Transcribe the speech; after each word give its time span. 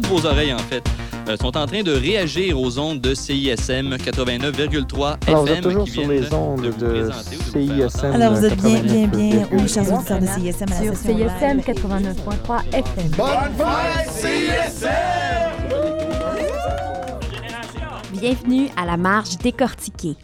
toutes 0.00 0.06
vos 0.06 0.26
oreilles 0.26 0.54
en 0.54 0.58
fait, 0.58 0.84
euh, 1.28 1.36
sont 1.36 1.56
en 1.56 1.66
train 1.66 1.82
de 1.82 1.90
réagir 1.90 2.60
aux 2.60 2.78
ondes 2.78 3.00
de 3.00 3.14
CISM 3.14 3.96
89,3 3.96 5.16
Alors, 5.26 5.42
vous 5.42 5.48
êtes 5.48 5.58
FM 5.58 5.64
toujours 5.64 5.84
qui 5.86 5.90
sur 5.90 6.06
les 6.06 6.32
ondes 6.32 6.72
de 6.78 7.10
CISM. 7.52 8.12
Alors, 8.14 8.34
vous 8.34 8.44
êtes 8.44 8.62
bien, 8.62 8.80
bien, 8.80 9.08
bien, 9.08 9.42
89,3. 9.42 9.48
oui, 9.52 9.68
chers 9.68 9.92
auditeurs 9.92 10.20
de 10.20 10.26
CISM, 10.26 10.62
à 10.62 10.66
la 10.70 10.82
Sur 10.82 10.94
CISM 10.94 11.16
live. 11.16 11.64
89.3 11.66 12.62
FM. 12.72 13.10
Bienvenue 18.12 18.68
à 18.76 18.86
la 18.86 18.96
marge 18.96 19.36
décortiquée. 19.38 20.14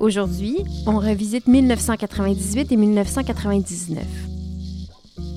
Aujourd'hui, 0.00 0.64
on 0.86 0.98
revisite 0.98 1.46
1998 1.46 2.72
et 2.72 2.76
1999. 2.76 4.04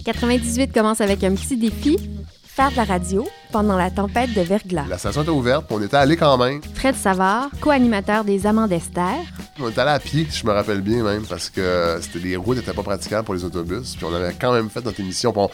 98 0.05 0.73
commence 0.73 1.01
avec 1.01 1.23
un 1.23 1.35
petit 1.35 1.57
défi, 1.57 1.97
faire 2.53 2.71
de 2.71 2.75
la 2.75 2.83
radio 2.83 3.27
pendant 3.51 3.77
la 3.77 3.89
tempête 3.89 4.33
de 4.33 4.41
verglas. 4.41 4.85
La 4.89 4.97
station 4.97 5.21
était 5.21 5.31
ouverte, 5.31 5.65
puis 5.67 5.75
on 5.79 5.81
était 5.81 5.97
allé 5.97 6.15
quand 6.17 6.37
même. 6.37 6.61
Fred 6.75 6.95
Savard, 6.95 7.49
co-animateur 7.61 8.23
des 8.23 8.45
Amants 8.45 8.67
d'Esther, 8.67 9.15
On 9.59 9.69
était 9.69 9.81
allé 9.81 9.91
à 9.91 9.99
pied, 9.99 10.27
si 10.29 10.39
je 10.39 10.45
me 10.47 10.51
rappelle 10.51 10.81
bien 10.81 11.03
même, 11.03 11.23
parce 11.23 11.49
que 11.49 11.97
c'était 12.01 12.19
les 12.19 12.35
routes 12.35 12.57
n'étaient 12.57 12.73
pas 12.73 12.83
praticables 12.83 13.25
pour 13.25 13.35
les 13.35 13.43
autobus. 13.43 13.95
Puis 13.95 14.05
on 14.05 14.13
avait 14.13 14.33
quand 14.39 14.53
même 14.53 14.69
fait 14.69 14.83
notre 14.83 14.99
émission. 14.99 15.33
On, 15.35 15.49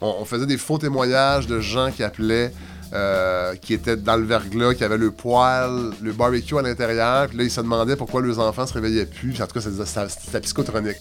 on- 0.00 0.16
on 0.20 0.24
faisait 0.24 0.46
des 0.46 0.58
faux 0.58 0.78
témoignages 0.78 1.46
de 1.46 1.60
gens 1.60 1.90
qui 1.92 2.02
appelaient, 2.02 2.52
euh, 2.92 3.54
qui 3.56 3.72
étaient 3.74 3.96
dans 3.96 4.16
le 4.16 4.24
verglas, 4.24 4.74
qui 4.74 4.82
avaient 4.84 4.98
le 4.98 5.10
poêle, 5.12 5.90
le 6.02 6.12
barbecue 6.12 6.58
à 6.58 6.62
l'intérieur. 6.62 7.28
Puis 7.28 7.38
là, 7.38 7.44
ils 7.44 7.50
se 7.50 7.60
demandaient 7.60 7.96
pourquoi 7.96 8.20
leurs 8.20 8.38
enfants 8.40 8.66
se 8.66 8.74
réveillaient 8.74 9.06
plus. 9.06 9.30
Puis 9.32 9.42
en 9.42 9.46
tout 9.46 9.60
cas, 9.60 10.06
c'était 10.08 10.40
psychotronique. 10.40 10.96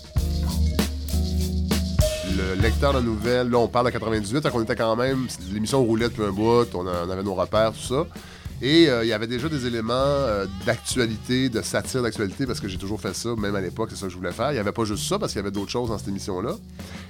Le 2.42 2.62
lecteur 2.62 2.94
de 2.94 3.02
nouvelles, 3.02 3.50
là, 3.50 3.60
on 3.60 3.68
parle 3.68 3.86
de 3.88 3.92
98, 3.92 4.42
donc 4.42 4.56
on 4.56 4.64
était 4.64 4.76
quand 4.76 4.96
même. 4.96 5.28
L'émission 5.52 5.84
roulait 5.84 6.10
depuis 6.10 6.24
un 6.24 6.32
bout, 6.32 6.66
on, 6.74 6.88
avait 6.88 7.24
nos 7.24 7.36
repères, 7.36 7.72
tout 7.72 7.94
ça. 7.94 8.08
Et 8.62 8.90
euh, 8.90 9.04
il 9.04 9.08
y 9.08 9.14
avait 9.14 9.28
déjà 9.28 9.48
des 9.48 9.66
éléments 9.66 9.94
euh, 9.94 10.46
d'actualité, 10.66 11.50
de 11.50 11.62
satire 11.62 12.04
d'actualité, 12.04 12.46
parce 12.46 12.60
que 12.60 12.68
j'ai 12.68 12.78
toujours 12.78 13.00
fait 13.00 13.16
ça, 13.16 13.30
même 13.38 13.56
à 13.56 13.62
l'époque, 13.62 13.90
c'est 13.92 13.96
ça 13.96 14.06
que 14.08 14.12
je 14.12 14.18
voulais 14.18 14.32
faire. 14.32 14.52
Il 14.52 14.54
n'y 14.54 14.60
avait 14.60 14.72
pas 14.72 14.86
juste 14.86 15.08
ça, 15.08 15.20
parce 15.20 15.32
qu'il 15.32 15.40
y 15.40 15.44
avait 15.44 15.52
d'autres 15.52 15.72
choses 15.72 15.90
dans 15.90 15.98
cette 15.98 16.08
émission-là. 16.08 16.56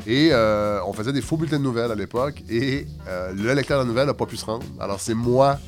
Et 0.06 0.30
euh, 0.32 0.80
on 0.86 0.94
faisait 0.94 1.14
des 1.14 1.22
faux 1.22 1.38
bulletins 1.38 1.60
de 1.60 1.64
nouvelles 1.64 1.92
à 1.92 1.96
l'époque, 1.96 2.44
et 2.50 2.88
le 3.34 3.54
lecteur 3.54 3.82
de 3.82 3.88
nouvelles 3.88 4.08
n'a 4.08 4.14
pas 4.14 4.26
pu 4.26 4.38
se 4.38 4.46
rendre. 4.46 4.66
Alors 4.80 5.00
c'est 5.00 5.14
moi 5.16 5.60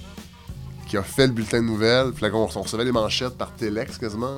qui 0.88 0.98
a 0.98 1.04
fait 1.04 1.26
le 1.26 1.34
bulletin 1.34 1.62
de 1.62 1.66
nouvelles. 1.66 2.12
Puis 2.12 2.24
là, 2.24 2.30
on, 2.34 2.46
recevait 2.46 2.86
les 2.86 2.92
manchettes 2.92 3.38
par 3.38 3.52
téléx 3.54 3.98
quasiment. 3.98 4.36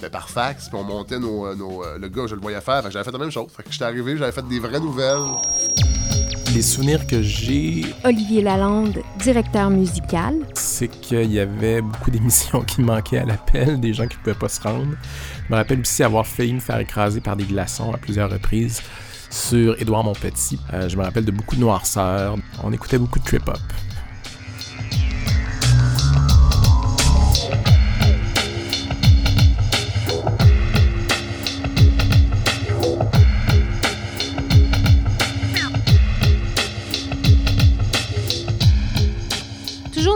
Ben, 0.00 0.08
par 0.08 0.30
fax, 0.30 0.68
puis 0.68 0.78
on 0.78 0.84
montait 0.84 1.18
nos, 1.18 1.46
euh, 1.46 1.54
nos, 1.54 1.84
euh, 1.84 1.98
le 1.98 2.08
gars, 2.08 2.26
je 2.26 2.34
le 2.34 2.40
voyais 2.40 2.60
faire, 2.62 2.90
j'avais 2.90 3.04
fait 3.04 3.12
la 3.12 3.18
même 3.18 3.30
chose. 3.30 3.48
Fait 3.54 3.62
que 3.62 3.70
j'étais 3.70 3.84
arrivé, 3.84 4.16
j'avais 4.16 4.32
fait 4.32 4.46
des 4.48 4.58
vraies 4.58 4.80
nouvelles. 4.80 5.20
Les 6.54 6.62
souvenirs 6.62 7.06
que 7.06 7.20
j'ai, 7.20 7.84
Olivier 8.04 8.40
Lalonde, 8.40 8.98
directeur 9.18 9.68
musical, 9.68 10.34
c'est 10.54 10.88
qu'il 10.88 11.30
y 11.30 11.38
avait 11.38 11.82
beaucoup 11.82 12.10
d'émissions 12.10 12.62
qui 12.66 12.80
manquaient 12.80 13.18
à 13.18 13.24
l'appel, 13.26 13.78
des 13.78 13.92
gens 13.92 14.06
qui 14.06 14.16
ne 14.16 14.22
pouvaient 14.22 14.38
pas 14.38 14.48
se 14.48 14.62
rendre. 14.62 14.94
Je 15.46 15.52
me 15.52 15.58
rappelle 15.58 15.80
aussi 15.80 16.02
avoir 16.02 16.26
failli 16.26 16.54
me 16.54 16.60
faire 16.60 16.78
écraser 16.78 17.20
par 17.20 17.36
des 17.36 17.44
glaçons 17.44 17.92
à 17.92 17.98
plusieurs 17.98 18.30
reprises 18.30 18.80
sur 19.28 19.80
Édouard 19.80 20.04
Montpetit. 20.04 20.58
Euh, 20.72 20.88
je 20.88 20.96
me 20.96 21.02
rappelle 21.02 21.26
de 21.26 21.30
beaucoup 21.30 21.56
de 21.56 21.60
noirceur. 21.60 22.36
On 22.64 22.72
écoutait 22.72 22.98
beaucoup 22.98 23.18
de 23.18 23.24
trip-hop. 23.24 23.60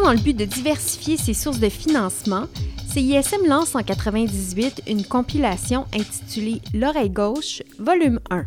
Dans 0.05 0.13
le 0.13 0.19
but 0.19 0.37
de 0.37 0.45
diversifier 0.45 1.17
ses 1.17 1.33
sources 1.33 1.61
de 1.61 1.71
financement, 1.71 2.45
CISM 2.89 3.47
lance 3.47 3.75
en 3.75 3.83
98 3.83 4.83
une 4.87 5.03
compilation 5.03 5.87
intitulée 5.95 6.61
L'oreille 6.75 7.09
gauche, 7.09 7.63
volume 7.79 8.21
1. 8.31 8.45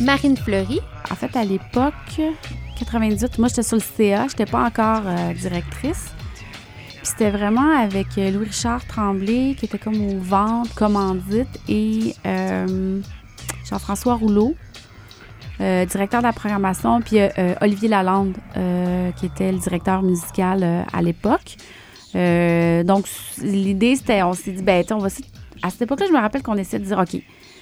Marine 0.00 0.36
Fleury, 0.36 0.80
En 1.10 1.14
fait, 1.14 1.34
à 1.34 1.44
l'époque, 1.44 2.20
98, 2.78 3.38
moi, 3.38 3.48
j'étais 3.48 3.62
sur 3.62 3.78
le 3.78 3.82
CA, 3.82 4.26
j'étais 4.28 4.44
pas 4.44 4.66
encore 4.66 5.04
euh, 5.06 5.32
directrice. 5.32 6.12
Puis 6.88 7.06
c'était 7.06 7.30
vraiment 7.30 7.74
avec 7.74 8.18
euh, 8.18 8.32
Louis-Richard 8.32 8.86
Tremblay, 8.86 9.56
qui 9.58 9.64
était 9.64 9.78
comme 9.78 9.98
aux 10.10 10.18
ventes, 10.18 10.74
commandite, 10.74 11.58
et 11.70 12.14
euh, 12.26 13.00
Jean-François 13.70 14.16
Rouleau, 14.16 14.54
euh, 15.60 15.84
directeur 15.86 16.20
de 16.20 16.26
la 16.26 16.32
programmation, 16.32 17.00
puis 17.00 17.20
euh, 17.20 17.28
euh, 17.38 17.54
Olivier 17.60 17.88
Lalande, 17.88 18.34
qui 19.16 19.26
était 19.26 19.52
le 19.52 19.58
directeur 19.58 20.02
musical 20.02 20.86
à 20.92 21.02
l'époque. 21.02 21.56
Donc, 22.14 23.06
l'idée, 23.42 23.96
c'était, 23.96 24.22
on 24.22 24.34
s'est 24.34 24.52
dit, 24.52 24.62
ben, 24.62 24.84
on 24.90 24.98
va 24.98 25.08
à 25.62 25.70
cette 25.70 25.82
époque-là, 25.82 26.06
je 26.06 26.12
me 26.12 26.18
rappelle 26.20 26.42
qu'on 26.42 26.56
essayait 26.56 26.80
de 26.82 26.86
dire, 26.86 26.98
OK, 26.98 27.20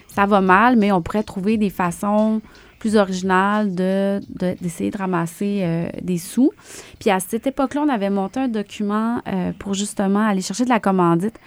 ça 0.08 0.26
va 0.26 0.41
mal, 0.41 0.76
mais 0.76 0.92
on 0.92 1.00
pourrait 1.03 1.22
trouver 1.22 1.56
des 1.56 1.70
façons 1.70 2.41
plus 2.78 2.97
originales 2.97 3.75
de, 3.75 4.20
de- 4.28 4.56
d'essayer 4.60 4.91
de 4.91 4.98
ramasser 4.98 5.88
des 6.03 6.19
sous. 6.19 6.50
Puis 6.98 7.10
à 7.10 7.20
cette 7.20 7.47
époque-là, 7.47 7.84
on 7.86 7.88
avait 7.88 8.10
monté 8.10 8.41
un 8.41 8.48
document 8.48 9.22
pour 9.59 9.74
justement 9.74 10.26
aller 10.26 10.42
chercher 10.42 10.64
de 10.64 10.70
la 10.70 10.80
commandite 10.80 11.38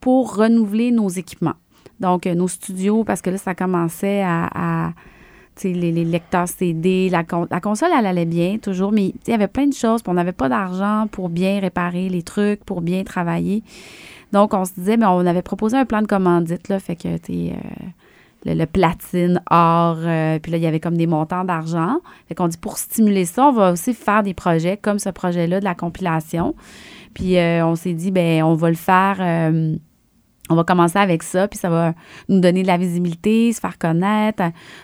pour 0.00 0.36
renouveler 0.36 0.90
nos 0.90 1.08
équipements. 1.08 1.56
Donc, 2.00 2.26
nos 2.26 2.48
studios, 2.48 3.04
parce 3.04 3.22
que 3.22 3.30
là, 3.30 3.38
ça 3.38 3.54
commençait 3.54 4.22
à... 4.22 4.92
les, 5.64 5.92
les 5.92 6.04
lecteurs 6.04 6.48
CD, 6.48 7.08
la, 7.10 7.24
con- 7.24 7.46
la 7.50 7.60
console, 7.60 7.90
elle 7.98 8.06
allait 8.06 8.24
bien 8.24 8.58
toujours, 8.58 8.92
mais 8.92 9.08
il 9.08 9.30
y 9.30 9.32
avait 9.32 9.48
plein 9.48 9.66
de 9.66 9.74
choses, 9.74 10.02
puis 10.02 10.10
on 10.10 10.14
n'avait 10.14 10.32
pas 10.32 10.48
d'argent 10.48 11.06
pour 11.10 11.28
bien 11.28 11.60
réparer 11.60 12.08
les 12.08 12.22
trucs, 12.22 12.64
pour 12.64 12.80
bien 12.80 13.04
travailler. 13.04 13.62
Donc, 14.32 14.54
on 14.54 14.64
se 14.64 14.72
disait, 14.74 14.96
mais 14.96 15.06
on 15.06 15.26
avait 15.26 15.42
proposé 15.42 15.76
un 15.76 15.84
plan 15.84 16.02
de 16.02 16.06
commandite, 16.06 16.68
là, 16.68 16.78
fait 16.78 16.96
que, 16.96 17.18
tu 17.18 17.50
euh, 17.50 18.54
le, 18.54 18.64
platine, 18.64 19.42
or, 19.50 19.96
euh, 20.00 20.38
puis 20.38 20.52
là, 20.52 20.58
il 20.58 20.62
y 20.62 20.66
avait 20.66 20.80
comme 20.80 20.96
des 20.96 21.06
montants 21.06 21.44
d'argent. 21.44 21.98
Fait 22.28 22.34
qu'on 22.34 22.48
dit, 22.48 22.56
pour 22.56 22.78
stimuler 22.78 23.24
ça, 23.24 23.48
on 23.48 23.52
va 23.52 23.72
aussi 23.72 23.92
faire 23.92 24.22
des 24.22 24.34
projets 24.34 24.76
comme 24.76 24.98
ce 24.98 25.10
projet-là 25.10 25.60
de 25.60 25.64
la 25.64 25.74
compilation. 25.74 26.54
Puis 27.14 27.36
euh, 27.38 27.66
on 27.66 27.74
s'est 27.74 27.92
dit, 27.92 28.10
ben 28.10 28.42
on 28.44 28.54
va 28.54 28.70
le 28.70 28.76
faire, 28.76 29.16
on 30.50 30.56
va 30.56 30.64
commencer 30.64 30.98
avec 30.98 31.22
ça, 31.22 31.46
puis 31.48 31.58
ça 31.58 31.70
va 31.70 31.94
nous 32.28 32.40
donner 32.40 32.62
de 32.62 32.66
la 32.66 32.76
visibilité, 32.76 33.52
se 33.52 33.60
faire 33.60 33.78
connaître, 33.78 34.42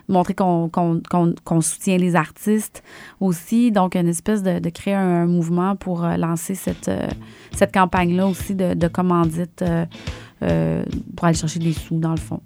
montrer 0.08 0.34
qu'on 0.34 1.60
soutient 1.60 1.98
les 1.98 2.14
artistes 2.14 2.84
aussi. 3.20 3.72
Donc, 3.72 3.96
une 3.96 4.08
espèce 4.08 4.42
de, 4.42 4.60
de 4.60 4.70
créer 4.70 4.94
un, 4.94 5.26
mouvement 5.26 5.74
pour 5.74 6.04
euh, 6.04 6.16
lancer 6.16 6.54
cette, 6.54 6.88
euh, 6.88 7.08
cette 7.52 7.74
campagne-là 7.74 8.28
aussi 8.28 8.54
de, 8.54 8.74
de 8.74 8.86
commandite 8.88 9.62
euh, 9.62 10.84
pour 11.16 11.26
aller 11.26 11.36
chercher 11.36 11.58
des 11.58 11.72
sous, 11.72 11.98
dans 11.98 12.12
le 12.12 12.16
fond. 12.16 12.40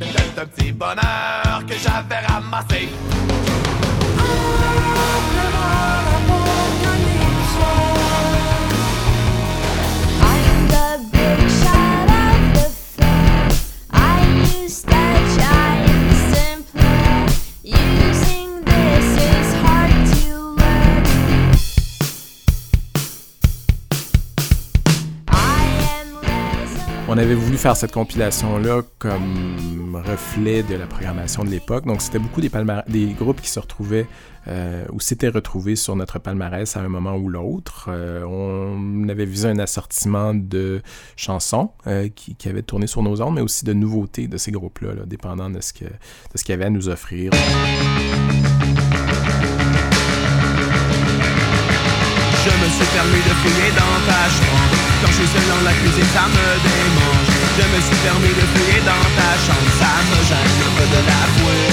C'est 0.00 0.40
un 0.40 0.46
petit 0.46 0.72
bonheur 0.72 1.62
que 1.66 1.74
j'avais 1.74 2.24
ramassé. 2.26 2.88
I 14.70 14.72
used 14.72 15.59
On 27.12 27.18
avait 27.18 27.34
voulu 27.34 27.56
faire 27.56 27.76
cette 27.76 27.90
compilation-là 27.90 28.82
comme 29.00 30.00
reflet 30.06 30.62
de 30.62 30.76
la 30.76 30.86
programmation 30.86 31.42
de 31.42 31.50
l'époque. 31.50 31.84
Donc, 31.84 32.02
c'était 32.02 32.20
beaucoup 32.20 32.40
des, 32.40 32.48
groupes 33.18 33.40
qui 33.40 33.50
se 33.50 33.58
retrouvaient 33.58 34.06
euh, 34.46 34.84
ou 34.92 35.00
s'étaient 35.00 35.28
retrouvés 35.28 35.74
sur 35.74 35.96
notre 35.96 36.20
palmarès 36.20 36.76
à 36.76 36.80
un 36.80 36.88
moment 36.88 37.16
ou 37.16 37.28
l'autre. 37.28 37.88
Euh, 37.88 38.22
on 38.22 39.08
avait 39.08 39.24
visé 39.24 39.48
un 39.48 39.58
assortiment 39.58 40.34
de 40.34 40.82
chansons 41.16 41.70
euh, 41.88 42.08
qui, 42.14 42.48
avaient 42.48 42.62
tourné 42.62 42.86
sur 42.86 43.02
nos 43.02 43.20
ondes, 43.20 43.34
mais 43.34 43.40
aussi 43.40 43.64
de 43.64 43.72
nouveautés 43.72 44.28
de 44.28 44.36
ces 44.36 44.52
groupes-là, 44.52 44.94
là, 44.94 45.02
dépendant 45.04 45.50
de 45.50 45.60
ce 45.60 45.72
que- 45.72 45.86
de 45.86 46.36
ce 46.36 46.44
qu'il 46.44 46.52
y 46.52 46.54
avait 46.54 46.66
à 46.66 46.70
nous 46.70 46.88
offrir. 46.88 47.32
Je 52.40 52.52
me 52.56 52.68
suis 52.72 52.88
permis 52.96 53.20
de 53.20 53.34
fouiller 53.40 53.70
dans 53.76 53.96
ta 54.08 54.22
chambre. 54.32 54.72
Quand 55.00 55.12
je 55.12 55.18
suis 55.20 55.28
seul 55.28 55.44
dans 55.52 55.60
la 55.60 55.74
cuisine, 55.76 56.10
ça 56.16 56.24
me 56.24 56.46
démange. 56.64 57.30
Je 57.58 57.64
me 57.68 57.78
suis 57.84 58.00
permis 58.00 58.32
de 58.32 58.44
fouiller 58.52 58.80
dans 58.80 59.04
ta 59.12 59.30
chambre. 59.44 59.68
Ça 59.76 59.92
me 60.08 60.18
gêne 60.24 60.72
peu 60.76 60.86
de 60.88 61.00
l'avouer. 61.04 61.68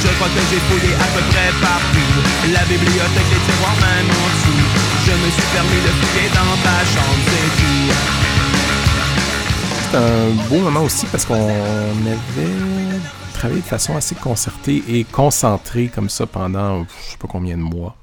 Je 0.00 0.08
crois 0.16 0.28
que 0.32 0.40
j'ai 0.48 0.60
fouillé 0.68 0.92
à 0.96 1.06
peu 1.12 1.22
près 1.28 1.52
partout. 1.60 2.12
La 2.56 2.64
bibliothèque, 2.64 3.30
les 3.32 3.42
tiroirs, 3.44 3.76
même 3.84 4.08
en. 4.08 4.28
Je 5.04 5.12
me 5.12 5.28
suis 5.36 5.48
permis 5.52 5.80
de 5.84 5.92
fouiller 6.00 6.28
dans 6.32 6.56
ta 6.64 6.78
chambre, 6.92 7.22
c'est 7.28 7.50
tout. 7.60 7.92
C'est 9.84 9.96
un 9.98 10.48
beau 10.48 10.60
moment 10.64 10.80
aussi 10.80 11.04
parce 11.12 11.26
qu'on 11.26 11.34
avait 11.34 12.56
travaillé 13.34 13.60
de 13.60 13.66
façon 13.66 13.94
assez 13.96 14.14
concertée 14.14 14.82
et 14.88 15.04
concentrée 15.04 15.90
comme 15.94 16.08
ça 16.08 16.26
pendant 16.26 16.84
je 16.84 17.10
sais 17.10 17.18
pas 17.18 17.28
combien 17.28 17.58
de 17.58 17.62
mois. 17.62 17.94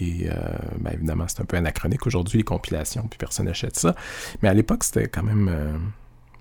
Et 0.00 0.28
euh, 0.28 0.34
ben, 0.78 0.92
évidemment, 0.92 1.24
c'est 1.26 1.40
un 1.40 1.44
peu 1.46 1.56
anachronique 1.56 2.06
aujourd'hui, 2.06 2.38
les 2.38 2.44
compilations, 2.44 3.06
puis 3.08 3.18
personne 3.18 3.46
n'achète 3.46 3.76
ça. 3.78 3.94
Mais 4.42 4.48
à 4.48 4.54
l'époque, 4.54 4.84
c'était 4.84 5.08
quand 5.08 5.22
même. 5.22 5.48
euh, 5.50 5.72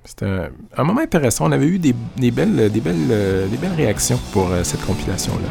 c'était 0.03 0.25
un, 0.25 0.49
un 0.77 0.83
moment 0.83 1.01
intéressant. 1.01 1.47
On 1.47 1.51
avait 1.51 1.67
eu 1.67 1.79
des, 1.79 1.95
des 2.17 2.31
belles, 2.31 2.69
des, 2.69 2.81
belles, 2.81 3.07
euh, 3.09 3.47
des 3.47 3.57
belles 3.57 3.73
réactions 3.75 4.19
pour 4.33 4.51
euh, 4.51 4.63
cette 4.63 4.85
compilation-là. 4.85 5.47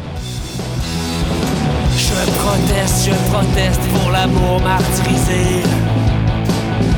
Je 1.97 2.31
proteste, 2.39 3.05
je 3.09 3.31
proteste 3.31 3.81
pour 3.93 4.11
l'amour 4.11 4.61
martyrisé. 4.61 5.63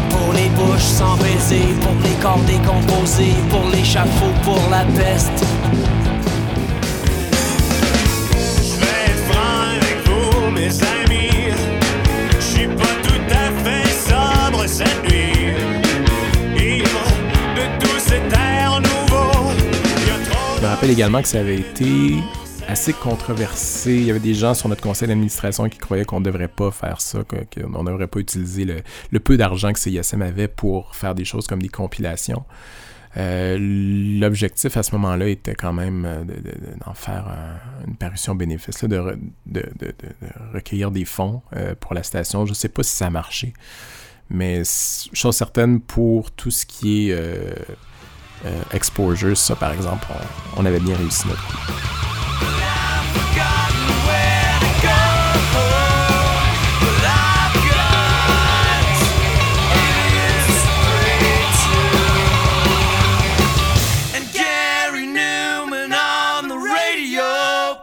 Pour 0.09 0.33
les 0.33 0.50
bouches 0.50 0.81
sans 0.81 1.15
baiser, 1.18 1.63
pour 1.81 1.94
les 2.04 2.15
corps 2.21 2.39
décomposés, 2.45 3.33
pour 3.50 3.69
l'échafaud, 3.71 4.33
pour 4.44 4.62
la 4.69 4.83
peste. 5.00 5.45
Rappelle 20.77 20.91
également 20.91 21.21
que 21.21 21.27
ça 21.27 21.39
avait 21.39 21.59
été 21.59 22.18
assez 22.68 22.94
controversé. 22.94 23.95
Il 23.95 24.03
y 24.03 24.12
avait 24.12 24.19
des 24.19 24.33
gens 24.35 24.53
sur 24.53 24.69
notre 24.69 24.81
conseil 24.81 25.07
d'administration 25.07 25.68
qui 25.69 25.77
croyaient 25.79 26.06
qu'on 26.06 26.19
ne 26.19 26.25
devrait 26.25 26.47
pas 26.47 26.69
faire 26.71 27.01
ça, 27.01 27.19
qu'on 27.24 27.83
ne 27.83 27.89
devrait 27.89 28.07
pas 28.07 28.19
utiliser 28.19 28.65
le, 28.65 29.19
peu 29.19 29.38
d'argent 29.38 29.74
que 29.74 29.79
CISM 29.79 30.21
avait 30.21 30.47
pour 30.47 30.95
faire 30.95 31.15
des 31.15 31.25
choses 31.25 31.47
comme 31.47 31.62
des 31.62 31.69
compilations. 31.69 32.44
Euh, 33.15 33.57
L'objectif 33.59 34.77
à 34.77 34.83
ce 34.83 34.91
moment-là 34.95 35.27
était 35.29 35.56
quand 35.56 35.74
même 35.74 36.06
euh, 36.06 36.19
de- 36.24 36.33
de- 36.33 36.57
d'en 36.85 36.94
faire 36.94 37.25
un- 37.27 37.88
une 37.88 37.95
parution 37.95 38.35
bénéfice, 38.35 38.81
là, 38.83 38.88
de, 38.88 38.97
re- 38.97 39.18
de- 39.47 39.62
de- 39.80 39.85
de- 39.88 39.91
de 40.27 40.53
recueillir 40.53 40.91
des 40.91 41.06
fonds 41.06 41.41
euh, 41.56 41.73
pour 41.80 41.95
la 41.95 42.03
station. 42.03 42.45
Je 42.45 42.51
ne 42.51 42.56
sais 42.56 42.69
pas 42.69 42.83
si 42.83 42.95
ça 42.95 43.07
a 43.07 43.09
marché, 43.09 43.53
mais 44.30 44.62
chose 45.13 45.35
certaine, 45.35 45.80
pour 45.81 46.30
tout 46.30 46.51
ce 46.51 46.68
qui 46.68 47.09
est 47.09 47.15
exposure, 48.71 49.37
ça 49.37 49.55
par 49.55 49.71
exemple, 49.71 50.07
on, 50.55 50.65
avait 50.65 50.79
bien 50.79 50.95
réussi 50.95 51.27
notre 51.27 51.45
coup. 51.47 51.57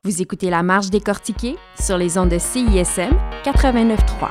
Vous 0.06 0.20
écoutez 0.20 0.50
La 0.50 0.62
Marche 0.62 0.90
décortiquée 0.90 1.56
sur 1.80 1.96
les 1.96 2.18
ondes 2.18 2.28
de 2.28 2.38
CISM 2.38 3.16
89.3. 3.42 4.28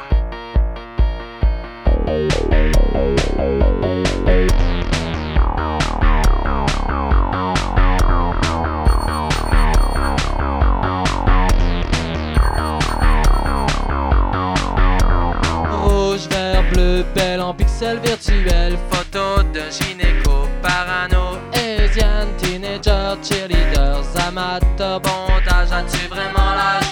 pixels 17.83 17.99
virtuels. 17.99 18.77
Photo 18.89 19.43
de 19.51 19.69
gynéco, 19.69 20.47
parano, 20.61 21.39
Asian, 21.53 22.27
teenager, 22.37 23.17
cheerleaders, 23.21 24.07
amateurs, 24.27 25.01
bondage. 25.01 25.71
As-tu 25.71 26.07
vraiment 26.07 26.53
l'âge? 26.55 26.85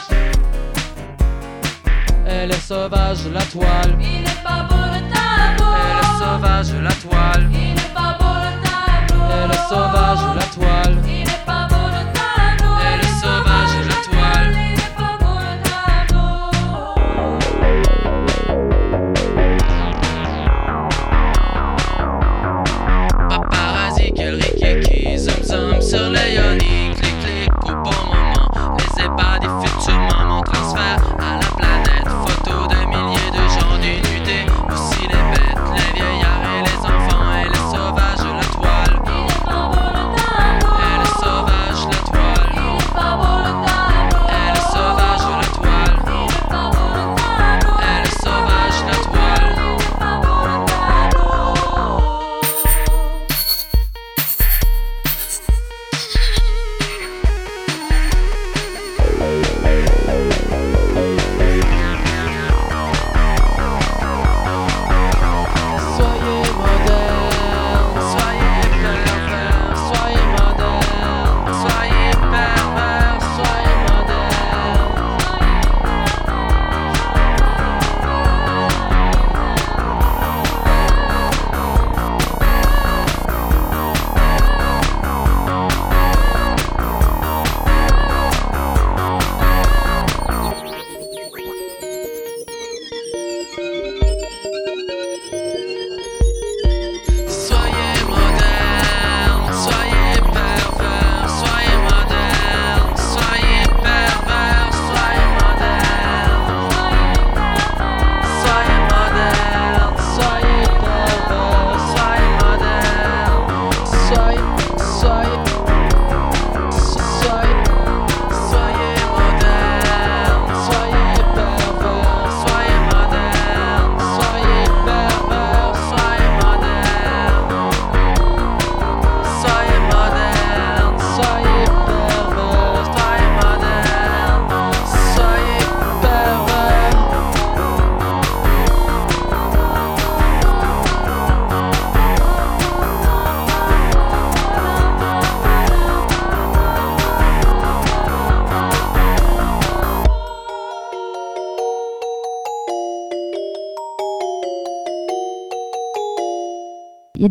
Elle 2.27 2.51
est 2.51 2.67
sauvage, 2.67 3.25
la 3.33 3.41
toile. 3.41 3.95
Il 3.99 4.23
est 4.23 4.43
pas 4.43 4.63
beau 4.69 4.83
le 4.93 5.01
tableau. 5.13 5.73
Elle 5.81 5.99
est 5.99 6.19
sauvage, 6.19 6.73
la 6.81 6.93
toile. 7.03 7.49
Il 7.51 7.77
est 7.77 7.93
pas 7.93 8.17
beau 8.19 8.35
le 8.45 8.51
tableau. 8.65 9.23
Elle 9.43 9.51
est 9.51 9.67
sauvage, 9.69 10.23
la 10.35 10.45
toile. 10.55 10.97
Il 11.07 11.21
est 11.21 11.45
pas 11.45 11.67
beau 11.69 11.85
le 11.95 12.03
tableau. 12.17 12.75
Elle 12.87 12.99
est 12.99 13.15
sauvage, 13.21 13.75
la 13.89 13.97
toile. 14.09 14.70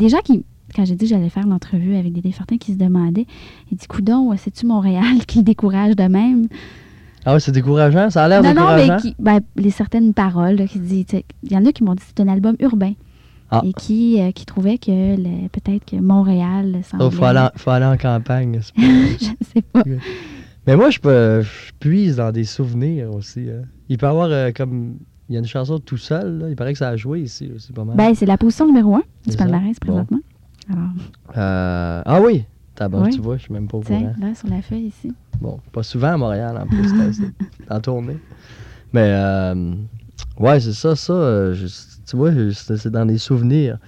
Des 0.00 0.08
gens 0.08 0.18
qui, 0.24 0.44
quand 0.74 0.84
j'ai 0.84 0.94
dit 0.96 1.04
que 1.04 1.10
j'allais 1.10 1.28
faire 1.28 1.46
l'entrevue 1.46 1.94
avec 1.96 2.12
des 2.12 2.20
défortins 2.20 2.58
qui 2.58 2.72
se 2.72 2.78
demandaient, 2.78 3.26
ils 3.70 3.76
disent 3.76 3.86
Coudon, 3.86 4.32
c'est-tu 4.36 4.66
Montréal 4.66 5.18
qui 5.26 5.38
le 5.38 5.44
décourage 5.44 5.94
de 5.96 6.04
même? 6.04 6.48
Ah 7.24 7.34
ouais, 7.34 7.40
c'est 7.40 7.52
décourageant. 7.52 8.08
Ça 8.10 8.24
a 8.24 8.28
l'air 8.28 8.42
Non, 8.42 8.48
non, 8.48 8.54
décourageant. 8.76 8.94
mais 8.94 9.00
qui, 9.00 9.14
ben, 9.18 9.40
les 9.56 9.70
certaines 9.70 10.14
paroles, 10.14 10.56
là, 10.56 10.66
qui 10.66 10.78
disent, 10.80 11.04
il 11.42 11.52
y 11.52 11.56
en 11.56 11.64
a 11.66 11.72
qui 11.72 11.84
m'ont 11.84 11.94
dit 11.94 12.02
c'est 12.06 12.20
un 12.20 12.28
album 12.28 12.56
urbain. 12.60 12.92
Ah. 13.52 13.62
et 13.64 13.72
qui, 13.72 14.20
euh, 14.22 14.30
qui 14.30 14.46
trouvait 14.46 14.78
que 14.78 15.16
peut-être 15.48 15.84
que 15.84 15.96
Montréal 15.96 16.76
Il 16.78 16.84
semblait... 16.84 17.10
faut, 17.10 17.24
aller 17.24 17.40
en, 17.40 17.50
faut 17.56 17.70
aller 17.70 17.84
en 17.84 17.96
campagne. 17.96 18.60
pas- 18.60 18.62
Je 19.20 19.24
sais 19.52 19.62
pas. 19.72 19.82
Mais 20.68 20.76
moi, 20.76 20.90
je, 20.90 21.00
peux, 21.00 21.42
je 21.42 21.72
puise 21.80 22.14
dans 22.14 22.30
des 22.30 22.44
souvenirs 22.44 23.12
aussi. 23.12 23.40
hein. 23.50 23.62
Il 23.88 23.98
peut 23.98 24.06
y 24.06 24.08
avoir 24.08 24.28
euh, 24.30 24.52
comme. 24.56 24.98
Il 25.30 25.34
y 25.34 25.36
a 25.36 25.38
une 25.38 25.46
chanson 25.46 25.78
tout 25.78 25.96
seul. 25.96 26.38
là. 26.40 26.48
Il 26.50 26.56
paraît 26.56 26.72
que 26.72 26.78
ça 26.78 26.88
a 26.88 26.96
joué 26.96 27.20
ici 27.20 27.50
aussi 27.54 27.72
pas 27.72 27.84
mal. 27.84 27.96
Ben, 27.96 28.14
c'est 28.14 28.26
la 28.26 28.36
position 28.36 28.66
numéro 28.66 28.96
un 28.96 29.02
C'est 29.24 29.30
du 29.30 29.36
palmarès 29.36 29.76
Bon. 29.80 29.86
présentement. 29.86 30.18
Alors, 30.68 30.90
Euh, 31.38 32.02
ah 32.04 32.20
oui! 32.20 32.44
Oui. 32.92 33.10
tu 33.14 33.20
vois, 33.20 33.36
je 33.36 33.42
suis 33.42 33.52
même 33.52 33.68
pas 33.68 33.76
au 33.78 33.82
courant. 33.82 34.14
là, 34.20 34.34
sur 34.34 34.48
la 34.48 34.60
feuille 34.62 34.86
ici. 34.86 35.12
Bon, 35.40 35.58
pas 35.70 35.82
souvent 35.82 36.08
à 36.14 36.16
Montréal 36.16 36.56
en 36.60 36.66
plus, 36.66 36.88
c'est- 36.88 37.12
c'est 37.12 37.70
en 37.72 37.80
tournée. 37.80 38.16
Mais 38.92 39.04
euh, 39.14 39.74
ouais, 40.38 40.58
c'est 40.60 40.72
ça, 40.72 40.96
ça. 40.96 41.12
euh, 41.12 41.54
je- 41.54 41.66
tu 42.08 42.16
vois, 42.16 42.32
c'est 42.52 42.76
c'est 42.78 42.90
dans 42.90 43.04
des 43.06 43.18
souvenirs. 43.18 43.78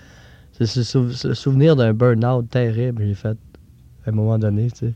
C'est 0.53 0.67
c'est 0.67 0.85
sou- 0.85 1.11
c'est 1.13 1.29
le 1.29 1.35
souvenir 1.35 1.75
d'un 1.75 1.93
burn-out 1.95 2.49
terrible 2.51 2.99
que 3.01 3.07
j'ai 3.07 3.15
fait 3.15 3.37
à 4.07 4.11
un 4.11 4.13
moment 4.13 4.39
donné, 4.39 4.71
tu 4.71 4.79
sais. 4.79 4.95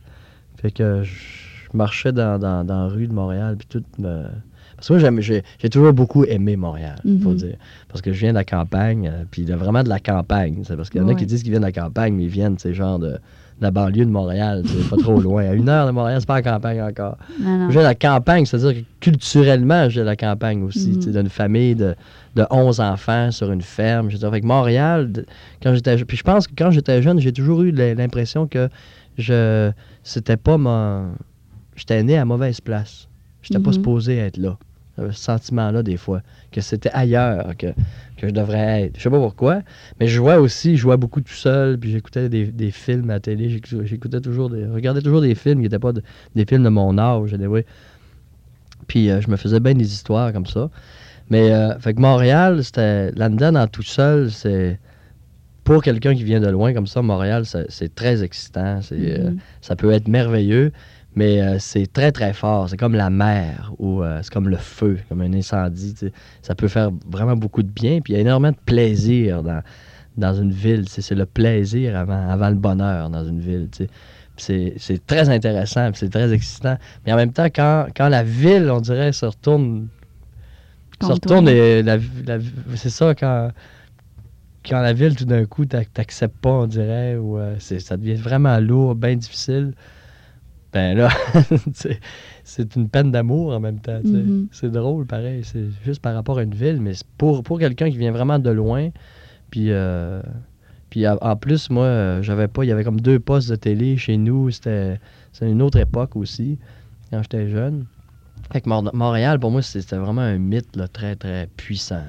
Fait 0.57 0.71
que 0.71 1.03
je 1.03 1.69
marchais 1.75 2.13
dans, 2.13 2.39
dans, 2.39 2.65
dans 2.65 2.87
la 2.87 2.95
rue 2.95 3.09
de 3.09 3.13
Montréal, 3.15 3.57
puis 3.57 3.67
tout 3.69 3.85
me... 3.99 4.25
Parce 4.77 4.89
que 4.89 5.09
moi, 5.11 5.21
j'ai 5.23 5.43
j'ai 5.59 5.69
toujours 5.71 5.93
beaucoup 5.93 6.25
aimé 6.25 6.57
Montréal, 6.57 6.97
faut 7.23 7.31
Mhm. 7.31 7.37
dire. 7.37 7.57
Parce 7.89 8.03
que 8.03 8.13
je 8.13 8.19
viens 8.21 8.31
de 8.31 8.35
la 8.37 8.45
campagne, 8.45 9.09
euh, 9.13 9.25
puis 9.31 9.45
de- 9.45 9.55
vraiment 9.55 9.83
de 9.83 9.89
la 9.89 9.99
campagne. 10.01 10.63
C'est 10.65 10.77
parce 10.77 10.91
qu'il 10.91 11.01
y 11.01 11.05
en 11.05 11.09
a 11.09 11.13
Ouais. 11.13 11.17
qui 11.17 11.27
disent 11.27 11.43
qu'ils 11.43 11.51
viennent 11.51 11.63
de 11.63 11.67
la 11.67 11.73
campagne, 11.73 12.15
mais 12.15 12.25
ils 12.25 12.29
viennent, 12.29 12.59
c'est 12.59 12.75
genre 12.75 12.99
de, 12.99 13.09
de 13.13 13.19
la 13.63 13.71
banlieue 13.71 14.05
de 14.05 14.11
Montréal, 14.11 14.65
c'est 14.67 14.87
pas 14.91 14.99
trop 14.99 15.19
loin. 15.19 15.49
À 15.49 15.55
une 15.55 15.71
heure 15.71 15.87
de 15.87 15.93
Montréal, 15.93 16.19
c'est 16.21 16.27
pas 16.27 16.35
la 16.35 16.43
campagne 16.43 16.83
encore. 16.83 17.17
Je 17.41 17.73
viens 17.73 17.81
de 17.81 17.87
la 17.87 17.95
campagne, 17.95 18.45
c'est-à-dire 18.45 18.75
que 18.83 18.87
culturellement, 19.01 19.87
viens 19.89 20.03
de 20.03 20.07
la 20.07 20.17
campagne 20.17 20.63
aussi. 20.63 20.99
Tu 20.99 21.05
sais, 21.05 21.11
D'une 21.19 21.31
famille 21.31 21.75
de, 21.75 21.95
de 22.35 22.45
11 22.51 22.81
enfants 22.81 23.31
sur 23.31 23.51
une 23.51 23.63
ferme. 23.63 24.11
Je 24.11 24.19
dire, 24.19 24.29
avec 24.29 24.45
Montréal, 24.45 25.11
quand 25.63 25.75
j'étais 25.75 25.97
Puis 26.05 26.19
je 26.19 26.23
pense 26.23 26.47
que 26.47 26.53
quand 26.57 26.71
j'étais 26.71 27.01
jeune, 27.01 27.19
j'ai 27.19 27.33
toujours 27.33 27.63
eu 27.63 27.71
l'impression 27.73 28.47
que 28.47 28.69
je 29.17 29.71
c'était 30.03 30.37
pas 30.37 30.59
mon. 30.59 31.13
J'étais 31.77 32.03
né 32.03 32.19
à 32.19 32.25
mauvaise 32.27 32.61
place. 32.61 33.09
J'étais 33.43 33.59
pas 33.61 33.71
Mhm. 33.71 33.75
supposé 33.75 34.17
être 34.19 34.37
là. 34.37 34.59
J'avais 34.97 35.13
ce 35.13 35.21
sentiment-là, 35.21 35.83
des 35.83 35.97
fois, 35.97 36.23
que 36.51 36.61
c'était 36.61 36.91
ailleurs 36.93 37.55
que, 37.59 37.67
que 38.17 38.29
je 38.29 38.31
devrais 38.31 38.85
être. 38.85 38.97
Je 38.97 39.03
sais 39.03 39.11
pas 39.11 39.19
pourquoi, 39.19 39.61
mais 40.01 40.07
je 40.09 40.17
jouais 40.17 40.37
aussi, 40.37 40.77
je 40.77 40.83
jouais 40.83 40.97
beaucoup 40.97 41.21
tout 41.21 41.33
seul, 41.35 41.79
puis 41.79 41.91
j'écoutais 41.91 42.29
des, 42.29 42.47
des 42.47 42.71
films 42.71 43.11
à 43.11 43.15
la 43.15 43.21
télé. 43.21 43.51
J'écou- 43.51 43.85
J'écoutais 43.85 44.21
toujours 44.21 44.49
des. 44.49 44.65
regardais 44.67 45.03
toujours 45.03 45.21
des 45.21 45.35
films 45.35 45.57
qui 45.59 45.65
n'étaient 45.65 45.79
pas 45.79 45.93
de- 45.93 46.03
des 46.35 46.47
films 46.47 46.63
de 46.65 46.69
mon 46.71 46.97
âge. 46.99 47.35
anyway. 47.35 47.65
Puis 48.87 49.11
euh, 49.11 49.21
je 49.21 49.31
me 49.31 49.37
faisais 49.37 49.61
bien 49.61 49.75
des 49.75 49.93
histoires 49.93 50.33
comme 50.33 50.47
ça. 50.47 50.71
Mais, 51.29 51.51
euh, 51.53 51.77
fait 51.81 51.93
que 51.95 52.01
Montréal, 52.01 52.63
c'était. 52.65 53.11
Là-dedans, 53.13 53.53
dans 53.53 53.67
tout 53.67 53.83
seul, 53.83 54.31
c'est. 54.31 54.79
Pour 55.65 55.83
quelqu'un 55.83 56.15
qui 56.15 56.23
vient 56.23 56.39
de 56.39 56.47
loin 56.47 56.73
comme 56.73 56.87
ça, 56.87 57.03
Montréal, 57.03 57.43
c'est 57.69 57.93
très 57.95 58.23
excitant. 58.23 58.81
c'est, 58.83 58.95
euh, 59.19 59.31
Mhm. 59.31 59.39
ça 59.61 59.75
peut 59.75 59.91
être 59.91 60.07
merveilleux, 60.07 60.71
mais 61.17 61.41
euh, 61.43 61.59
c'est 61.59 61.93
très, 61.93 62.13
très 62.13 62.33
fort. 62.35 62.69
C'est 62.71 62.77
comme 62.77 62.95
la 62.95 63.11
mer 63.11 63.73
ou 63.79 64.03
euh, 64.03 64.21
c'est 64.23 64.33
comme 64.33 64.49
le 64.49 64.59
feu, 64.59 64.99
comme 65.09 65.23
un 65.23 65.33
incendie. 65.35 65.95
Ça 66.43 66.55
peut 66.55 66.69
faire 66.69 66.91
vraiment 67.07 67.37
beaucoup 67.37 67.63
de 67.65 67.71
bien. 67.71 68.01
Puis 68.03 68.13
il 68.15 68.17
y 68.17 68.19
a 68.19 68.23
énormément 68.23 68.53
de 68.53 68.59
plaisir 68.67 69.43
dans, 69.43 69.63
dans 70.17 70.35
une 70.35 70.53
ville. 70.53 70.89
C'est 70.89 71.15
le 71.15 71.27
plaisir 71.27 71.97
avant, 71.97 72.29
avant 72.29 72.51
le 72.51 72.57
bonheur 72.57 73.11
dans 73.11 73.25
une 73.27 73.41
ville. 73.41 73.71
C'est 74.37 75.07
très 75.07 75.29
intéressant, 75.31 75.91
c'est 75.95 76.11
très 76.11 76.33
excitant. 76.33 76.79
Mais 77.07 77.13
en 77.13 77.17
même 77.17 77.33
temps, 77.33 77.47
quand, 77.47 77.87
quand 77.97 78.09
la 78.09 78.23
ville, 78.25 78.71
on 78.71 78.81
dirait, 78.81 79.13
se 79.13 79.27
retourne. 79.27 79.89
Se 81.01 81.13
retourne 81.13 81.45
toi. 81.45 81.53
et 81.53 81.83
la, 81.83 81.99
la- 82.27 82.39
c'est 82.75 82.91
ça, 82.91 83.15
quand, 83.15 83.51
quand 84.69 84.81
la 84.81 84.93
ville, 84.93 85.15
tout 85.15 85.25
d'un 85.25 85.45
coup, 85.47 85.65
t'ac- 85.65 85.93
t'acceptes 85.93 86.39
pas, 86.41 86.51
on 86.51 86.67
dirait, 86.67 87.17
ou 87.17 87.39
euh, 87.39 87.59
ça 87.59 87.97
devient 87.97 88.15
vraiment 88.15 88.59
lourd, 88.59 88.95
bien 88.95 89.15
difficile. 89.17 89.75
Ben 90.73 90.97
là, 90.97 91.09
c'est- 91.75 92.01
c'est 92.45 92.77
une 92.77 92.89
peine 92.89 93.11
d'amour 93.11 93.53
en 93.55 93.61
même 93.61 93.81
temps. 93.81 94.01
Mhm. 94.05 94.49
C'est 94.53 94.71
drôle, 94.71 95.07
pareil. 95.07 95.43
C'est 95.45 95.67
juste 95.85 96.01
par 96.03 96.15
rapport 96.15 96.39
à 96.39 96.43
une 96.43 96.55
ville, 96.55 96.81
mais 96.81 96.93
pour, 97.19 97.43
pour 97.43 97.59
quelqu'un 97.59 97.91
qui 97.91 97.97
vient 97.99 98.13
vraiment 98.13 98.39
de 98.39 98.51
loin, 98.51 98.91
puis. 99.51 99.71
euh, 99.71 100.21
puis 100.91 101.07
en- 101.09 101.37
plus, 101.37 101.69
moi, 101.71 102.21
j'avais 102.23 102.47
pas. 102.49 102.65
Il 102.65 102.69
y 102.69 102.73
avait 102.73 102.85
comme 102.85 103.01
deux 103.01 103.19
postes 103.19 103.51
de 103.51 103.57
télé 103.57 103.97
chez 103.97 104.17
nous. 104.17 104.51
C'était 104.51 104.99
une 105.43 105.61
autre 105.61 105.79
époque 105.79 106.15
aussi, 106.17 106.59
quand 107.11 107.21
j'étais 107.23 107.49
jeune. 107.49 107.87
Fait 108.53 108.61
que 108.61 108.69
Montréal, 108.69 109.41
pour 109.41 109.51
moi, 109.51 109.61
c'était 109.63 109.97
vraiment 109.97 110.21
un 110.23 110.39
mythe 110.39 110.77
là, 110.77 110.87
très, 110.89 111.17
très 111.17 111.49
puissant. 111.57 112.03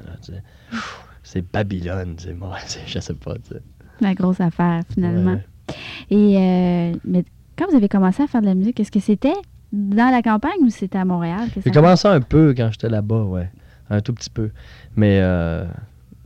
C'est 1.23 1.43
Babylone, 1.51 2.15
moi, 2.37 2.57
je 2.85 2.99
sais 2.99 3.13
pas. 3.15 3.33
tu 3.35 3.55
sais. 3.55 3.61
La 3.99 4.13
grosse 4.13 4.39
affaire, 4.39 4.83
finalement. 4.93 5.33
Ouais. 5.33 5.75
Et 6.11 6.37
euh, 6.37 6.97
mais 7.03 7.25
quand 7.57 7.65
vous 7.69 7.75
avez 7.75 7.89
commencé 7.89 8.23
à 8.23 8.27
faire 8.27 8.41
de 8.41 8.45
la 8.45 8.55
musique, 8.55 8.79
est-ce 8.79 8.91
que 8.91 8.99
c'était 8.99 9.33
dans 9.73 10.11
la 10.11 10.21
campagne 10.21 10.61
ou 10.61 10.69
c'était 10.69 10.99
à 10.99 11.05
Montréal? 11.05 11.49
J'ai 11.63 11.71
commencé 11.71 12.07
un 12.07 12.21
peu 12.21 12.53
quand 12.55 12.69
j'étais 12.71 12.89
là-bas, 12.89 13.23
ouais. 13.23 13.49
Un 13.89 14.01
tout 14.01 14.13
petit 14.13 14.29
peu. 14.29 14.51
Mais 14.95 15.19
euh, 15.21 15.65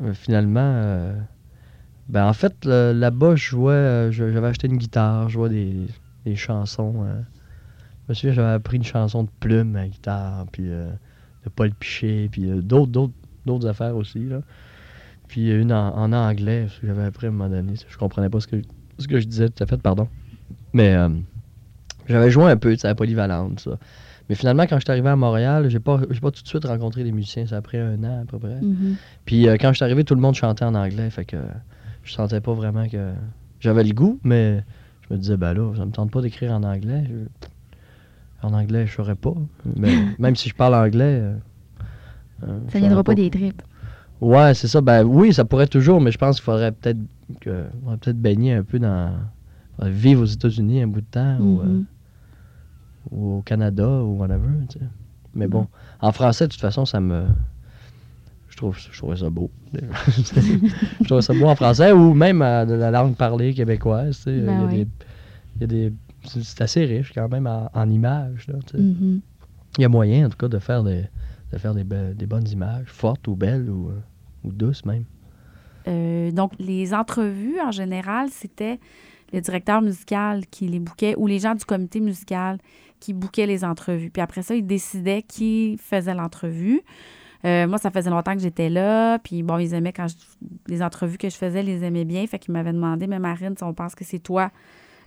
euh, 0.01 0.13
finalement, 0.13 0.59
euh, 0.61 1.13
ben 2.09 2.27
en 2.27 2.33
fait, 2.33 2.65
là-bas, 2.65 3.35
je 3.35 3.45
jouais, 3.45 4.11
j'avais 4.11 4.47
acheté 4.47 4.67
une 4.67 4.77
guitare, 4.77 5.29
je 5.29 5.33
jouais 5.33 5.49
des, 5.49 5.87
des 6.25 6.35
chansons. 6.35 7.05
Je 7.05 8.09
me 8.09 8.13
souviens, 8.13 8.33
j'avais 8.33 8.53
appris 8.53 8.77
une 8.77 8.83
chanson 8.83 9.23
de 9.23 9.29
Plume 9.39 9.75
à 9.75 9.81
la 9.81 9.87
guitare, 9.87 10.45
puis 10.51 10.63
de 10.63 11.49
Paul 11.55 11.71
Piché, 11.71 12.29
puis 12.29 12.49
d'autres, 12.61 13.11
d'autres, 13.45 13.67
affaires 13.67 13.95
aussi, 13.95 14.25
là. 14.25 14.41
Puis 15.27 15.49
une 15.49 15.71
en, 15.71 15.95
en 15.95 16.11
anglais, 16.11 16.67
j'avais 16.83 17.05
appris 17.05 17.27
à 17.27 17.29
un 17.29 17.31
moment 17.31 17.49
donné. 17.49 17.75
Je 17.87 17.97
comprenais 17.97 18.29
pas 18.29 18.41
ce 18.41 18.47
que, 18.47 18.57
ce 18.97 19.07
que 19.07 19.17
je 19.19 19.27
disais 19.27 19.47
tout 19.47 19.63
à 19.63 19.65
fait, 19.65 19.81
pardon. 19.81 20.09
Mais 20.73 20.95
euh, 20.95 21.09
j'avais 22.07 22.29
joué 22.31 22.45
un 22.45 22.57
peu, 22.57 22.71
tu 22.73 22.79
sais, 22.79 22.87
à 22.87 22.95
Polyvalente, 22.95 23.59
ça. 23.59 23.71
Mais 24.29 24.35
finalement, 24.35 24.63
quand 24.63 24.77
je 24.77 24.81
suis 24.85 24.91
arrivé 24.91 25.09
à 25.09 25.15
Montréal, 25.15 25.69
j'ai 25.69 25.79
pas, 25.79 25.99
j'ai 26.09 26.19
pas 26.21 26.31
tout 26.31 26.41
de 26.41 26.47
suite 26.47 26.63
rencontré 26.65 27.03
des 27.03 27.11
musiciens. 27.11 27.45
Ça 27.47 27.57
a 27.57 27.61
pris 27.61 27.77
un 27.77 28.01
an 28.03 28.21
à 28.21 28.25
peu 28.25 28.39
près. 28.39 28.61
Mhm. 28.61 28.95
Puis 29.25 29.47
euh, 29.49 29.57
quand 29.59 29.69
je 29.71 29.75
suis 29.75 29.83
arrivé, 29.83 30.03
tout 30.05 30.15
le 30.15 30.21
monde 30.21 30.35
chantait 30.35 30.63
en 30.63 30.73
anglais. 30.75 31.09
Fait 31.09 31.25
que 31.25 31.37
je 32.03 32.13
sentais 32.13 32.39
pas 32.39 32.53
vraiment 32.53 32.87
que. 32.87 33.11
J'avais 33.59 33.83
le 33.83 33.93
goût, 33.93 34.19
mais 34.23 34.63
je 35.07 35.13
me 35.13 35.19
disais, 35.19 35.37
ben 35.37 35.53
là, 35.53 35.73
ça 35.75 35.85
me 35.85 35.91
tente 35.91 36.11
pas 36.11 36.21
d'écrire 36.21 36.51
en 36.53 36.63
anglais. 36.63 37.03
Je- 37.09 37.47
En 38.47 38.53
anglais, 38.53 38.87
je 38.87 38.93
saurais 38.95 39.15
pas. 39.15 39.33
Mais 39.75 39.93
même 40.19 40.35
si 40.35 40.49
je 40.49 40.55
parle 40.55 40.73
anglais. 40.75 41.19
euh, 41.21 41.33
euh, 42.47 42.59
Ça 42.69 42.79
viendra 42.79 43.03
pas 43.03 43.13
des 43.15 43.29
tripes. 43.29 43.61
Ouais, 44.21 44.53
c'est 44.53 44.67
ça. 44.67 44.81
Ben 44.81 45.03
oui, 45.03 45.33
ça 45.33 45.43
pourrait 45.45 45.67
toujours, 45.67 45.99
mais 45.99 46.11
je 46.11 46.17
pense 46.17 46.37
qu'il 46.37 46.43
faudrait 46.45 46.71
peut-être 46.71 46.97
que 47.41 47.65
on 47.85 47.89
va 47.91 47.97
peut-être 47.97 48.19
baigner 48.21 48.53
un 48.53 48.63
peu 48.63 48.79
dans 48.79 49.11
vivre 49.89 50.21
aux 50.21 50.25
États-Unis 50.25 50.81
un 50.81 50.87
bout 50.87 51.01
de 51.01 51.05
temps 51.11 51.37
ou, 51.39 51.61
euh, 51.61 51.65
Mhm. 51.65 51.85
ou 53.11 53.37
au 53.37 53.41
Canada 53.41 53.87
ou 53.87 54.17
whatever. 54.19 54.49
tu 54.69 54.79
sais. 54.79 54.85
Mais 55.33 55.47
bon, 55.47 55.67
en 56.01 56.11
français, 56.11 56.45
de 56.47 56.51
toute 56.51 56.61
façon, 56.61 56.85
ça 56.85 56.99
me 56.99 57.25
je 58.49 58.57
trouve 58.57 58.77
je 58.77 58.97
trouvais 58.97 59.15
ça 59.15 59.29
beau. 59.29 59.49
je 59.73 61.05
trouvais 61.05 61.21
ça 61.21 61.33
beau 61.33 61.45
en 61.45 61.55
français 61.55 61.91
ou 61.93 62.13
même 62.13 62.41
euh, 62.41 62.65
de 62.65 62.73
la 62.73 62.91
langue 62.91 63.15
parlée 63.15 63.53
québécoise. 63.53 64.17
tu 64.17 64.23
sais. 64.23 64.31
Il 64.37 64.43
y 64.43 64.47
a 64.49 64.57
Ben 64.57 64.67
des- 64.69 64.87
il 65.55 65.61
y 65.61 65.63
a 65.63 65.67
des 65.67 65.93
c'est 66.25 66.43
c'est 66.43 66.61
assez 66.61 66.85
riche 66.85 67.11
quand 67.13 67.27
même 67.29 67.47
en, 67.47 67.69
en 67.73 67.89
images. 67.89 68.47
là, 68.47 68.55
tu 68.65 68.77
sais. 68.77 68.83
Mhm. 68.83 69.21
Il 69.77 69.81
y 69.81 69.85
a 69.85 69.89
moyen, 69.89 70.25
en 70.25 70.29
tout 70.29 70.37
cas, 70.37 70.49
de 70.49 70.59
faire 70.59 70.83
des, 70.83 71.05
de 71.53 71.57
faire 71.57 71.73
des, 71.73 71.85
be- 71.85 72.13
des 72.13 72.25
bonnes 72.25 72.47
images, 72.47 72.87
fortes 72.87 73.25
ou 73.29 73.35
belles 73.35 73.69
ou, 73.69 73.87
euh, 73.89 73.99
ou 74.43 74.51
douces 74.51 74.83
même. 74.85 75.05
Euh, 75.87 76.29
donc, 76.31 76.51
les 76.59 76.93
entrevues, 76.93 77.59
en 77.65 77.71
général, 77.71 78.27
c'était 78.31 78.79
le 79.33 79.41
directeur 79.41 79.81
musical 79.81 80.45
qui 80.47 80.67
les 80.67 80.79
bouquait 80.79 81.15
ou 81.17 81.27
les 81.27 81.39
gens 81.39 81.55
du 81.55 81.65
comité 81.65 81.99
musical 81.99 82.57
qui 82.99 83.13
bouquaient 83.13 83.47
les 83.47 83.63
entrevues. 83.63 84.09
Puis 84.09 84.21
après 84.21 84.43
ça, 84.43 84.55
ils 84.55 84.65
décidaient 84.65 85.21
qui 85.23 85.77
faisait 85.81 86.13
l'entrevue. 86.13 86.81
Euh, 87.43 87.67
moi, 87.67 87.79
ça 87.79 87.89
faisait 87.89 88.09
longtemps 88.11 88.33
que 88.35 88.41
j'étais 88.41 88.69
là. 88.69 89.17
Puis 89.19 89.41
bon, 89.41 89.57
ils 89.57 89.73
aimaient 89.73 89.93
quand 89.93 90.07
les 90.67 90.83
entrevues 90.83 91.17
que 91.17 91.29
je 91.29 91.35
faisais, 91.35 91.63
les 91.63 91.83
aimaient 91.83 92.05
bien. 92.05 92.25
Fait 92.27 92.37
qu'ils 92.37 92.53
m'avaient 92.53 92.73
demandé, 92.73 93.07
mais 93.07 93.19
Marine, 93.19 93.55
si 93.57 93.63
on 93.63 93.73
pense 93.73 93.95
que 93.95 94.03
c'est 94.03 94.19
toi 94.19 94.51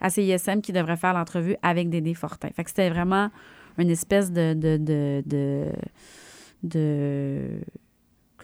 à 0.00 0.10
qui 0.60 0.72
devrait 0.72 0.96
faire 0.96 1.14
l'entrevue 1.14 1.56
avec 1.62 1.88
Dédé 1.88 2.14
Fortin. 2.14 2.48
Fait 2.54 2.64
que 2.64 2.70
c'était 2.70 2.90
vraiment 2.90 3.30
une 3.78 3.90
espèce 3.90 4.32
de, 4.32 4.52
de, 4.54 4.76
de- 6.62 7.60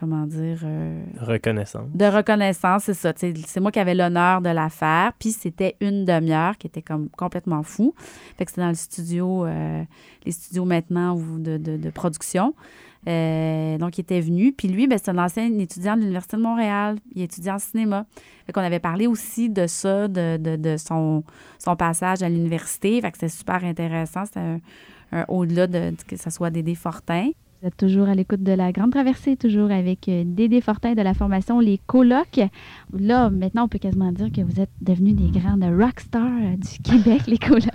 comment 0.01 0.27
dire. 0.27 0.61
euh, 0.65 1.03
Reconnaissance. 1.21 1.89
de 1.95 2.05
reconnaissance, 2.07 2.85
c'est 2.85 2.95
ça. 2.95 3.13
C'est 3.15 3.61
moi 3.61 3.71
qui 3.71 3.79
avais 3.79 3.95
l'honneur 3.95 4.41
de 4.41 4.49
la 4.49 4.69
faire. 4.71 5.13
Puis 5.19 5.31
c'était 5.33 5.77
une 5.81 6.05
demi-heure 6.07 6.57
qui 6.59 6.67
était 6.67 6.83
comme 6.83 7.09
complètement 7.11 7.63
fou. 7.63 7.95
Fait 8.39 8.45
que 8.47 8.51
c'était 8.51 8.63
dans 8.63 8.69
le 8.69 8.75
studio, 8.75 9.45
euh, 9.45 9.83
les 10.25 10.33
studios 10.33 10.65
maintenant 10.65 11.15
ou 11.17 11.39
de, 11.39 11.59
de- 11.59 11.77
de 11.77 11.91
production. 11.91 12.55
Euh, 13.09 13.79
donc, 13.79 13.97
il 13.97 14.03
était 14.03 14.21
venu. 14.21 14.53
Puis 14.53 14.69
lui, 14.69 14.87
ben, 14.87 14.99
c'est 15.03 15.11
un 15.11 15.19
ancien 15.19 15.47
étudiant 15.59 15.95
de 15.97 16.01
l'Université 16.01 16.37
de 16.37 16.43
Montréal. 16.43 16.99
Il 17.15 17.23
étudiait 17.23 17.53
en 17.53 17.59
cinéma. 17.59 18.05
Fait 18.47 18.53
qu'on 18.53 18.61
avait 18.61 18.79
parlé 18.81 19.07
aussi 19.07 19.49
de 19.49 19.67
ça, 19.67 20.07
de, 20.09 20.37
de- 20.37 20.57
de 20.57 20.77
son, 20.77 21.25
son 21.59 21.77
passage 21.77 22.23
à 22.23 22.29
l'université. 22.29 23.01
Fait 23.01 23.11
que 23.11 23.17
c'était 23.17 23.29
super 23.35 23.65
intéressant. 23.65 24.25
C'était 24.27 24.61
au-delà 25.29 25.67
de 25.67 25.93
que 26.07 26.17
ce 26.17 26.31
soit 26.31 26.51
Dédé 26.51 26.75
Fortin. 26.75 27.31
Vous 27.61 27.69
êtes 27.69 27.77
toujours 27.77 28.09
à 28.09 28.15
l'écoute 28.15 28.43
de 28.43 28.53
la 28.53 28.73
Grande 28.73 28.91
Traversée, 28.91 29.37
toujours 29.37 29.71
avec 29.71 30.09
euh, 30.09 30.23
Dédé 30.25 30.63
Fortin 30.63 30.95
de 30.95 31.03
la 31.03 31.13
formation 31.13 31.61
Les 31.61 31.79
Colocs. 31.87 32.41
Là, 32.99 33.29
maintenant, 33.29 33.65
on 33.65 33.69
peut 33.69 33.79
quasiment 33.79 34.13
dire 34.13 34.33
que 34.33 34.41
vous 34.41 34.63
êtes 34.63 34.71
devenus 34.81 35.15
des 35.15 35.39
grandes 35.39 35.65
rockstars 35.65 36.23
euh, 36.25 36.57
du 36.57 36.79
Québec, 36.83 37.27
les 37.27 37.37
Colocs. 37.37 37.67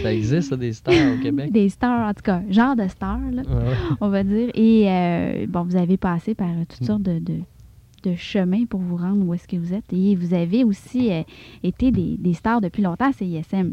Ça 0.00 0.14
existe, 0.14 0.50
ça, 0.50 0.56
des 0.56 0.72
stars 0.72 0.94
au 0.94 1.20
Québec? 1.20 1.50
Des 1.56 1.68
stars, 1.68 2.08
en 2.08 2.14
tout 2.14 2.22
cas, 2.22 2.42
genre 2.50 2.76
de 2.76 2.86
stars, 2.86 3.18
là, 3.32 3.42
Ouais, 3.42 3.74
on 4.00 4.08
va 4.10 4.22
dire. 4.22 4.50
Et 4.54 4.84
euh, 4.88 5.46
bon, 5.48 5.64
vous 5.64 5.74
avez 5.74 5.96
passé 5.96 6.36
par 6.36 6.48
toutes 6.68 6.86
sortes 6.86 7.02
de, 7.02 7.18
de, 7.18 7.40
de 8.06 8.14
chemins 8.14 8.64
pour 8.66 8.80
vous 8.80 8.96
rendre 8.96 9.26
où 9.26 9.34
est-ce 9.34 9.48
que 9.48 9.56
vous 9.56 9.74
êtes. 9.74 9.92
Et 9.92 10.14
vous 10.14 10.34
avez 10.34 10.64
aussi 10.64 11.12
euh, 11.12 11.22
été 11.62 11.90
des, 11.90 12.16
des 12.18 12.34
stars 12.34 12.60
depuis 12.60 12.82
longtemps 12.82 13.10
à 13.10 13.12
CISM. 13.12 13.72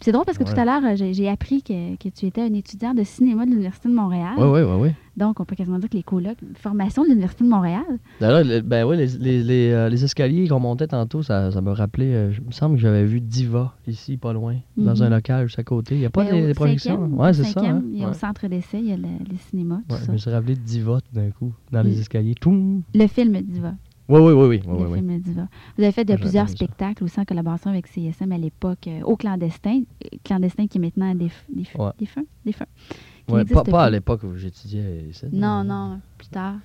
C'est 0.00 0.12
drôle 0.12 0.24
parce 0.24 0.38
que 0.38 0.44
tout 0.44 0.58
à 0.58 0.64
l'heure, 0.64 0.82
euh, 0.84 1.12
j'ai 1.12 1.28
appris 1.28 1.62
que, 1.62 1.96
que 1.96 2.08
tu 2.08 2.26
étais 2.26 2.42
un 2.42 2.54
étudiant 2.54 2.94
de 2.94 3.02
cinéma 3.02 3.44
de 3.44 3.50
l'Université 3.50 3.88
de 3.88 3.94
Montréal. 3.94 4.34
Oui, 4.38 4.46
oui, 4.46 4.60
oui, 4.62 4.76
oui. 4.80 4.90
Donc, 5.16 5.38
on 5.40 5.44
peut 5.44 5.54
quasiment 5.54 5.78
dire 5.78 5.88
que 5.88 5.96
les 5.96 6.02
colocs, 6.02 6.36
formation 6.56 7.02
de 7.04 7.08
l'Université 7.08 7.44
de 7.44 7.48
Montréal. 7.48 7.84
D'ailleurs, 8.20 8.42
le- 8.44 8.60
ben 8.62 8.84
oui, 8.84 8.96
les, 8.96 9.06
les, 9.18 9.42
les, 9.42 9.70
euh, 9.70 9.88
les 9.88 10.02
escaliers 10.04 10.48
qu'on 10.48 10.58
montait 10.60 10.88
tantôt, 10.88 11.22
ça, 11.22 11.50
ça 11.52 11.60
me 11.60 11.70
rappelait. 11.70 12.12
euh, 12.14 12.32
je- 12.32 12.40
il 12.40 12.46
me 12.48 12.52
semble 12.52 12.76
que 12.76 12.80
j'avais 12.82 13.04
vu 13.04 13.20
Diva 13.20 13.74
ici, 13.86 14.16
pas 14.16 14.32
loin, 14.32 14.56
dans 14.76 14.94
Mhm. 14.94 15.02
un 15.02 15.08
local 15.10 15.46
juste 15.46 15.58
à 15.58 15.64
côté. 15.64 15.94
Il 15.94 16.00
n'y 16.00 16.06
a 16.06 16.10
pas 16.10 16.24
Ben, 16.24 16.32
des, 16.40 16.46
des 16.48 16.54
projections. 16.54 17.04
au 17.16 17.32
c'est 17.32 17.44
ça. 17.44 17.60
hein? 17.64 17.82
Il 17.92 17.98
y 17.98 18.02
a 18.02 18.06
Ouais. 18.06 18.10
au 18.10 18.14
centre 18.14 18.46
d'essai, 18.48 18.78
il 18.80 18.86
y 18.88 18.92
a 18.92 18.96
le, 18.96 19.02
les 19.30 19.36
cinémas, 19.50 19.80
tout 19.88 19.94
Ouais, 19.94 20.00
ça. 20.00 20.06
je 20.06 20.12
me 20.12 20.16
suis 20.16 20.30
rappelé 20.30 20.54
de 20.56 20.60
Diva 20.60 21.00
tout 21.00 21.14
d'un 21.14 21.30
coup, 21.30 21.52
dans 21.70 21.82
les 21.82 22.00
escaliers. 22.00 22.34
Toum! 22.34 22.82
Le 22.94 23.06
film 23.06 23.40
Diva. 23.42 23.74
Oui, 24.06 24.20
oui, 24.20 24.32
oui, 24.32 24.46
oui. 24.46 24.46
oui, 24.46 24.60
le 24.66 24.74
oui, 24.74 24.84
oui. 24.90 24.98
film 24.98 25.18
Diva. 25.20 25.48
Vous 25.78 25.82
avez 25.82 25.92
fait 25.92 26.04
de 26.04 26.10
J'aime 26.10 26.20
plusieurs 26.20 26.48
spectacles 26.48 27.04
aussi 27.04 27.18
en 27.20 27.24
collaboration 27.24 27.70
avec 27.70 27.86
CSM 27.86 28.32
à 28.32 28.36
l'époque 28.38 28.86
euh, 28.88 29.00
au 29.04 29.16
Clandestin. 29.16 29.82
Clandestin 30.24 30.66
qui 30.66 30.76
est 30.76 30.80
maintenant 30.80 31.14
des 31.14 31.26
déf- 31.26 31.78
Ouais. 31.78 31.90
défunt. 31.98 32.24
défunt. 32.44 32.66
Qui 32.88 33.13
Ouais, 33.28 33.44
pas, 33.44 33.64
pas 33.64 33.84
à 33.84 33.90
l'époque 33.90 34.22
où 34.24 34.34
j'étudiais 34.36 35.06
ici. 35.10 35.26
Non, 35.32 35.64
non, 35.64 36.00
plus 36.18 36.28
tard. 36.28 36.56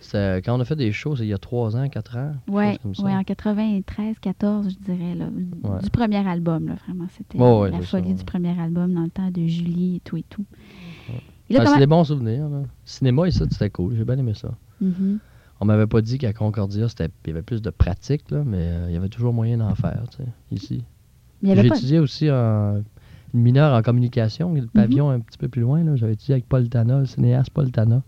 C'était 0.00 0.40
quand 0.44 0.56
on 0.56 0.60
a 0.60 0.64
fait 0.64 0.76
des 0.76 0.92
shows, 0.92 1.16
c'est 1.16 1.24
il 1.24 1.28
y 1.28 1.34
a 1.34 1.38
trois 1.38 1.76
ans, 1.76 1.88
quatre 1.88 2.16
ans. 2.16 2.34
quelque 2.46 2.86
Oui, 2.98 3.04
ouais, 3.04 3.14
en 3.14 3.24
93, 3.24 4.18
14, 4.20 4.68
je 4.70 4.92
dirais, 4.92 5.14
là, 5.14 5.26
Ouais. 5.64 5.82
du 5.82 5.90
premier 5.90 6.26
album, 6.26 6.68
là, 6.68 6.74
vraiment. 6.86 7.06
C'était 7.16 7.38
ouais, 7.38 7.70
la 7.70 7.78
c'est 7.80 7.86
folie 7.86 8.10
ça, 8.10 8.14
du 8.18 8.24
premier 8.24 8.58
album 8.60 8.92
dans 8.94 9.02
le 9.02 9.10
temps 9.10 9.30
de 9.30 9.46
Julie 9.46 9.96
et 9.96 10.00
tout 10.00 10.16
et 10.16 10.24
tout. 10.28 10.44
Et 11.48 11.54
là, 11.54 11.60
Ah, 11.60 11.64
comment- 11.64 11.74
C'est 11.74 11.80
des 11.80 11.86
bons 11.86 12.04
souvenirs. 12.04 12.48
Là. 12.48 12.62
Cinéma, 12.84 13.26
et 13.26 13.30
ça, 13.30 13.44
c'était 13.50 13.70
cool. 13.70 13.94
J'ai 13.96 14.04
bien 14.04 14.18
aimé 14.18 14.34
ça. 14.34 14.50
Mhm. 14.80 15.18
On 15.60 15.64
m'avait 15.64 15.86
pas 15.86 16.02
dit 16.02 16.18
qu'à 16.18 16.32
Concordia, 16.32 16.88
c'était- 16.88 17.08
il 17.24 17.28
y 17.28 17.32
avait 17.32 17.42
plus 17.42 17.62
de 17.62 17.70
pratique, 17.70 18.30
là, 18.30 18.42
mais 18.44 18.58
euh, 18.60 18.86
il 18.88 18.94
y 18.94 18.96
avait 18.96 19.08
toujours 19.08 19.32
moyen 19.32 19.56
d'en 19.58 19.74
faire, 19.74 20.04
tu 20.10 20.18
sais, 20.18 20.28
ici. 20.52 20.84
Mais 21.42 21.48
il 21.48 21.48
y 21.48 21.52
avait 21.52 21.62
J'ai 21.62 21.68
pas- 21.70 21.76
étudié 21.76 21.98
aussi 21.98 22.30
en, 22.30 22.82
une 23.36 23.42
mineure 23.42 23.74
en 23.76 23.82
communication, 23.82 24.52
le 24.54 24.66
pavillon 24.66 25.10
un 25.10 25.20
petit 25.20 25.38
peu 25.38 25.48
plus 25.48 25.62
loin. 25.62 25.84
là. 25.84 25.94
J'avais 25.96 26.14
étudié 26.14 26.34
avec 26.34 26.46
Paul 26.48 26.68
Tana, 26.68 27.00
le 27.00 27.06
cinéaste 27.06 27.50
Paul 27.50 27.70
Tana. 27.70 28.02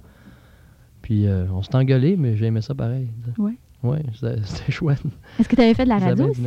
Puis 1.03 1.27
euh, 1.27 1.47
on 1.53 1.63
s'est 1.63 1.75
engueulé, 1.77 2.17
mais 2.17 2.37
j'ai 2.37 2.47
aimé 2.47 2.61
ça 2.61 2.75
pareil. 2.75 3.09
Ouais. 3.39 3.57
Ouais, 3.83 4.03
c'était 4.43 4.73
chouette. 4.73 5.03
Est-ce 5.39 5.49
que 5.49 5.55
tu 5.55 5.63
avais 5.63 5.75
fait 5.75 5.85
de 5.85 5.89
la 5.91 5.99
radio 5.99 6.29
aussi? 6.31 6.43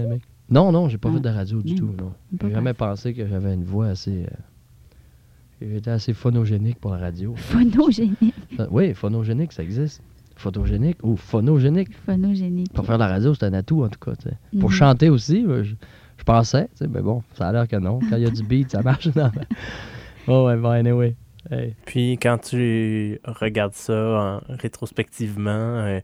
Non, 0.50 0.72
non, 0.74 0.90
j'ai 0.90 0.98
pas 0.98 1.08
Ah, 1.10 1.16
fait 1.16 1.22
de 1.22 1.30
radio 1.30 1.62
du 1.62 1.76
tout. 1.76 1.90
non. 1.98 2.12
J'ai 2.42 2.52
jamais 2.52 2.74
pensé 2.74 3.14
que 3.14 3.26
j'avais 3.26 3.54
une 3.54 3.64
voix 3.64 3.88
assez. 3.88 4.24
euh, 4.26 5.68
J'étais 5.74 5.92
assez 5.92 6.14
phonogénique 6.14 6.80
pour 6.80 6.92
la 6.92 6.98
radio. 6.98 7.34
Phonogénique. 7.38 8.34
Ça- 8.58 8.68
Oui, 8.72 8.94
phonogénique, 8.94 9.54
ça 9.54 9.64
existe. 9.64 10.02
Photogénique 10.36 10.98
ou 11.04 11.16
phonogénique. 11.16 11.94
Phonogénique. 12.06 12.74
Pour 12.74 12.86
faire 12.86 12.96
de 12.98 13.04
la 13.04 13.08
radio, 13.10 13.34
c'est 13.36 13.46
un 13.46 13.54
atout, 13.54 13.84
en 13.84 13.90
tout 13.90 14.00
cas. 14.00 14.14
Pour 14.60 14.70
Mhm. 14.70 14.76
chanter 14.76 15.10
aussi, 15.10 15.46
euh, 15.46 15.64
je, 15.64 15.76
je 16.22 16.24
pensais, 16.24 16.68
tu 16.78 16.78
sais, 16.78 16.88
mais 16.88 17.01
bon, 17.01 17.24
ça 17.34 17.48
a 17.48 17.51
l'air 17.51 17.68
que 17.68 17.78
non. 17.78 17.98
Quand 18.08 18.16
il 18.16 18.22
y 18.22 18.28
a 18.28 18.30
du 18.30 18.44
beat, 18.44 18.70
ça 18.72 18.84
marche. 18.84 19.08
Non, 19.16 19.32
mais- 19.36 19.48
Oh, 20.28 20.46
ouais, 20.46 20.56
bon, 20.56 20.70
anyway. 20.70 21.16
Hey. 21.50 21.75
Puis 21.86 22.20
quand 22.22 22.38
tu 22.38 23.20
regardes 23.25 23.74
ça 23.74 23.94
en- 23.94 24.42
rétrospectivement, 24.48 25.50
euh, 25.50 26.00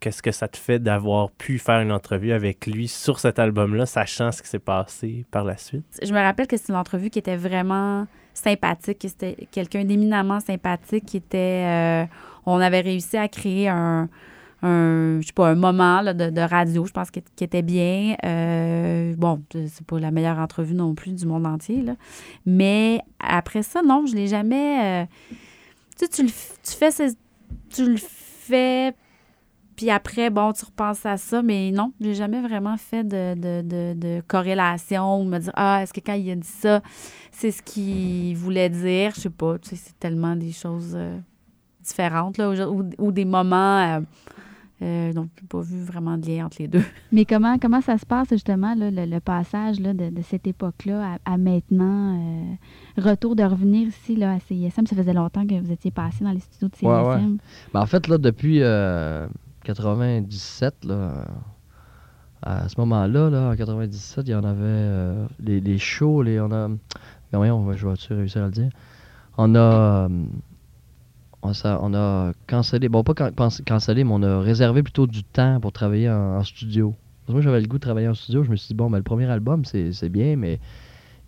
qu'est-ce 0.00 0.22
que 0.22 0.32
ça 0.32 0.48
te 0.48 0.56
fait 0.56 0.78
d'avoir 0.78 1.30
pu 1.30 1.58
faire 1.58 1.80
une 1.82 1.92
entrevue 1.92 2.32
avec 2.32 2.66
lui 2.66 2.88
sur 2.88 3.20
cet 3.20 3.38
album-là, 3.38 3.84
sachant 3.84 4.32
ce 4.32 4.40
qui 4.42 4.48
s'est 4.48 4.58
passé 4.58 5.26
par 5.30 5.44
la 5.44 5.58
suite? 5.58 5.84
Je 6.02 6.12
me 6.14 6.18
rappelle 6.20 6.46
que 6.46 6.56
c'est 6.56 6.70
une 6.70 6.78
entrevue 6.78 7.10
qui 7.10 7.18
était 7.18 7.36
vraiment 7.36 8.06
sympathique, 8.32 9.00
que 9.00 9.08
c'était 9.08 9.36
quelqu'un 9.50 9.84
d'éminemment 9.84 10.40
sympathique, 10.40 11.04
qui 11.04 11.18
était... 11.18 11.66
euh, 11.66 12.04
on 12.46 12.58
avait 12.58 12.80
réussi 12.80 13.18
à 13.18 13.28
créer 13.28 13.68
un, 13.68 14.08
un 14.62 15.20
je 15.20 15.26
sais 15.26 15.32
pas, 15.32 15.48
un 15.48 15.54
moment 15.54 16.00
là, 16.00 16.14
de, 16.14 16.30
de 16.30 16.40
radio, 16.40 16.84
je 16.86 16.92
pense, 16.92 17.10
qui, 17.10 17.22
qui 17.36 17.44
était 17.44 17.62
bien. 17.62 18.16
Euh, 18.24 19.14
bon, 19.16 19.42
c'est 19.52 19.86
pas 19.86 19.98
la 19.98 20.10
meilleure 20.10 20.38
entrevue 20.38 20.74
non 20.74 20.94
plus 20.94 21.12
du 21.12 21.26
monde 21.26 21.46
entier, 21.46 21.82
là. 21.82 21.96
Mais 22.46 23.00
après 23.18 23.62
ça, 23.62 23.82
non, 23.82 24.06
je 24.06 24.14
l'ai 24.14 24.26
jamais... 24.26 25.02
euh, 25.02 25.06
tu 25.98 26.06
sais, 26.06 26.08
tu, 26.08 26.22
le 26.22 26.28
tu 26.28 26.76
fais... 26.76 26.90
tu 27.70 27.90
le 27.90 27.96
fais... 27.98 28.94
Puis 29.74 29.90
après, 29.90 30.28
bon, 30.28 30.52
tu 30.52 30.64
repenses 30.66 31.04
à 31.06 31.16
ça, 31.16 31.42
mais 31.42 31.70
non, 31.70 31.92
j'ai 32.00 32.14
jamais 32.14 32.42
vraiment 32.42 32.76
fait 32.76 33.04
de, 33.04 33.34
de, 33.34 33.62
de, 33.62 33.94
de 33.98 34.22
corrélation 34.28 35.20
ou 35.20 35.24
me 35.24 35.38
dire 35.38 35.52
Ah, 35.54 35.82
est-ce 35.82 35.92
que 35.94 36.00
quand 36.00 36.12
il 36.12 36.30
a 36.30 36.36
dit 36.36 36.46
ça, 36.46 36.82
c'est 37.32 37.50
ce 37.50 37.62
qu'il 37.62 38.36
voulait 38.36 38.68
dire? 38.68 39.12
Je 39.16 39.22
sais 39.22 39.30
pas, 39.30 39.58
tu 39.58 39.70
sais, 39.70 39.76
c'est 39.76 39.98
tellement 39.98 40.36
des 40.36 40.52
choses 40.52 40.92
euh, 40.94 41.18
différentes, 41.82 42.36
là, 42.36 42.68
ou, 42.70 42.88
ou 42.98 43.12
des 43.12 43.24
moments. 43.24 44.02
Euh, 44.82 45.12
donc, 45.12 45.28
j'ai 45.40 45.46
pas 45.46 45.60
vu 45.60 45.82
vraiment 45.82 46.18
de 46.18 46.26
lien 46.26 46.46
entre 46.46 46.56
les 46.60 46.68
deux. 46.68 46.82
Mais 47.12 47.24
comment, 47.24 47.56
comment 47.58 47.80
ça 47.80 47.96
se 47.98 48.04
passe, 48.06 48.28
justement, 48.30 48.74
là, 48.74 48.90
le, 48.90 49.06
le 49.06 49.20
passage 49.20 49.78
là, 49.80 49.94
de, 49.94 50.10
de 50.10 50.22
cette 50.22 50.46
époque-là 50.46 51.18
à, 51.24 51.32
à 51.34 51.36
maintenant? 51.38 52.18
euh, 52.18 52.54
retour 52.98 53.36
de 53.36 53.42
revenir 53.42 53.88
ici 53.88 54.16
là, 54.16 54.32
à 54.32 54.40
CISM. 54.40 54.86
Ça 54.86 54.96
faisait 54.96 55.12
longtemps 55.14 55.46
que 55.46 55.58
vous 55.60 55.70
étiez 55.72 55.90
passé 55.90 56.24
dans 56.24 56.32
les 56.32 56.40
studios 56.40 56.68
de 56.68 56.74
CISM. 56.76 56.88
Ouais, 56.88 57.02
ouais. 57.02 57.20
Ben, 57.72 57.80
en 57.80 57.86
fait, 57.86 58.08
là, 58.08 58.18
depuis 58.18 58.58
euh, 58.62 59.26
97, 59.64 60.84
là, 60.84 60.94
euh, 60.94 61.24
à 62.42 62.68
ce 62.68 62.74
moment-là, 62.80 63.30
là, 63.30 63.50
en 63.50 63.56
97, 63.56 64.26
il 64.26 64.30
y 64.30 64.34
en 64.34 64.44
avait 64.44 64.58
euh, 64.62 65.26
les, 65.38 65.60
les 65.60 65.78
shows, 65.78 66.22
les, 66.22 66.40
on 66.40 66.50
a. 66.50 66.68
voyons, 67.32 67.72
je 67.72 67.86
vais-tu 67.86 68.12
réussir 68.14 68.42
à 68.42 68.46
le 68.46 68.52
dire? 68.52 68.70
On 69.38 69.54
a. 69.54 70.08
on, 71.42 71.94
a 71.94 72.32
cancellé, 72.46 72.88
bon, 72.88 73.02
pas 73.02 73.14
can- 73.14 73.32
can- 73.32 73.48
cancellé, 73.66 74.04
mais 74.04 74.12
on 74.12 74.22
a 74.22 74.40
réservé 74.40 74.82
plutôt 74.82 75.06
du 75.06 75.24
temps 75.24 75.60
pour 75.60 75.72
travailler 75.72 76.10
en, 76.10 76.42
studio. 76.44 76.94
Parce 77.20 77.28
que 77.28 77.32
moi, 77.32 77.40
j'avais 77.40 77.60
le 77.60 77.66
goût 77.66 77.78
de 77.78 77.82
travailler 77.82 78.08
en 78.08 78.14
studio. 78.14 78.44
Je 78.44 78.50
me 78.50 78.56
suis 78.56 78.68
dit, 78.68 78.74
bon, 78.74 78.90
ben, 78.90 78.98
le 78.98 79.02
premier 79.02 79.26
album, 79.26 79.64
c'est 79.64 80.08
bien, 80.08 80.36
mais 80.36 80.60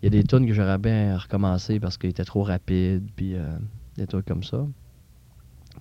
il 0.01 0.05
y 0.05 0.07
a 0.07 0.09
des 0.09 0.23
tunes 0.23 0.47
que 0.47 0.53
j'aurais 0.53 0.77
bien 0.77 1.17
recommencé 1.17 1.79
parce 1.79 1.97
qu'il 1.97 2.09
était 2.09 2.25
trop 2.25 2.43
rapide, 2.43 3.03
puis 3.15 3.35
euh, 3.35 3.57
des 3.97 4.07
trucs 4.07 4.25
comme 4.25 4.43
ça. 4.43 4.65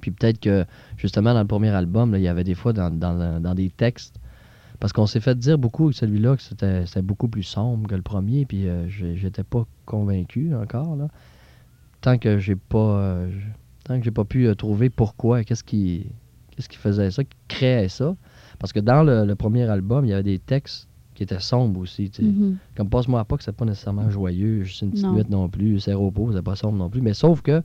Puis 0.01 0.11
peut-être 0.11 0.41
que, 0.41 0.65
justement, 0.97 1.35
dans 1.35 1.41
le 1.41 1.47
premier 1.47 1.71
album, 1.71 2.15
il 2.17 2.23
y 2.23 2.29
avait 2.29 2.45
des 2.45 2.55
fois 2.55 2.73
dans, 2.73 2.91
des 3.55 3.71
textes, 3.71 4.19
parce 4.81 4.93
qu'on 4.93 5.07
s'est 5.07 5.21
fait 5.21 5.39
dire 5.39 5.59
beaucoup 5.59 5.89
que 5.91 5.95
celui-là, 5.95 6.37
que 6.37 6.43
c'était 6.43 7.03
beaucoup 7.03 7.29
plus 7.29 7.45
sombre 7.45 7.89
que 7.89 7.95
le 7.95 8.03
premier, 8.03 8.45
puis 8.45 8.69
euh, 8.69 8.89
j'étais 8.89 9.45
pas 9.45 9.65
convaincu 9.87 10.55
encore, 10.55 10.97
là. 10.97 11.09
Tant 12.01 12.19
que 12.19 12.39
j'ai 12.39 12.57
pas... 12.57 12.79
euh, 12.79 13.31
tant 13.85 13.99
que 13.99 14.05
j'ai 14.05 14.11
pas 14.11 14.25
pu 14.25 14.47
euh, 14.47 14.55
trouver 14.55 14.91
pourquoi, 14.91 15.45
qu'est-ce 15.45 15.65
qui, 15.65 16.07
qu'est-ce 16.51 16.69
qui 16.69 16.77
faisait 16.79 17.11
ça, 17.11 17.23
qui 17.25 17.37
créait 17.49 17.89
ça. 17.89 18.17
Parce 18.59 18.73
que 18.73 18.81
dans 18.81 19.03
le, 19.03 19.25
le 19.25 19.35
premier 19.35 19.65
album, 19.69 20.05
il 20.05 20.09
y 20.09 20.13
avait 20.13 20.23
des 20.23 20.39
textes 20.39 20.89
qui 21.15 21.23
étaient 21.23 21.41
sombres 21.41 21.81
aussi, 21.81 22.11
tu 22.11 22.23
sais. 22.23 22.29
Mhm. 22.29 22.57
Comme 22.77 22.89
Passe-moi 22.89 23.25
pas 23.25 23.37
que 23.37 23.45
c'est 23.45 23.53
pas 23.55 23.65
nécessairement 23.65 24.11
joyeux, 24.11 24.65
juste 24.65 24.83
une 24.83 24.91
petite 24.91 25.05
Non. 25.05 25.13
nuit 25.13 25.25
non 25.31 25.49
plus, 25.49 25.79
c'est 25.81 25.93
repos, 25.93 26.31
c'est 26.33 26.43
pas 26.43 26.57
sombre 26.57 26.79
non 26.79 26.91
plus. 26.91 27.03
Mais 27.03 27.15
sauf 27.15 27.41
que, 27.41 27.63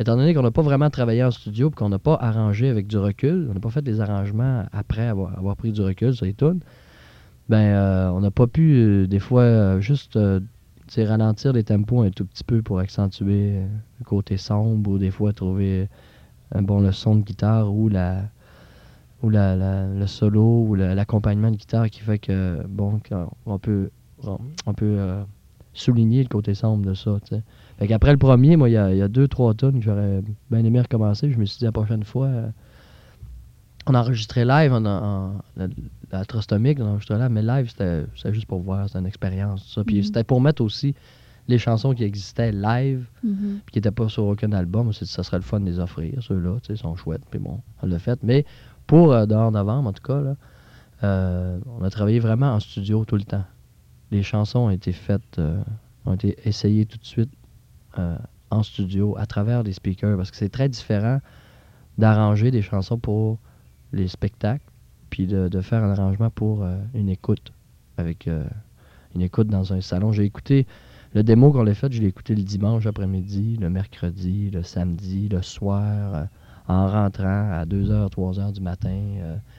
étant 0.00 0.16
donné 0.16 0.34
qu'on 0.34 0.42
n'a 0.42 0.50
pas 0.50 0.62
vraiment 0.62 0.90
travaillé 0.90 1.22
en 1.22 1.30
studio 1.30 1.68
et 1.68 1.72
qu'on 1.72 1.90
n'a 1.90 2.00
pas 2.00 2.14
arrangé 2.14 2.68
avec 2.68 2.88
du 2.88 2.96
recul, 2.98 3.46
on 3.50 3.54
n'a 3.54 3.60
pas 3.60 3.70
fait 3.70 3.82
des 3.82 4.00
arrangements 4.00 4.64
après 4.72 5.06
avoir, 5.06 5.38
avoir 5.38 5.54
pris 5.56 5.70
du 5.70 5.80
recul 5.80 6.14
sur 6.14 6.26
les 6.26 6.34
tunes, 6.34 6.60
ben 7.48 7.58
euh, 7.58 8.10
on 8.10 8.20
n'a 8.20 8.30
pas 8.30 8.46
pu 8.46 8.74
euh, 8.74 9.06
des 9.06 9.18
fois 9.18 9.42
euh, 9.42 9.80
juste 9.80 10.16
euh, 10.16 10.40
sais, 10.94 11.04
ralentir 11.04 11.52
les 11.52 11.64
tempos 11.64 12.02
un 12.02 12.10
tout 12.10 12.24
petit 12.26 12.44
peu 12.44 12.62
pour 12.62 12.78
accentuer 12.78 13.52
euh, 13.56 13.66
le 14.00 14.04
côté 14.04 14.36
sombre 14.36 14.90
ou 14.90 14.98
des 14.98 15.10
fois 15.10 15.32
trouver 15.32 15.88
un 16.54 16.62
bon 16.62 16.80
le 16.80 16.92
son 16.92 17.16
de 17.16 17.22
guitare 17.22 17.72
ou 17.72 17.88
la 17.88 18.22
ou 19.22 19.30
le 19.30 20.04
solo 20.06 20.64
ou 20.66 20.74
la- 20.74 20.94
l'accompagnement 20.94 21.50
de 21.50 21.56
guitare 21.56 21.88
qui 21.90 22.00
fait 22.00 22.18
que 22.18 22.62
bon 22.68 23.00
qu'on- 23.08 23.30
on 23.46 23.58
peut 23.58 23.90
on, 24.66 24.74
peut 24.74 24.96
euh, 24.98 25.22
souligner 25.74 26.22
le 26.22 26.28
côté 26.28 26.54
sombre 26.54 26.84
de 26.86 26.94
ça 26.94 27.18
tu 27.24 27.34
sais. 27.36 27.42
fait 27.78 27.88
qu'après 27.88 28.12
le 28.12 28.18
premier 28.18 28.56
moi 28.56 28.68
il 28.68 28.72
y 28.72 28.76
a, 28.76 28.92
y 28.94 29.02
a 29.02 29.08
deux 29.08 29.26
trois 29.28 29.54
tonnes 29.54 29.80
j'aurais 29.82 30.22
bien 30.50 30.64
aimé 30.64 30.80
recommencer 30.80 31.30
je 31.30 31.38
me 31.38 31.44
suis 31.44 31.58
dit 31.58 31.64
la 31.64 31.72
prochaine 31.72 32.04
fois 32.04 32.26
euh, 32.26 32.48
on 33.86 33.94
a 33.94 34.00
enregistré 34.00 34.44
live 34.44 34.72
en, 34.72 34.84
en- 34.84 35.34
la, 35.56 35.66
on 36.12 36.16
a 36.16 36.18
enregistré 36.90 37.16
live, 37.18 37.28
mais 37.30 37.42
live, 37.42 37.68
c'était 37.70 38.04
juste 38.32 38.46
pour 38.46 38.60
voir, 38.60 38.86
c'était 38.86 38.98
une 39.00 39.06
expérience, 39.06 39.72
ça. 39.74 39.82
Puis 39.84 39.96
Mhm. 39.98 40.02
c'était 40.04 40.24
pour 40.24 40.40
mettre 40.40 40.62
aussi 40.62 40.94
les 41.48 41.58
chansons 41.58 41.92
qui 41.94 42.04
existaient 42.04 42.52
live, 42.52 43.06
Mhm. 43.24 43.60
puis 43.64 43.72
qui 43.72 43.78
n'étaient 43.78 43.90
pas 43.90 44.08
sur 44.08 44.24
aucun 44.24 44.52
album. 44.52 44.92
Ça 44.92 45.22
serait 45.22 45.38
le 45.38 45.42
fun 45.42 45.60
de 45.60 45.66
les 45.66 45.78
offrir, 45.80 46.22
ceux-là, 46.22 46.58
tu 46.60 46.68
sais, 46.68 46.72
ils 46.74 46.78
sont 46.78 46.94
chouettes, 46.96 47.24
puis 47.30 47.40
bon, 47.40 47.60
on 47.82 47.86
l'a 47.86 47.98
fait. 47.98 48.18
Mais 48.22 48.44
pour 48.86 49.12
euh, 49.12 49.26
dehors 49.26 49.50
novembre, 49.50 49.88
en 49.88 49.92
tout 49.92 50.02
cas, 50.02 50.20
là, 50.20 50.36
euh, 51.02 51.58
on 51.78 51.82
a 51.82 51.90
travaillé 51.90 52.20
vraiment 52.20 52.52
en 52.54 52.60
studio 52.60 53.04
tout 53.04 53.16
le 53.16 53.24
temps. 53.24 53.44
Les 54.12 54.22
chansons 54.22 54.60
ont 54.60 54.70
été 54.70 54.92
faites, 54.92 55.38
euh, 55.38 55.60
ont 56.06 56.12
été 56.14 56.36
essayées 56.44 56.86
tout 56.86 56.98
de 56.98 57.04
suite 57.04 57.30
en 58.50 58.62
studio 58.62 59.16
à 59.18 59.26
travers 59.26 59.64
des 59.64 59.72
speakers 59.72 60.16
parce 60.16 60.30
que 60.30 60.36
c'est 60.36 60.48
très 60.48 60.68
différent 60.68 61.20
d'arranger 61.98 62.50
des 62.50 62.62
chansons 62.62 62.98
pour 62.98 63.38
les 63.92 64.08
spectacles 64.08 64.64
puis 65.10 65.26
de, 65.26 65.48
de 65.48 65.60
faire 65.60 65.82
un 65.84 65.90
arrangement 65.90 66.30
pour 66.30 66.62
euh, 66.62 66.78
une 66.94 67.08
écoute 67.08 67.52
avec 67.98 68.26
euh, 68.28 68.44
une 69.14 69.20
écoute 69.22 69.48
dans 69.48 69.72
un 69.72 69.80
salon. 69.80 70.12
J'ai 70.12 70.24
écouté 70.24 70.66
le 71.14 71.22
démo 71.22 71.52
qu'on 71.52 71.62
l'a 71.62 71.74
fait, 71.74 71.92
je 71.92 72.00
l'ai 72.00 72.08
écouté 72.08 72.34
le 72.34 72.42
dimanche 72.42 72.86
après-midi, 72.86 73.58
le 73.60 73.68
mercredi, 73.68 74.50
le 74.50 74.62
samedi, 74.62 75.28
le 75.28 75.42
soir, 75.42 76.14
euh, 76.14 76.24
en 76.68 76.88
rentrant 76.88 77.50
à 77.52 77.64
2h, 77.66 78.08
3h 78.10 78.52
du 78.52 78.60
matin. 78.60 78.98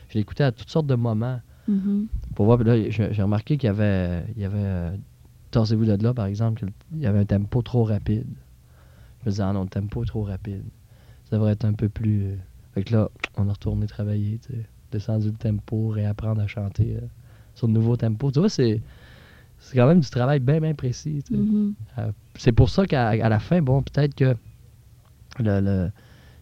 je 0.10 0.14
l'ai 0.16 0.22
écouté 0.22 0.44
à 0.44 0.52
toutes 0.52 0.70
sortes 0.70 0.88
de 0.88 0.96
moments 0.96 1.40
Mhm. 1.68 2.08
pour 2.36 2.46
voir. 2.46 2.58
Puis 2.58 2.68
là, 2.68 2.90
j'ai 2.90 3.22
remarqué 3.22 3.58
qu'il 3.58 3.68
y 3.68 3.70
avait, 3.70 4.24
il 4.36 4.42
y 4.42 4.46
avait 4.46 4.98
Torsez-vous 5.52 5.86
de 5.86 6.02
là, 6.04 6.14
par 6.16 6.26
exemple, 6.26 6.66
qu'il 6.90 7.00
y 7.00 7.06
avait 7.06 7.20
un 7.20 7.26
tempo 7.26 7.62
trop 7.62 7.84
rapide. 7.84 8.26
Je 9.22 9.26
me 9.26 9.30
disais, 9.32 9.44
ah 9.44 9.54
non, 9.54 9.62
le 9.64 9.70
tempo 9.70 10.02
est 10.04 10.08
trop 10.08 10.24
rapide. 10.24 10.64
Ça 11.30 11.36
devrait 11.36 11.52
être 11.52 11.66
un 11.66 11.74
peu 11.74 11.90
plus. 11.90 12.40
Fait 12.74 12.84
que 12.84 12.94
là, 12.94 13.10
on 13.38 13.48
a 13.50 13.52
retourné 13.54 13.86
travailler, 13.88 14.40
tu 14.40 14.54
sais, 14.54 14.66
descendu 14.92 15.28
le 15.28 15.34
tempo, 15.38 15.90
réapprendre 15.90 16.42
à 16.42 16.48
chanter 16.48 16.98
euh, 16.98 17.02
sur 17.56 17.68
le 17.68 17.74
nouveau 17.74 17.96
tempo. 17.98 18.32
Tu 18.32 18.40
vois, 18.40 18.50
c'est. 18.50 18.82
C'est 19.60 19.78
quand 19.78 19.88
même 19.88 20.02
du 20.02 20.10
travail 20.10 20.40
bien, 20.42 20.60
bien 20.60 20.74
précis. 20.74 21.24
tu 21.26 21.34
sais. 21.36 21.40
Mhm. 21.40 21.74
Euh, 21.98 22.12
c'est 22.36 22.52
pour 22.52 22.70
ça 22.70 22.86
qu'à 22.86 23.16
la 23.30 23.40
fin, 23.40 23.62
bon, 23.62 23.82
peut-être 23.82 24.14
que 24.14 24.36
le, 25.40 25.62
le- 25.62 25.92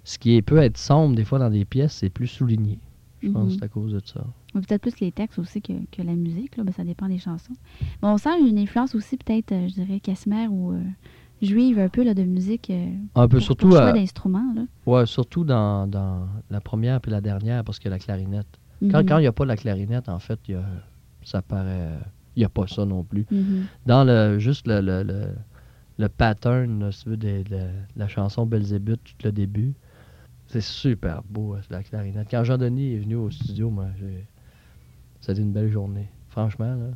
ce 0.04 0.18
qui 0.18 0.36
est- 0.38 0.42
peut 0.42 0.58
être 0.58 0.78
sombre 0.78 1.16
des 1.16 1.24
fois 1.24 1.38
dans 1.38 1.50
des 1.52 1.64
pièces, 1.66 1.94
c'est 1.94 2.10
plus 2.10 2.26
souligné. 2.28 2.80
Je 3.22 3.30
pense 3.30 3.44
Mhm. 3.44 3.48
que 3.50 3.60
c'est 3.60 3.66
à 3.66 3.68
cause 3.68 3.94
de 3.94 4.02
ça. 4.04 4.26
Peut-être 4.54 4.82
plus 4.82 5.00
les 5.00 5.12
textes 5.12 5.38
aussi 5.38 5.62
que, 5.62 5.74
que 5.92 6.02
la 6.02 6.16
musique, 6.16 6.58
là, 6.58 6.64
ben, 6.64 6.74
ça 6.74 6.84
dépend 6.84 7.08
des 7.08 7.20
chansons. 7.20 7.54
Mais 8.02 8.10
on 8.10 8.18
sent 8.18 8.40
une 8.40 8.58
influence 8.58 8.96
aussi, 8.96 9.18
peut-être, 9.18 9.52
euh, 9.52 9.68
je 9.68 9.76
dirais, 9.76 10.00
Casmer 10.00 10.48
ou 10.48 10.74
euh, 10.74 10.82
juive 11.42 11.80
un 11.80 11.90
peu 11.90 12.04
là, 12.04 12.14
de 12.14 12.24
musique. 12.24 12.70
euh, 12.70 12.90
Un 13.16 13.28
peu, 13.28 13.38
pour- 13.38 13.46
surtout, 13.46 13.68
Pour 13.68 13.78
le 13.78 13.82
choix 13.82 13.90
euh, 13.92 13.94
d'instruments, 13.94 14.54
là. 14.56 14.64
Ouais, 14.86 15.06
surtout 15.06 15.44
dans, 15.44 15.88
dans 15.88 16.28
la 16.50 16.62
première 16.62 17.02
puis 17.02 17.12
la 17.12 17.22
dernière, 17.22 17.64
parce 17.64 17.80
a 17.92 17.96
la 17.96 18.00
clarinette. 18.00 18.48
Quand 18.92 19.00
Mhm. 19.00 19.06
quand 19.06 19.18
il 19.20 19.22
n'y 19.22 19.28
a 19.28 19.32
pas 19.32 19.46
la 19.46 19.56
clarinette, 19.58 20.10
en 20.10 20.20
fait, 20.20 20.40
y 20.54 20.56
a, 20.56 20.64
ça 21.24 21.42
paraît. 21.42 21.90
Il 22.36 22.40
n'y 22.40 22.46
a 22.46 22.50
pas 22.50 22.66
ça 22.68 22.86
non 22.86 23.04
plus. 23.04 23.26
Mhm. 23.30 23.66
Dans 23.86 24.04
le 24.04 24.40
juste 24.40 24.66
le, 24.68 24.80
le, 24.82 25.04
le, 25.04 25.28
le 25.98 26.10
pattern, 26.10 26.80
là, 26.80 26.92
si 26.92 27.04
tu 27.04 27.10
veux, 27.10 27.18
de, 27.18 27.44
de 27.44 27.68
la 27.96 28.08
chanson 28.08 28.46
Belzébuth, 28.46 29.02
tout 29.04 29.16
le 29.26 29.32
début, 29.32 29.74
c'est 30.48 30.62
super 30.62 31.22
beau, 31.30 31.54
hein, 31.54 31.62
la 31.70 31.84
clarinette. 31.84 32.28
Quand 32.32 32.44
Jean-Denis 32.44 32.94
est 32.96 33.00
venu 33.00 33.16
au 33.16 33.30
studio, 33.30 33.70
moi, 33.70 33.88
j'ai. 34.00 34.26
C'était 35.20 35.42
une 35.42 35.52
belle 35.52 35.70
journée. 35.72 36.10
Franchement, 36.30 36.74
là, 36.74 36.88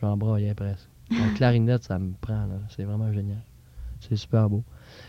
j'en 0.00 0.16
presque. 0.54 0.88
La 1.20 1.28
clarinette, 1.30 1.84
ça 1.84 1.98
me 1.98 2.12
prend, 2.20 2.46
là. 2.46 2.58
C'est 2.68 2.84
vraiment 2.84 3.12
génial. 3.12 3.38
C'est 4.00 4.16
super 4.16 4.48
beau. 4.50 4.62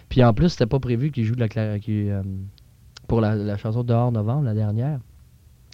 Puis 0.10 0.24
en 0.24 0.34
plus, 0.34 0.50
c'était 0.50 0.65
pas 0.65 0.80
prévu 0.80 1.12
qu'il 1.12 1.24
joue 1.26 1.36
de 1.36 1.39
la 1.41 1.50
clarinette. 1.50 2.26
pour 3.08 3.22
la, 3.22 3.36
la 3.36 3.58
chanson 3.58 3.84
Dehors 3.84 4.12
Novembre, 4.12 4.44
la 4.46 4.54
dernière. 4.54 5.00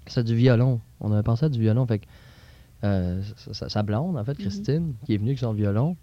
C'est 0.07 0.23
du 0.23 0.35
violon. 0.35 0.81
On 0.99 1.11
avait 1.11 1.23
pensé 1.23 1.45
à 1.45 1.49
du 1.49 1.59
violon. 1.59 1.85
Fait 1.85 1.99
que, 1.99 2.05
euh, 2.83 3.21
sa, 3.35 3.53
sa- 3.53 3.69
sa 3.69 3.83
blonde, 3.83 4.17
en 4.17 4.23
fait, 4.23 4.37
Christine, 4.37 4.93
qui 5.05 5.13
est 5.13 5.17
venue 5.17 5.29
avec 5.29 5.39
son 5.39 5.53
violon. 5.53 5.95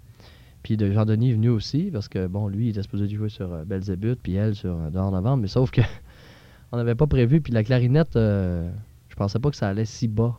Puis 0.63 0.77
de 0.77 0.91
Jean-Denis 0.91 1.31
est 1.31 1.35
venu 1.35 1.49
aussi, 1.51 1.91
parce 1.93 2.09
que, 2.09 2.27
bon, 2.27 2.49
lui, 2.49 2.67
il 2.67 2.69
était 2.71 2.83
supposé 2.83 3.09
jouer 3.09 3.29
sur 3.29 3.53
euh, 3.53 3.65
Belzébuth, 3.65 4.21
puis 4.23 4.35
elle 4.35 4.55
sur 4.55 4.75
euh, 4.77 4.91
Dehors 4.91 5.11
Novembre. 5.11 5.43
Mais 5.43 5.49
sauf 5.49 5.71
que 5.71 5.81
on 6.73 6.77
n'avait 6.77 6.95
pas 6.95 7.07
prévu. 7.07 7.41
Puis 7.41 7.53
la 7.53 7.65
clarinette, 7.65 8.17
euh, 8.17 8.71
je 9.09 9.17
pensais 9.17 9.39
pas 9.39 9.51
que 9.51 9.57
ça 9.57 9.69
allait 9.69 9.85
si 9.85 10.07
bas. 10.09 10.39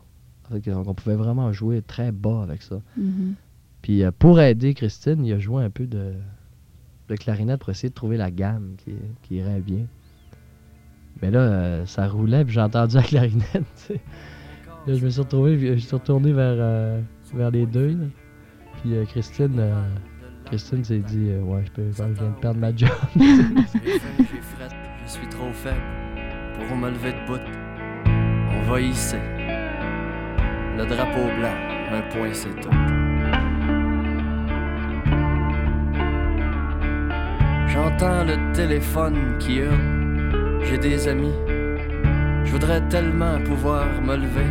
Fait 0.50 0.72
on 0.74 0.94
pouvait 0.94 1.14
vraiment 1.16 1.52
jouer 1.52 1.80
très 1.82 2.10
bas 2.10 2.42
avec 2.42 2.62
ça. 2.62 2.80
Mhm. 2.96 3.34
Puis 3.82 4.02
euh, 4.02 4.10
pour 4.16 4.40
aider 4.40 4.74
Christine, 4.74 5.24
il 5.24 5.32
a 5.32 5.38
joué 5.38 5.64
un 5.64 5.70
peu 5.70 5.86
de, 5.86 6.14
de 7.08 7.16
clarinette 7.16 7.60
pour 7.60 7.70
essayer 7.70 7.88
de 7.88 7.94
trouver 7.94 8.16
la 8.16 8.30
gamme 8.30 8.74
qui, 8.78 8.94
qui 9.22 9.36
irait 9.36 9.60
bien. 9.60 9.86
Mais 11.20 11.30
là, 11.30 11.40
euh, 11.40 11.86
ça 11.86 12.08
roulait, 12.08 12.44
puis 12.44 12.54
j'ai 12.54 12.60
entendu 12.60 12.96
la 12.96 13.02
clarinette. 13.02 13.92
Là, 14.86 14.94
je 14.94 15.04
me 15.04 15.10
suis 15.10 15.20
retrouvé, 15.20 15.58
je 15.58 15.80
suis 15.80 15.94
retourné 15.94 16.32
vers, 16.32 16.56
euh, 16.58 17.00
vers 17.34 17.50
les 17.50 17.66
deux. 17.66 17.88
là. 17.88 18.06
Puis 18.80 18.94
euh, 18.94 19.04
Christine, 19.04 19.60
Christine 20.46 20.82
s'est 20.84 21.00
dit 21.00 21.30
Ouais, 21.42 21.62
je, 21.66 21.70
peux, 21.72 21.90
je 21.90 22.02
viens 22.02 22.30
de 22.30 22.40
perdre 22.40 22.60
ma 22.60 22.74
job. 22.74 22.88
Je 25.12 25.16
suis 25.16 25.28
trop 25.28 25.52
faible 25.52 25.82
pour 26.54 26.76
me 26.76 26.88
lever 26.88 27.10
de 27.12 27.26
bout. 27.26 27.40
On 28.06 28.70
va 28.70 28.80
hisser 28.80 29.18
le 30.76 30.86
drapeau 30.86 31.24
blanc, 31.36 31.56
un 31.92 32.02
point 32.12 32.32
c'est 32.32 32.60
tout. 32.60 32.89
J'entends 37.82 38.24
le 38.24 38.52
téléphone 38.52 39.38
qui 39.38 39.56
hurle, 39.56 40.60
j'ai 40.62 40.76
des 40.76 41.08
amis. 41.08 41.32
Je 42.44 42.52
voudrais 42.52 42.86
tellement 42.88 43.38
pouvoir 43.42 43.86
me 44.02 44.16
lever 44.16 44.50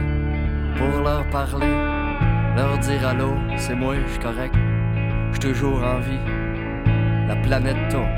pour 0.75 1.03
leur 1.03 1.23
parler, 1.29 1.75
leur 2.55 2.79
dire 2.79 3.07
allô, 3.07 3.35
c'est 3.55 3.75
moi, 3.75 3.93
je 4.03 4.11
suis 4.13 4.19
correct, 4.19 4.55
je 5.33 5.39
toujours 5.39 5.79
en 5.83 5.99
vie. 5.99 6.25
La 7.27 7.35
planète 7.35 7.77
tourne 7.91 8.09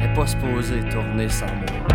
est 0.00 0.14
pas 0.14 0.28
supposée 0.28 0.88
tourner 0.88 1.28
sans 1.28 1.46
moi. 1.46 1.88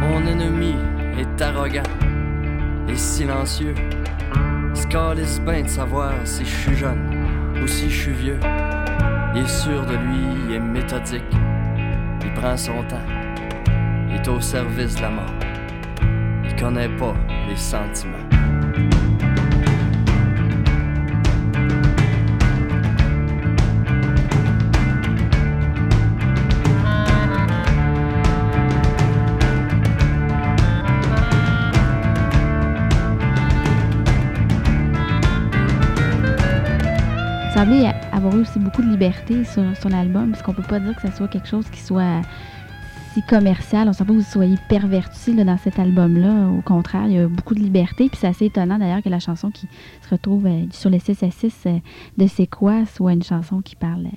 Mon 0.00 0.24
ennemi 0.28 0.76
est 1.18 1.42
arrogant 1.42 1.82
et 2.88 2.94
silencieux. 2.94 3.74
Calisse 4.90 5.38
bien 5.40 5.64
de 5.64 5.68
savoir 5.68 6.14
si 6.24 6.46
je 6.46 6.50
suis 6.50 6.76
jeune 6.76 7.26
ou 7.62 7.66
si 7.66 7.90
je 7.90 8.02
suis 8.04 8.12
vieux. 8.12 8.40
Il 9.34 9.42
est 9.42 9.46
sûr 9.46 9.84
de 9.84 9.94
lui, 9.94 10.46
il 10.46 10.54
est 10.54 10.60
méthodique. 10.60 11.22
Il 12.24 12.32
prend 12.32 12.56
son 12.56 12.82
temps. 12.84 12.96
Il 14.08 14.16
est 14.16 14.28
au 14.28 14.40
service 14.40 14.96
de 14.96 15.02
la 15.02 15.10
mort. 15.10 15.34
Il 16.42 16.56
connaît 16.56 16.88
pas 16.88 17.14
les 17.48 17.56
sentiments. 17.56 18.27
Semblez 37.58 37.90
avoir 38.12 38.36
eu 38.36 38.42
aussi 38.42 38.60
beaucoup 38.60 38.82
de 38.82 38.86
liberté 38.88 39.42
sur, 39.42 39.64
sur 39.76 39.88
l'album, 39.88 40.30
parce 40.30 40.44
qu'on 40.44 40.54
peut 40.54 40.62
pas 40.62 40.78
dire 40.78 40.94
que 40.94 41.02
ce 41.10 41.16
soit 41.16 41.26
quelque 41.26 41.48
chose 41.48 41.68
qui 41.70 41.80
soit 41.80 42.22
si 43.14 43.22
commercial. 43.22 43.88
On 43.88 43.92
sent 43.92 44.04
pas 44.04 44.12
que 44.12 44.18
vous 44.18 44.22
soyez 44.22 44.54
perverti 44.68 45.34
là, 45.34 45.42
dans 45.42 45.58
cet 45.58 45.76
album-là. 45.80 46.50
Au 46.56 46.62
contraire, 46.62 47.06
il 47.06 47.14
y 47.14 47.18
a 47.18 47.26
beaucoup 47.26 47.56
de 47.56 47.58
liberté. 47.58 48.08
Puis 48.08 48.16
c'est 48.20 48.28
assez 48.28 48.44
étonnant 48.44 48.78
d'ailleurs 48.78 49.02
que 49.02 49.08
la 49.08 49.18
chanson 49.18 49.50
qui 49.50 49.66
se 50.02 50.08
retrouve 50.08 50.46
euh, 50.46 50.66
sur 50.70 50.88
les 50.88 51.00
6 51.00 51.20
à 51.24 51.32
6 51.32 51.64
euh, 51.66 51.78
de 52.16 52.28
C'est 52.28 52.46
quoi 52.46 52.86
soit 52.86 53.12
une 53.12 53.24
chanson 53.24 53.60
qui 53.60 53.74
parle 53.74 54.06
euh, 54.06 54.10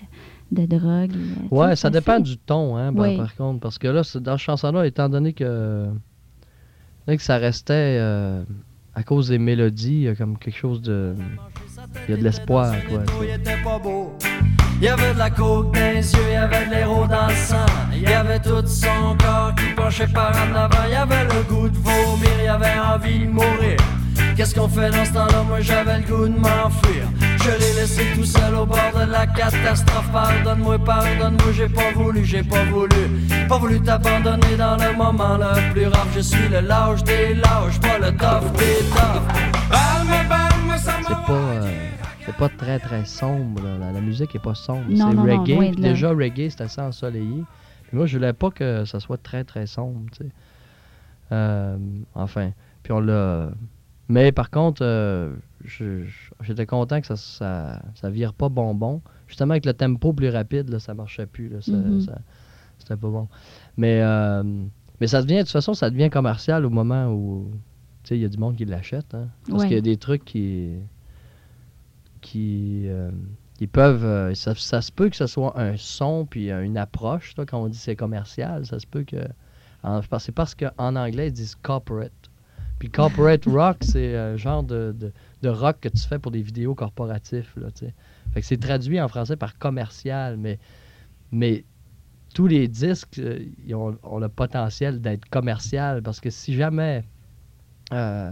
de 0.51 0.77
drogue. 0.77 1.11
et, 1.15 1.51
Ouais, 1.55 1.75
ça 1.75 1.89
dépend 1.89 2.13
assez- 2.13 2.21
du 2.21 2.37
ton, 2.37 2.77
hein, 2.77 2.93
par, 2.93 3.05
Oui. 3.07 3.17
par 3.17 3.35
contre. 3.35 3.59
Parce 3.59 3.79
que 3.79 3.87
là, 3.87 4.03
dans 4.21 4.37
cette 4.37 4.37
chanson-là, 4.37 4.85
étant 4.85 5.09
donné 5.09 5.33
que, 5.33 5.87
que 7.07 7.17
ça 7.17 7.37
restait 7.37 7.97
euh, 7.99 8.43
à 8.93 9.03
cause 9.03 9.29
des 9.29 9.37
mélodies, 9.37 10.07
euh, 10.07 10.15
comme 10.15 10.37
quelque 10.37 10.57
chose 10.57 10.81
de. 10.81 11.15
Il 12.07 12.11
y 12.11 12.13
a 12.13 12.17
de 12.17 12.23
l'espoir, 12.23 12.73
quoi. 12.89 13.03
Il. 13.21 13.27
Il 14.81 14.85
y 14.85 14.87
avait 14.87 15.13
de 15.13 15.19
la 15.19 15.29
coke 15.29 15.75
dans 15.75 15.93
les 15.93 16.11
yeux, 16.11 16.21
il 16.27 16.33
y 16.33 16.35
avait 16.35 16.65
de 16.65 16.71
l'héros 16.71 17.05
dans 17.05 17.27
le 17.27 17.35
sang. 17.35 17.65
Il 17.93 18.01
y 18.01 18.07
avait 18.07 18.39
tout 18.39 18.65
son 18.65 19.15
corps 19.19 19.53
qui 19.55 19.75
penchait 19.75 20.07
par 20.07 20.31
en 20.31 20.55
avant. 20.55 20.85
Il 20.87 20.93
y 20.93 20.95
avait 20.95 21.23
le 21.25 21.43
goût 21.43 21.69
de 21.69 21.77
vomir, 21.77 22.31
il 22.39 22.45
y 22.45 22.47
avait 22.47 22.79
envie 22.79 23.19
de 23.19 23.31
mourir. 23.31 23.77
Qu'est-ce 24.35 24.55
qu'on 24.55 24.67
fait 24.67 24.89
dans 24.89 25.05
ce 25.05 25.13
temps-là? 25.13 25.43
Moi 25.47 25.61
j'avais 25.61 25.99
le 25.99 26.03
goût 26.03 26.27
de 26.27 26.33
m'enfuir. 26.33 27.05
Je 27.51 27.57
l'ai 27.59 27.81
laissé 27.81 28.03
tout 28.15 28.23
seul 28.23 28.55
au 28.55 28.65
bord 28.65 28.77
de 28.95 29.11
la 29.11 29.27
catastrophe. 29.27 30.09
Pardonne-moi, 30.11 30.79
pardonne-moi, 30.79 31.51
j'ai 31.53 31.67
pas 31.69 31.91
voulu, 31.93 32.23
j'ai 32.25 32.43
pas 32.43 32.63
voulu. 32.65 33.27
Pas 33.49 33.57
voulu 33.57 33.81
t'abandonner 33.81 34.55
dans 34.57 34.77
le 34.77 34.95
moment 34.97 35.37
le 35.37 35.73
plus 35.73 35.87
rare. 35.87 36.07
Je 36.15 36.21
suis 36.21 36.47
le 36.49 36.61
lâche 36.61 37.03
des 37.03 37.35
lâches, 37.35 37.79
pas 37.81 37.97
le 37.99 38.11
tough 38.11 38.51
des 38.53 38.85
toughs. 38.89 39.21
C'est 41.07 41.25
pas, 41.27 41.33
euh, 41.33 41.71
c'est 42.25 42.35
pas 42.35 42.49
très 42.49 42.79
très 42.79 43.05
sombre. 43.05 43.61
là. 43.63 43.77
La, 43.77 43.91
la 43.91 44.01
musique 44.01 44.33
est 44.35 44.39
pas 44.43 44.55
sombre. 44.55 44.85
Non, 44.89 45.09
C'est 45.09 45.15
non, 45.15 45.23
non, 45.25 45.41
reggae. 45.43 45.71
là. 45.79 45.89
déjà, 45.89 46.09
reggae, 46.09 46.49
c'est 46.49 46.61
assez 46.61 46.81
ensoleillé. 46.81 47.43
Puis 47.87 47.97
moi, 47.97 48.05
je 48.05 48.17
voulais 48.17 48.33
pas 48.33 48.49
que 48.51 48.85
ça 48.85 48.99
soit 48.99 49.17
très 49.21 49.43
très 49.43 49.65
sombre. 49.67 50.01
tu 50.11 50.23
sais. 50.23 50.29
Euh, 51.31 51.77
enfin. 52.15 52.51
Puis 52.83 52.93
on 52.93 52.99
l'a. 52.99 53.49
Mais 54.09 54.31
par 54.31 54.49
contre, 54.49 54.81
euh, 54.83 55.33
je- 55.65 56.03
je- 56.05 56.20
j'étais 56.43 56.65
content 56.65 56.99
que 57.01 57.07
ça, 57.07 57.15
ça, 57.15 57.81
ça 57.95 58.09
vire 58.09 58.33
pas 58.33 58.49
bonbon. 58.49 59.01
Justement, 59.27 59.51
avec 59.51 59.65
le 59.65 59.73
tempo 59.73 60.13
plus 60.13 60.29
rapide, 60.29 60.69
là, 60.69 60.79
ça 60.79 60.93
marchait 60.93 61.25
plus. 61.25 61.49
Là, 61.49 61.61
ça- 61.61 61.71
Mhm. 61.71 62.01
ça- 62.01 62.19
C'était 62.79 62.95
pas 62.97 63.09
bon. 63.09 63.27
Mais, 63.77 64.01
euh, 64.01 64.41
mais 64.99 65.05
ça 65.07 65.21
devient, 65.21 65.35
de 65.37 65.41
toute 65.41 65.51
façon, 65.51 65.73
ça 65.75 65.89
devient 65.91 66.09
commercial 66.09 66.65
au 66.65 66.69
moment 66.71 67.07
où 67.13 67.51
il 68.09 68.17
y 68.17 68.25
a 68.25 68.27
du 68.27 68.37
monde 68.37 68.55
qui 68.55 68.65
l'achète. 68.65 69.13
Hein, 69.13 69.27
parce 69.47 69.61
Ouais. 69.61 69.67
qu'il 69.67 69.75
y 69.75 69.79
a 69.79 69.81
des 69.81 69.97
trucs 69.97 70.25
qui. 70.25 70.77
qui, 72.21 72.83
euh, 72.87 73.11
qui 73.57 73.67
peuvent. 73.67 74.03
euh, 74.05 74.33
ça, 74.35 74.53
ça 74.55 74.81
se 74.81 74.91
peut 74.91 75.09
que 75.09 75.15
ce 75.15 75.27
soit 75.27 75.59
un 75.59 75.77
son 75.77 76.25
puis 76.25 76.51
une 76.51 76.77
approche. 76.77 77.35
là, 77.37 77.45
quand 77.45 77.61
on 77.61 77.67
dit 77.67 77.77
c'est 77.77 77.95
commercial, 77.95 78.65
ça 78.65 78.79
se 78.79 78.87
peut 78.87 79.03
que. 79.03 79.17
c'est 80.19 80.31
parce 80.31 80.55
qu'en 80.55 80.95
anglais, 80.95 81.27
ils 81.27 81.33
disent 81.33 81.55
corporate. 81.55 82.11
Puis 82.79 82.89
corporate 82.89 83.43
rock, 83.45 83.77
c'est 83.81 84.15
un 84.17 84.37
genre 84.37 84.63
de, 84.63 84.95
de, 84.97 85.11
de 85.41 85.49
rock 85.49 85.79
que 85.81 85.89
tu 85.89 86.01
fais 86.01 86.19
pour 86.19 86.31
des 86.31 86.41
vidéos 86.41 86.75
corporatifs. 86.75 87.55
Là, 87.55 87.67
fait 88.33 88.41
que 88.41 88.45
c'est 88.45 88.57
traduit 88.57 89.01
en 89.01 89.07
français 89.07 89.35
par 89.35 89.57
commercial, 89.57 90.37
mais, 90.37 90.59
mais 91.31 91.65
tous 92.33 92.47
les 92.47 92.67
disques 92.67 93.19
euh, 93.19 93.45
ils 93.65 93.75
ont, 93.75 93.97
ont 94.03 94.19
le 94.19 94.29
potentiel 94.29 95.01
d'être 95.01 95.27
commercial 95.29 96.01
parce 96.01 96.19
que 96.19 96.29
si 96.29 96.53
jamais 96.53 97.03
euh, 97.91 98.31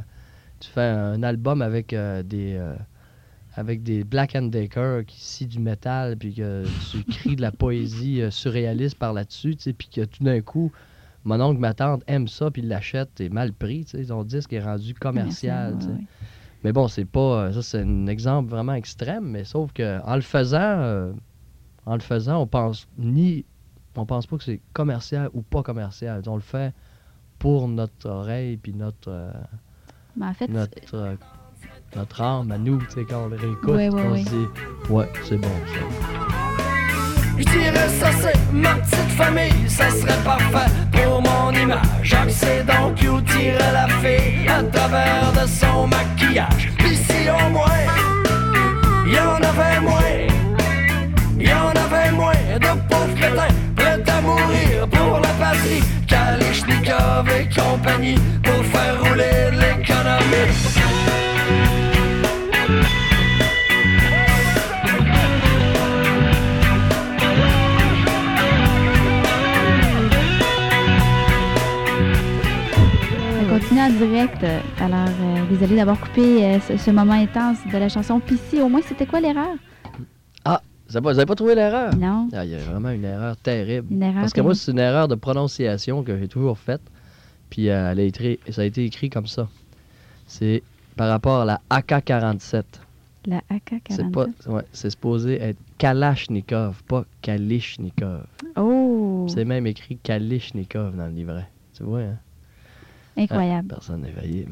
tu 0.60 0.70
fais 0.70 0.82
un 0.82 1.22
album 1.24 1.62
avec 1.62 1.92
euh, 1.94 2.24
des 2.24 2.62
avec 3.56 3.84
des 3.84 4.04
Black 4.06 4.36
and 4.36 4.44
Decker 4.44 5.04
qui 5.06 5.20
scie 5.20 5.48
du 5.48 5.60
métal 5.60 6.16
puis 6.16 6.34
que 6.34 6.64
tu 6.92 7.04
cries 7.10 7.36
de 7.36 7.42
la 7.42 7.52
poésie 7.52 8.22
surréaliste 8.30 8.98
par 8.98 9.12
là-dessus, 9.12 9.58
puis 9.78 9.90
que 9.90 10.06
tout 10.06 10.24
d'un 10.24 10.42
coup 10.42 10.72
mon 11.26 11.42
oncle, 11.42 11.60
ma 11.60 11.74
tante 11.74 12.04
aime 12.08 12.28
ça 12.28 12.50
puis 12.50 12.62
l'achète, 12.62 13.10
t'es 13.16 13.28
mal 13.30 13.52
pris, 13.52 13.84
tu 13.84 13.98
sais, 13.98 14.06
ton 14.06 14.24
disque 14.24 14.54
est 14.54 14.62
rendu 14.62 14.94
commercial, 14.94 15.76
ouais, 15.76 15.86
ouais. 15.86 16.08
Mais 16.64 16.74
bon, 16.74 16.88
c'est 16.88 17.06
pas 17.06 17.20
euh, 17.46 17.54
ça 17.54 17.62
c'est 17.62 17.82
un 17.82 18.08
exemple 18.08 18.50
vraiment 18.50 18.74
extrême, 18.74 19.26
mais 19.26 19.44
sauf 19.46 19.72
que 19.74 20.02
en 20.06 20.16
le 20.16 20.22
faisant 20.22 20.60
euh, 20.60 21.14
en 21.86 21.94
le 21.94 22.02
faisant, 22.02 22.42
on 22.42 22.48
pense 22.48 22.88
ni 22.98 23.46
on 23.96 24.06
pense 24.06 24.28
pas 24.28 24.38
que 24.38 24.44
c'est 24.44 24.62
commercial 24.74 25.30
ou 25.34 25.42
pas 25.42 25.64
commercial. 25.64 26.22
On 26.28 26.36
le 26.36 26.42
fait 26.42 26.74
pour 27.40 27.68
notre 27.68 28.10
oreille 28.10 28.58
puis 28.58 28.74
notre 28.74 29.10
euh, 29.10 29.32
Mais 30.18 30.26
en 30.28 30.34
fait, 30.34 30.48
notre 30.48 30.96
euh, 30.96 31.16
notre 31.96 32.22
âme 32.22 32.52
à 32.52 32.58
nous, 32.58 32.78
tu 32.84 32.92
sais, 32.92 33.06
quand 33.06 33.26
on 33.26 33.28
le 33.30 33.36
réécoute, 33.38 33.70
Ouais, 33.70 33.90
ouais, 33.90 34.02
on 34.08 34.12
ouais. 34.12 34.24
se 34.24 34.30
dit 34.30 34.48
ouais, 34.90 35.10
c'est 35.24 35.38
bon 35.38 35.48
ça. 35.48 36.40
Je 37.38 37.44
dirais 37.46 37.88
ça 37.90 38.12
c'est 38.12 38.52
ma 38.54 38.76
petite 38.76 39.12
famille, 39.18 39.70
ça 39.70 39.90
serait 39.90 40.24
parfait 40.24 40.70
pour 41.04 41.22
mon 41.22 41.52
image. 41.52 42.16
Donc 42.68 42.98
où 43.02 43.22
tirait 43.22 43.74
la 43.74 43.88
fille 44.02 44.48
à 44.48 44.64
travers 44.64 45.32
de 45.34 45.48
son 45.48 45.88
maquillage. 45.88 46.72
Ici 46.86 47.28
au 47.30 47.50
moins, 47.50 47.84
y 49.06 49.20
en 49.20 49.42
avait 49.52 49.80
moins, 49.82 50.28
y 51.40 51.52
en 51.52 51.72
avait 51.86 52.12
moins 52.12 52.34
de 52.34 52.72
pauvres 52.90 53.16
crétins 53.16 53.54
prêts 53.76 54.04
à 54.08 54.22
mourir 54.22 54.88
pour 54.90 55.20
la 55.20 55.30
patrie. 55.40 55.84
Kalishnikov 56.08 57.30
et 57.30 57.48
compagnie 57.54 58.20
pour 58.44 58.64
faire 58.66 59.00
rouler 59.04 59.52
l'économie. 59.52 61.09
En 73.90 73.94
direct. 74.06 74.44
euh, 74.44 74.60
Alors, 74.80 75.08
euh, 75.22 75.46
désolé 75.50 75.76
d'avoir 75.76 76.00
coupé 76.00 76.44
euh, 76.46 76.60
ce, 76.60 76.78
ce 76.78 76.92
moment 76.92 77.14
intense 77.14 77.58
de 77.72 77.78
la 77.78 77.90
chanson. 77.90 78.20
Puis 78.20 78.38
si, 78.50 78.62
au 78.62 78.70
moins, 78.70 78.82
c'était 78.82 79.06
quoi 79.06 79.20
l'erreur? 79.20 79.56
Ah, 80.46 80.62
vous 80.88 80.98
avez 80.98 81.26
pas- 81.26 81.36
trouvé 81.36 81.56
l'erreur? 81.56 81.96
Non. 81.96 82.30
Ah, 82.34 82.46
il 82.46 82.52
y 82.52 82.56
a 82.56 82.60
vraiment 82.60 82.90
une 82.90 83.06
erreur 83.06 83.36
terrible. 83.38 83.88
Une 83.92 84.04
erreur 84.04 84.22
Parce 84.22 84.34
que 84.34 84.42
moi, 84.42 84.56
c'est 84.56 84.72
une 84.72 84.80
erreur 84.80 85.08
de 85.08 85.16
prononciation 85.16 86.04
que 86.04 86.18
j'ai 86.18 86.28
toujours 86.28 86.58
faite. 86.58 86.82
Puis 87.50 87.70
euh, 87.70 87.92
elle 87.92 88.00
a 88.00 88.04
été, 88.04 88.40
ça 88.50 88.62
a 88.62 88.66
été 88.66 88.86
écrit 88.86 89.10
comme 89.10 89.26
ça. 89.28 89.48
C'est 90.28 90.62
par 90.96 91.10
rapport 91.10 91.42
à 91.42 91.46
la 91.46 91.62
AK-47. 91.72 92.64
La 93.26 93.38
AK-47. 93.50 93.82
C'est 93.90 94.12
pas, 94.12 94.26
ouais, 94.48 94.62
c'est 94.72 94.90
supposé 94.92 95.42
être 95.42 95.58
Kalachnikov, 95.78 96.84
pas 96.84 97.06
Kalishnikov. 97.22 98.26
Oh! 98.56 99.26
C'est 99.30 99.46
même 99.46 99.66
écrit 99.68 99.98
Kalishnikov 99.98 100.96
dans 100.96 101.08
le 101.08 101.12
livret. 101.14 101.48
Tu 101.76 101.84
vois, 101.84 102.02
hein? 102.02 102.18
Incroyable. 103.20 103.68
Ah, 103.72 103.76
personne 103.76 104.02
n'est 104.02 104.12
failli. 104.12 104.46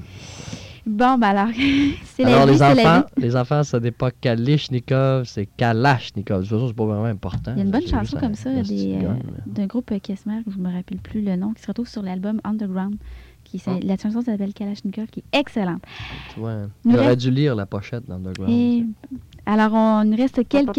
Bon, 0.86 1.18
ben 1.18 1.28
alors, 1.28 1.50
c'est 2.06 2.24
la 2.24 2.30
Alors, 2.42 2.46
vie, 2.48 2.54
les 2.54 2.58
la 2.60 2.72
enfants, 2.72 3.08
vie. 3.18 3.24
les 3.24 3.36
enfants, 3.36 3.64
ça 3.64 3.80
n'est 3.80 3.92
pas 3.92 4.10
Kalishnikov, 4.12 5.26
c'est 5.26 5.46
Kalachnikov. 5.58 6.44
De 6.44 6.48
toute 6.48 6.50
façon, 6.58 6.68
c'est 6.70 6.76
pas 6.76 6.86
vraiment 6.86 7.06
important. 7.06 7.52
Il 7.54 7.58
y 7.58 7.62
a 7.62 7.64
une 7.66 7.72
bonne 7.72 7.86
chanson 7.88 8.18
comme 8.18 8.36
ça 8.36 8.50
euh, 8.52 8.64
d'un 9.48 9.66
groupe 9.66 9.92
euh, 9.92 10.00
Kesmer, 10.00 10.44
que 10.46 10.52
je 10.52 10.58
me 10.58 10.72
rappelle 10.72 11.00
plus 11.00 11.22
le 11.22 11.36
nom, 11.36 11.52
qui 11.54 11.62
se 11.62 11.68
retrouve 11.68 11.88
sur 11.90 12.02
l'album 12.04 12.40
Underground. 12.46 12.96
Qui, 13.44 13.62
Ah. 13.66 13.72
La 13.84 13.98
chanson 13.98 14.22
s'appelle 14.22 14.54
Kalashnikov, 14.54 15.08
qui 15.08 15.22
est 15.32 15.38
excellente. 15.40 15.82
Tu 16.34 16.40
vois, 16.40 16.52
hein. 16.52 16.70
J'aurais 16.86 17.16
dû 17.18 17.32
lire 17.32 17.56
la 17.56 17.66
pochette 17.66 18.06
d'Underground. 18.08 18.50
Et 18.54 18.86
alors, 19.48 19.74
on 19.74 20.04
il 20.04 20.10
nous 20.12 20.18
reste 20.18 20.48
quelques, 20.48 20.78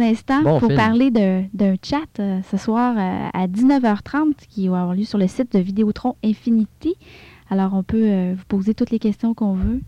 instants 0.00 0.42
Bon 0.42 0.58
pour 0.58 0.68
film. 0.68 0.76
parler 0.78 1.10
de- 1.10 1.42
d'un 1.52 1.74
chat 1.82 1.98
euh, 2.20 2.40
ce 2.50 2.56
soir 2.56 2.94
euh, 2.96 3.28
à 3.32 3.46
19h30 3.46 4.34
qui 4.48 4.68
va 4.68 4.82
avoir 4.82 4.94
lieu 4.94 5.04
sur 5.04 5.18
le 5.18 5.26
site 5.26 5.52
de 5.52 5.58
Vidéotron 5.58 6.16
Infinity. 6.24 6.94
Alors, 7.50 7.74
on 7.74 7.82
peut 7.82 7.96
euh, 8.08 8.34
vous 8.36 8.44
poser 8.48 8.74
toutes 8.74 8.90
les 8.90 8.98
questions 8.98 9.34
qu'on 9.34 9.54
veut. 9.54 9.80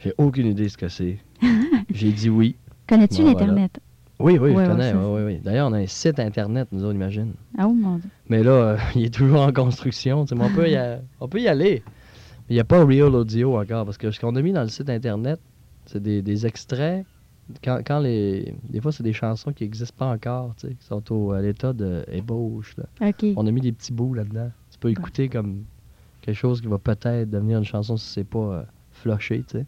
J'ai 0.00 0.12
aucune 0.18 0.46
idée 0.46 0.68
ce 0.68 0.76
que 0.76 0.88
c'est. 0.88 1.18
J'ai 1.90 2.12
dit 2.12 2.28
oui. 2.28 2.56
Connais-tu 2.88 3.22
Bon, 3.22 3.28
l'Internet? 3.28 3.80
Oui, 4.18 4.36
oui, 4.38 4.50
Ouais, 4.50 4.64
je 4.66 4.70
connais. 4.70 4.90
ça, 4.92 4.98
ouais, 4.98 5.14
ouais, 5.14 5.24
ouais. 5.24 5.40
D'ailleurs, 5.42 5.68
on 5.68 5.72
a 5.72 5.78
un 5.78 5.86
site 5.86 6.18
Internet, 6.20 6.68
nous 6.72 6.84
on 6.84 6.92
imagine. 6.92 7.32
Ah, 7.56 7.66
oh 7.68 7.72
mon 7.72 7.96
Dieu. 7.96 8.10
Mais 8.28 8.42
là, 8.42 8.50
euh, 8.50 8.76
il 8.94 9.04
est 9.06 9.14
toujours 9.14 9.40
en 9.40 9.52
construction. 9.52 10.24
tu 10.24 10.30
sais, 10.30 10.34
mais 10.34 10.44
on, 10.44 10.50
peut 10.54 10.68
y 10.68 10.76
a- 10.76 10.98
on 11.20 11.28
peut 11.28 11.40
y 11.40 11.48
aller. 11.48 11.82
Il 12.50 12.54
n'y 12.54 12.60
a 12.60 12.64
pas 12.64 12.84
Real 12.84 13.14
Audio 13.14 13.58
encore. 13.58 13.84
Parce 13.84 13.96
que 13.96 14.10
ce 14.10 14.20
qu'on 14.20 14.34
a 14.34 14.42
mis 14.42 14.52
dans 14.52 14.62
le 14.62 14.68
site 14.68 14.90
Internet, 14.90 15.40
c'est 15.86 16.02
des, 16.02 16.20
des 16.20 16.46
extraits. 16.46 17.06
Quand, 17.64 17.80
quand 17.84 18.00
les, 18.00 18.54
des 18.68 18.80
fois, 18.80 18.92
c'est 18.92 19.02
des 19.02 19.12
chansons 19.12 19.52
qui 19.52 19.64
n'existent 19.64 19.96
pas 19.96 20.06
encore, 20.06 20.54
tu 20.56 20.68
sais, 20.68 20.74
qui 20.74 20.84
sont 20.84 21.12
au, 21.12 21.32
à 21.32 21.40
l'état 21.40 21.72
d'ébauche. 21.72 22.76
On 23.36 23.46
a 23.46 23.50
mis 23.50 23.60
des 23.60 23.72
petits 23.72 23.92
bouts 23.92 24.14
là-dedans. 24.14 24.50
Tu 24.70 24.78
peux 24.78 24.90
écouter 24.90 25.28
comme 25.28 25.64
quelque 26.22 26.36
chose 26.36 26.60
qui 26.60 26.66
va 26.66 26.78
peut-être 26.78 27.30
devenir 27.30 27.58
une 27.58 27.64
chanson 27.64 27.96
si 27.96 28.06
c'est 28.08 28.24
pas 28.24 28.66
euh, 29.04 29.16
tu 29.16 29.44
sais. 29.46 29.66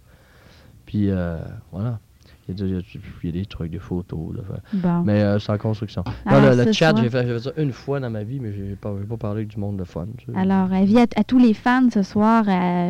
Puis 0.84 1.08
euh, 1.08 1.38
voilà. 1.70 2.00
Il 2.48 2.58
y, 2.58 2.62
a, 2.62 2.66
des- 2.80 2.84
il 3.22 3.26
y 3.26 3.28
a 3.28 3.32
des 3.32 3.46
trucs, 3.46 3.70
des 3.70 3.78
photos. 3.78 4.34
là, 4.36 4.42
Bon. 4.72 5.02
Mais 5.04 5.22
euh, 5.22 5.38
c'est 5.38 5.52
en 5.52 5.58
construction. 5.58 6.02
Alors, 6.26 6.56
Non, 6.56 6.64
le, 6.64 6.72
chat, 6.72 6.92
j'ai 7.00 7.08
fait, 7.08 7.38
ça 7.38 7.50
une 7.56 7.70
fois 7.72 8.00
dans 8.00 8.10
ma 8.10 8.24
vie, 8.24 8.40
mais 8.40 8.52
j'ai 8.52 8.74
pas, 8.74 8.92
j'ai 9.00 9.06
pas 9.06 9.16
parlé 9.16 9.44
du 9.44 9.56
monde 9.58 9.76
de 9.76 9.84
fun. 9.84 10.06
tu 10.18 10.26
sais. 10.26 10.36
Alors, 10.36 10.72
avis 10.72 10.98
à, 10.98 11.06
à 11.14 11.22
tous 11.22 11.38
les 11.38 11.54
fans 11.54 11.88
ce 11.94 12.02
soir 12.02 12.44
à, 12.48 12.80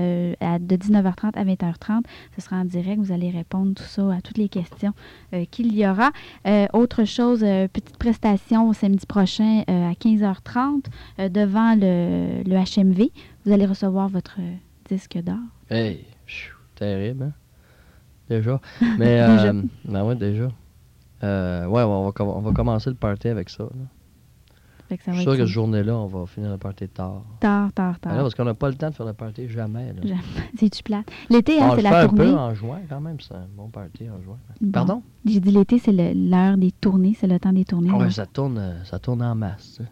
à- 0.40 0.58
de 0.58 0.76
19h30 0.76 1.36
à 1.36 1.44
20h30. 1.44 2.02
Ce 2.34 2.40
sera 2.40 2.56
en 2.56 2.64
direct. 2.64 2.98
Vous 3.02 3.12
allez 3.12 3.30
répondre 3.30 3.74
tout 3.74 3.82
ça 3.82 4.10
à 4.14 4.20
toutes 4.22 4.38
les 4.38 4.48
questions 4.48 4.92
euh, 5.34 5.44
qu'il 5.50 5.74
y 5.76 5.86
aura. 5.86 6.12
Euh, 6.46 6.66
autre 6.72 7.04
chose, 7.04 7.44
euh, 7.44 7.68
petite 7.68 7.98
prestation 7.98 8.72
samedi 8.72 9.04
prochain 9.04 9.64
euh, 9.68 9.90
à 9.90 9.92
15h30 9.92 10.84
euh, 11.18 11.28
devant 11.28 11.74
le, 11.78 12.42
le 12.44 12.56
HMV. 12.56 13.10
Vous 13.44 13.52
allez 13.52 13.66
recevoir 13.66 14.08
votre 14.08 14.36
euh, 14.40 14.54
disque 14.88 15.18
d'or. 15.22 15.36
Hey, 15.70 16.06
terrible, 16.74 17.24
hein? 17.24 17.32
Déjà. 18.36 18.60
Mais, 18.98 19.20
euh, 19.20 19.62
ben 19.84 20.04
ouais, 20.04 20.14
déjà. 20.16 20.48
Euh, 21.22 21.66
ouais, 21.66 21.82
on 21.82 22.10
va, 22.10 22.24
on 22.24 22.40
va 22.40 22.52
commencer 22.52 22.90
le 22.90 22.96
party 22.96 23.28
avec 23.28 23.48
ça. 23.50 23.64
là. 23.64 23.70
Fait 24.88 24.98
que 24.98 25.04
ça 25.04 25.12
Je 25.12 25.16
suis 25.18 25.22
sûr 25.22 25.32
que 25.32 25.38
ça. 25.38 25.46
ce 25.46 25.50
journée-là, 25.50 25.96
on 25.96 26.06
va 26.06 26.26
finir 26.26 26.50
le 26.50 26.58
party 26.58 26.86
tard. 26.88 27.22
Tard, 27.40 27.72
tard, 27.72 27.92
Ben 27.92 27.98
tard. 28.00 28.16
là, 28.16 28.22
parce 28.22 28.34
qu'on 28.34 28.44
n'a 28.44 28.52
pas 28.54 28.68
le 28.68 28.74
temps 28.74 28.90
de 28.90 28.94
faire 28.94 29.06
le 29.06 29.12
party 29.14 29.48
jamais. 29.48 29.92
Là. 29.94 30.16
C'est-tu 30.58 30.82
plate? 30.82 31.06
L'été, 31.30 31.60
hein, 31.60 31.68
on 31.72 31.76
c'est 31.76 31.76
le 31.76 31.82
fait 31.88 31.90
la 31.90 32.00
un 32.00 32.06
tournée. 32.08 32.24
peu 32.24 32.34
en 32.36 32.52
juin 32.54 32.80
quand 32.90 33.00
même, 33.00 33.16
c'est 33.20 33.34
un 33.34 33.46
bon 33.56 33.68
party 33.68 34.10
en 34.10 34.20
juin. 34.22 34.36
Bon. 34.60 34.70
Pardon? 34.72 35.02
J'ai 35.24 35.40
dit 35.40 35.50
l'été, 35.50 35.78
c'est 35.78 35.92
le- 35.92 36.12
l'heure 36.28 36.56
des 36.58 36.72
tournées, 36.72 37.16
c'est 37.18 37.26
le 37.28 37.38
temps 37.38 37.52
des 37.54 37.64
tournées. 37.64 37.90
Ah 37.94 38.00
là. 38.00 38.10
ça 38.10 38.26
tourne, 38.26 38.58
euh, 38.58 38.84
ça 38.84 38.98
tourne 38.98 39.22
en 39.22 39.34
masse. 39.34 39.76
sais. 39.78 39.84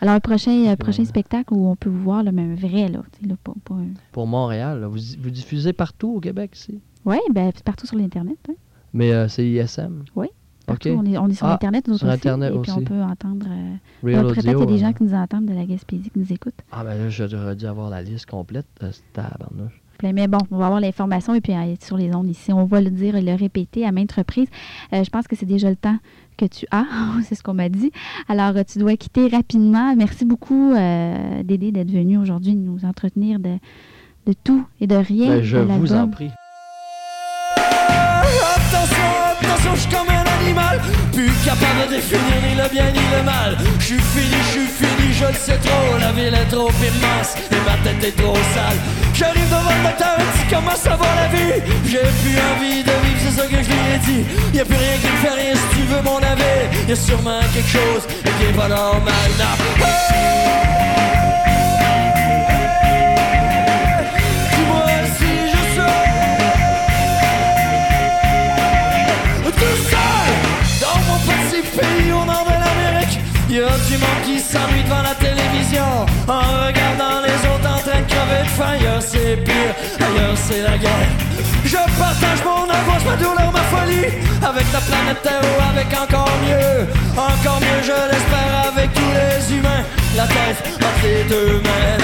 Alors, 0.00 0.14
le 0.14 0.20
prochain, 0.20 0.66
euh, 0.66 0.76
prochain 0.76 1.04
spectacle 1.04 1.52
où 1.54 1.68
on 1.68 1.76
peut 1.76 1.90
vous 1.90 2.02
voir, 2.02 2.22
là, 2.24 2.32
mais 2.32 2.42
un 2.42 2.54
vrai, 2.56 2.88
là, 2.88 3.02
là, 3.28 3.34
pas, 3.44 3.52
pas 3.64 3.74
un- 3.74 3.92
Pour 4.10 4.26
Montréal, 4.26 4.80
là, 4.80 4.88
vous, 4.88 4.98
vous 5.20 5.30
diffusez 5.30 5.72
partout 5.72 6.14
au 6.16 6.20
Québec 6.20 6.56
ici? 6.56 6.80
Oui, 7.04 7.18
ben, 7.32 7.50
c'est 7.54 7.64
partout 7.64 7.86
sur 7.86 7.96
l'Internet. 7.96 8.36
hein. 8.48 8.54
Mais 8.92 9.12
euh, 9.12 9.28
c'est 9.28 9.46
ISM? 9.46 10.04
Oui. 10.16 10.28
Partout, 10.66 10.88
on, 10.90 11.04
est, 11.06 11.16
on 11.16 11.28
est 11.28 11.34
sur 11.34 11.46
Ah, 11.46 11.54
Internet, 11.54 11.88
nous 11.88 11.96
sur 11.96 12.06
aussi. 12.08 12.14
Internet 12.16 12.52
et 12.54 12.58
puis 12.58 12.70
on 12.72 12.76
aussi. 12.76 12.84
peut 12.84 13.00
entendre. 13.00 13.46
euh, 13.50 13.74
Real 14.06 14.22
Peut-être 14.26 14.34
qu'il 14.40 14.50
y 14.50 14.62
a 14.62 14.66
des 14.66 14.78
gens 14.78 14.88
euh. 14.90 14.92
qui 14.92 15.02
nous 15.04 15.14
entendent 15.14 15.46
de 15.46 15.54
la 15.54 15.64
Gaspésie, 15.64 16.10
qui 16.10 16.18
nous 16.18 16.30
écoutent. 16.32 16.60
Ah 16.72 16.84
ben 16.84 16.98
là, 16.98 17.08
j'aurais 17.08 17.56
dû 17.56 17.64
avoir 17.66 17.88
la 17.88 18.02
liste 18.02 18.26
complète. 18.26 18.66
Euh, 18.82 18.90
tabarnouche. 19.14 19.80
Mais 20.02 20.28
bon, 20.28 20.38
on 20.52 20.58
va 20.58 20.66
avoir 20.66 20.80
l'information 20.80 21.34
et 21.34 21.40
puis 21.40 21.54
sur 21.80 21.96
les 21.96 22.14
ondes 22.14 22.28
ici. 22.28 22.52
On 22.52 22.66
va 22.66 22.80
le 22.82 22.90
dire 22.90 23.16
et 23.16 23.22
le 23.22 23.34
répéter 23.34 23.84
à 23.86 23.90
maintes 23.92 24.12
reprises. 24.12 24.46
Euh, 24.92 25.02
je 25.02 25.10
pense 25.10 25.26
que 25.26 25.34
c'est 25.36 25.46
déjà 25.46 25.70
le 25.70 25.76
temps 25.76 25.96
que 26.36 26.44
tu 26.44 26.66
as. 26.70 26.84
c'est 27.24 27.34
ce 27.34 27.42
qu'on 27.42 27.54
m'a 27.54 27.68
dit. 27.70 27.90
Alors, 28.28 28.54
euh, 28.56 28.62
tu 28.70 28.78
dois 28.78 28.96
quitter 28.96 29.26
rapidement. 29.28 29.96
Merci 29.96 30.24
beaucoup, 30.26 30.72
euh, 30.72 31.42
Dédé, 31.44 31.72
d'être 31.72 31.90
venu 31.90 32.18
aujourd'hui 32.18 32.54
nous 32.54 32.84
entretenir 32.84 33.40
de, 33.40 33.56
de 34.26 34.34
tout 34.44 34.64
et 34.80 34.86
de 34.86 34.94
rien. 34.96 35.28
Ben, 35.38 35.42
je 35.42 35.56
de 35.56 35.62
vous 35.64 35.94
en 35.94 36.08
prie. 36.08 36.30
Comme 39.90 40.08
un 40.10 40.26
animal. 40.40 40.80
Plus 41.12 41.30
capable 41.44 41.86
de 41.86 41.96
définir 41.96 42.36
ni 42.42 42.54
le 42.54 42.68
bien 42.68 42.90
ni 42.90 43.04
le 43.16 43.22
mal. 43.22 43.56
Je 43.78 43.84
suis 43.84 44.00
fini, 44.00 44.36
je 44.46 44.50
suis 44.50 44.66
fini, 44.66 45.12
je 45.12 45.26
le 45.26 45.34
sais 45.34 45.58
trop. 45.58 45.98
La 46.00 46.12
ville 46.12 46.34
est 46.34 46.50
trop 46.50 46.70
immense 46.70 47.36
et 47.50 47.60
ma 47.64 47.76
tête 47.84 48.02
est 48.04 48.16
trop 48.20 48.34
sale. 48.54 48.78
J'arrive 49.14 49.48
devant 49.48 49.70
le 49.70 49.92
dit 50.34 50.46
comment 50.50 50.76
ça 50.76 50.96
va 50.96 51.06
la 51.20 51.28
vie? 51.28 51.62
J'ai 51.86 51.98
plus 52.22 52.38
envie 52.50 52.82
de 52.82 52.94
vivre, 53.02 53.20
c'est 53.24 53.40
ça 53.40 53.46
que 53.46 53.62
je 53.62 53.68
lui 53.68 53.84
ai 53.94 53.98
dit. 54.04 54.26
Y 54.54 54.60
a 54.60 54.64
plus 54.64 54.76
rien 54.76 54.96
qui 55.00 55.06
me 55.06 55.18
fait 55.24 55.42
rien 55.42 55.54
si 55.54 55.76
tu 55.76 55.82
veux 55.86 56.02
mon 56.02 56.18
avis. 56.18 56.88
Y 56.88 56.92
a 56.92 56.96
sûrement 56.96 57.40
quelque 57.54 57.70
chose 57.70 58.04
qui 58.24 58.44
est 58.44 58.56
pas 58.56 58.68
normal. 58.68 59.30
Qui 74.24 74.38
s'ennuie 74.38 74.82
devant 74.84 75.02
la 75.02 75.14
télévision 75.14 76.06
en 76.26 76.40
regardant 76.66 77.20
les 77.24 77.38
autres 77.50 77.68
en 77.68 77.78
train 77.78 78.00
de 78.00 78.08
crever 78.12 78.44
faim. 78.56 78.72
Ailleurs 78.78 79.02
c'est 79.02 79.36
pire, 79.44 79.74
ailleurs 80.00 80.36
c'est 80.36 80.62
la 80.62 80.76
guerre. 80.78 81.10
Je 81.64 81.82
partage 81.98 82.40
mon 82.44 82.64
angoisse, 82.64 83.04
ma 83.04 83.16
douleur, 83.16 83.52
ma 83.52 83.64
folie 83.72 84.06
avec 84.42 84.66
la 84.72 84.80
planète 84.80 85.22
Terre 85.22 85.42
ou 85.42 85.56
avec 85.70 85.88
encore 85.92 86.36
mieux, 86.46 86.86
encore 87.16 87.60
mieux, 87.60 87.82
je 87.82 87.98
l'espère 88.10 88.52
avec 88.72 88.92
tous 88.94 89.12
les 89.18 89.56
humains. 89.56 89.84
La 90.16 90.26
tête 90.26 90.62
entre 90.76 91.04
les 91.04 91.24
deux 91.24 91.60
mains. 91.60 91.98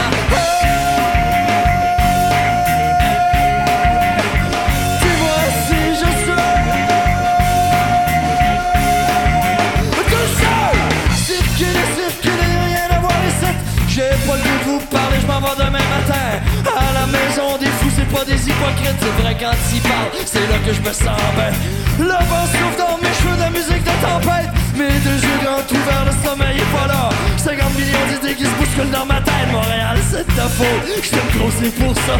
Je 15.24 15.32
m'en 15.32 15.40
vais 15.40 15.56
demain 15.56 15.87
matin. 15.96 16.28
À 16.66 16.92
la 16.92 17.06
maison 17.06 17.56
des 17.58 17.66
fous, 17.78 17.90
c'est 17.96 18.08
pas 18.08 18.24
des 18.24 18.48
hypocrites. 18.48 18.98
C'est 19.00 19.22
vrai 19.22 19.37
quand 19.38 19.56
ils 19.72 19.80
parlent, 19.80 20.12
c'est 20.24 20.46
là 20.50 20.58
que 20.66 20.72
je 20.72 20.80
me 20.80 20.92
sens 20.92 21.20
bien. 21.37 21.52
Le 21.98 22.18
vent 22.28 22.46
souffle 22.52 22.78
dans 22.78 22.98
mes 22.98 23.14
cheveux 23.14 23.37
de 23.37 23.48
musique 23.56 23.84
de 23.84 23.94
tempête. 24.04 24.50
Mes 24.76 24.98
deux 25.00 25.20
yeux 25.26 25.38
grands 25.42 25.66
ouverts, 25.70 26.06
le 26.06 26.28
sommeil 26.28 26.58
est 26.58 26.72
pas 26.76 26.87
là. 26.88 27.08
50 27.38 27.74
millions 27.78 28.06
d'idées 28.10 28.34
qui 28.34 28.44
se 28.44 28.54
bousculent 28.58 28.90
dans 28.90 29.06
ma 29.06 29.20
tête. 29.20 29.50
Montréal, 29.52 29.98
c'est 30.10 30.26
de 30.26 30.32
ta 30.32 30.48
faute, 30.48 30.84
je 31.02 31.10
t'aime 31.10 31.30
trop, 31.38 31.50
c'est 31.60 31.74
pour 31.74 31.94
ça 31.94 32.18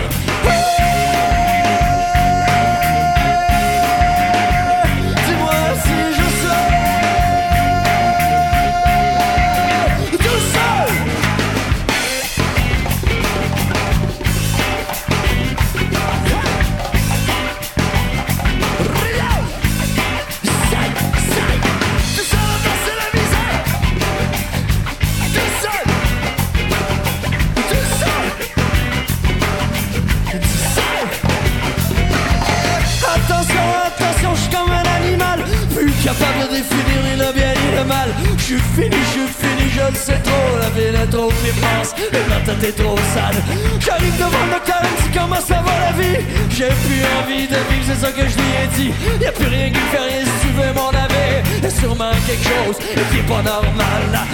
sais 39.92 40.18
trop 40.18 40.59
La 40.61 40.70
ville 40.70 40.94
est 40.94 41.11
trop 41.11 41.31
immense 41.31 41.94
et 41.99 42.29
ma 42.29 42.40
tête 42.40 42.64
est 42.64 42.83
trop 42.83 42.97
sale. 43.14 43.42
J'arrive 43.81 44.16
devant 44.16 44.44
le 44.47 44.53
docteur, 44.53 44.81
il 44.83 44.90
me 44.90 45.03
dit 45.03 45.18
comment 45.18 45.40
ça 45.40 45.62
va 45.62 45.73
la 45.87 45.92
vie. 45.92 46.25
J'ai 46.51 46.68
plus 46.68 47.03
envie 47.20 47.47
de 47.47 47.57
vivre, 47.70 47.85
c'est 47.87 48.01
ça 48.07 48.12
que 48.12 48.23
je 48.23 48.37
lui 48.37 48.51
ai 48.62 48.66
dit. 48.77 48.92
Y'a 49.20 49.33
plus 49.33 49.47
rien 49.47 49.68
qui 49.70 49.81
fait 49.92 49.99
rien 49.99 50.25
si 50.25 50.47
tu 50.47 50.53
veux 50.55 50.73
mon 50.75 50.88
avis 50.88 51.62
Y'a 51.62 51.70
sûrement 51.70 52.12
quelque 52.27 52.44
chose 52.44 52.77
qui 52.79 53.18
est 53.18 53.23
pas 53.23 53.42
normal 53.42 54.25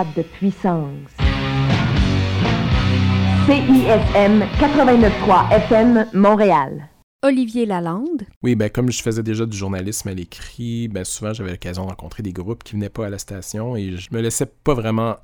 watts 0.00 0.16
de 0.16 0.22
puissance. 0.22 1.10
CISM 3.46 4.42
89.3 4.58 5.52
FM 5.52 6.06
Montréal. 6.14 6.88
Olivier 7.22 7.66
Lalande. 7.66 8.22
Oui, 8.42 8.54
ben 8.54 8.70
comme 8.70 8.90
je 8.90 9.02
faisais 9.02 9.22
déjà 9.22 9.44
du 9.44 9.56
journalisme 9.56 10.08
à 10.08 10.14
l'écrit, 10.14 10.88
ben 10.88 11.04
souvent 11.04 11.34
j'avais 11.34 11.50
l'occasion 11.50 11.84
de 11.84 11.90
rencontrer 11.90 12.22
des 12.22 12.32
groupes 12.32 12.64
qui 12.64 12.74
venaient 12.74 12.88
pas 12.88 13.06
à 13.06 13.10
la 13.10 13.18
station 13.18 13.76
et 13.76 13.96
je 13.96 14.08
me 14.12 14.20
laissais 14.20 14.46
pas 14.46 14.72
vraiment 14.74 15.16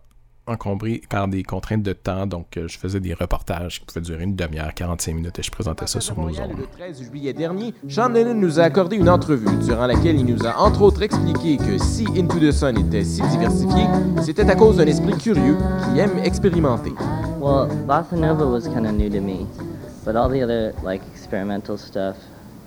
encombré 0.46 1.02
par 1.08 1.28
des 1.28 1.42
contraintes 1.42 1.82
de 1.82 1.92
temps, 1.92 2.26
donc 2.26 2.56
euh, 2.56 2.68
je 2.68 2.78
faisais 2.78 3.00
des 3.00 3.14
reportages 3.14 3.80
qui 3.80 3.86
pouvaient 3.86 4.00
durer 4.00 4.24
une 4.24 4.36
demi-heure, 4.36 4.72
45 4.74 5.14
minutes 5.14 5.38
et 5.38 5.42
je 5.42 5.50
présentais 5.50 5.86
ça 5.86 6.00
sur 6.00 6.18
nos 6.18 6.28
ondes. 6.28 6.54
Le 6.56 6.66
13 6.66 7.02
juillet 7.02 7.32
dernier, 7.32 7.74
Sean 7.88 8.08
Lennon 8.08 8.34
nous 8.34 8.60
a 8.60 8.64
accordé 8.64 8.96
une 8.96 9.08
entrevue 9.08 9.56
durant 9.64 9.86
laquelle 9.86 10.16
il 10.16 10.26
nous 10.26 10.46
a 10.46 10.56
entre 10.58 10.82
autres 10.82 11.02
expliqué 11.02 11.56
que 11.56 11.78
si 11.78 12.06
Into 12.16 12.38
the 12.38 12.52
Sun 12.52 12.78
était 12.78 13.04
si 13.04 13.22
diversifié, 13.22 13.86
c'était 14.22 14.48
à 14.48 14.54
cause 14.54 14.76
d'un 14.76 14.86
esprit 14.86 15.16
curieux 15.18 15.56
qui 15.84 15.98
aime 15.98 16.18
expérimenter. 16.18 16.92
Well, 17.40 17.68
Bossa 17.86 18.16
Nova 18.16 18.46
was 18.46 18.68
kind 18.68 18.86
of 18.86 18.92
new 18.92 19.10
to 19.10 19.20
me, 19.20 19.46
but 20.04 20.16
all 20.16 20.28
the 20.28 20.42
other 20.42 20.72
like 20.84 21.02
experimental 21.14 21.76
stuff 21.76 22.16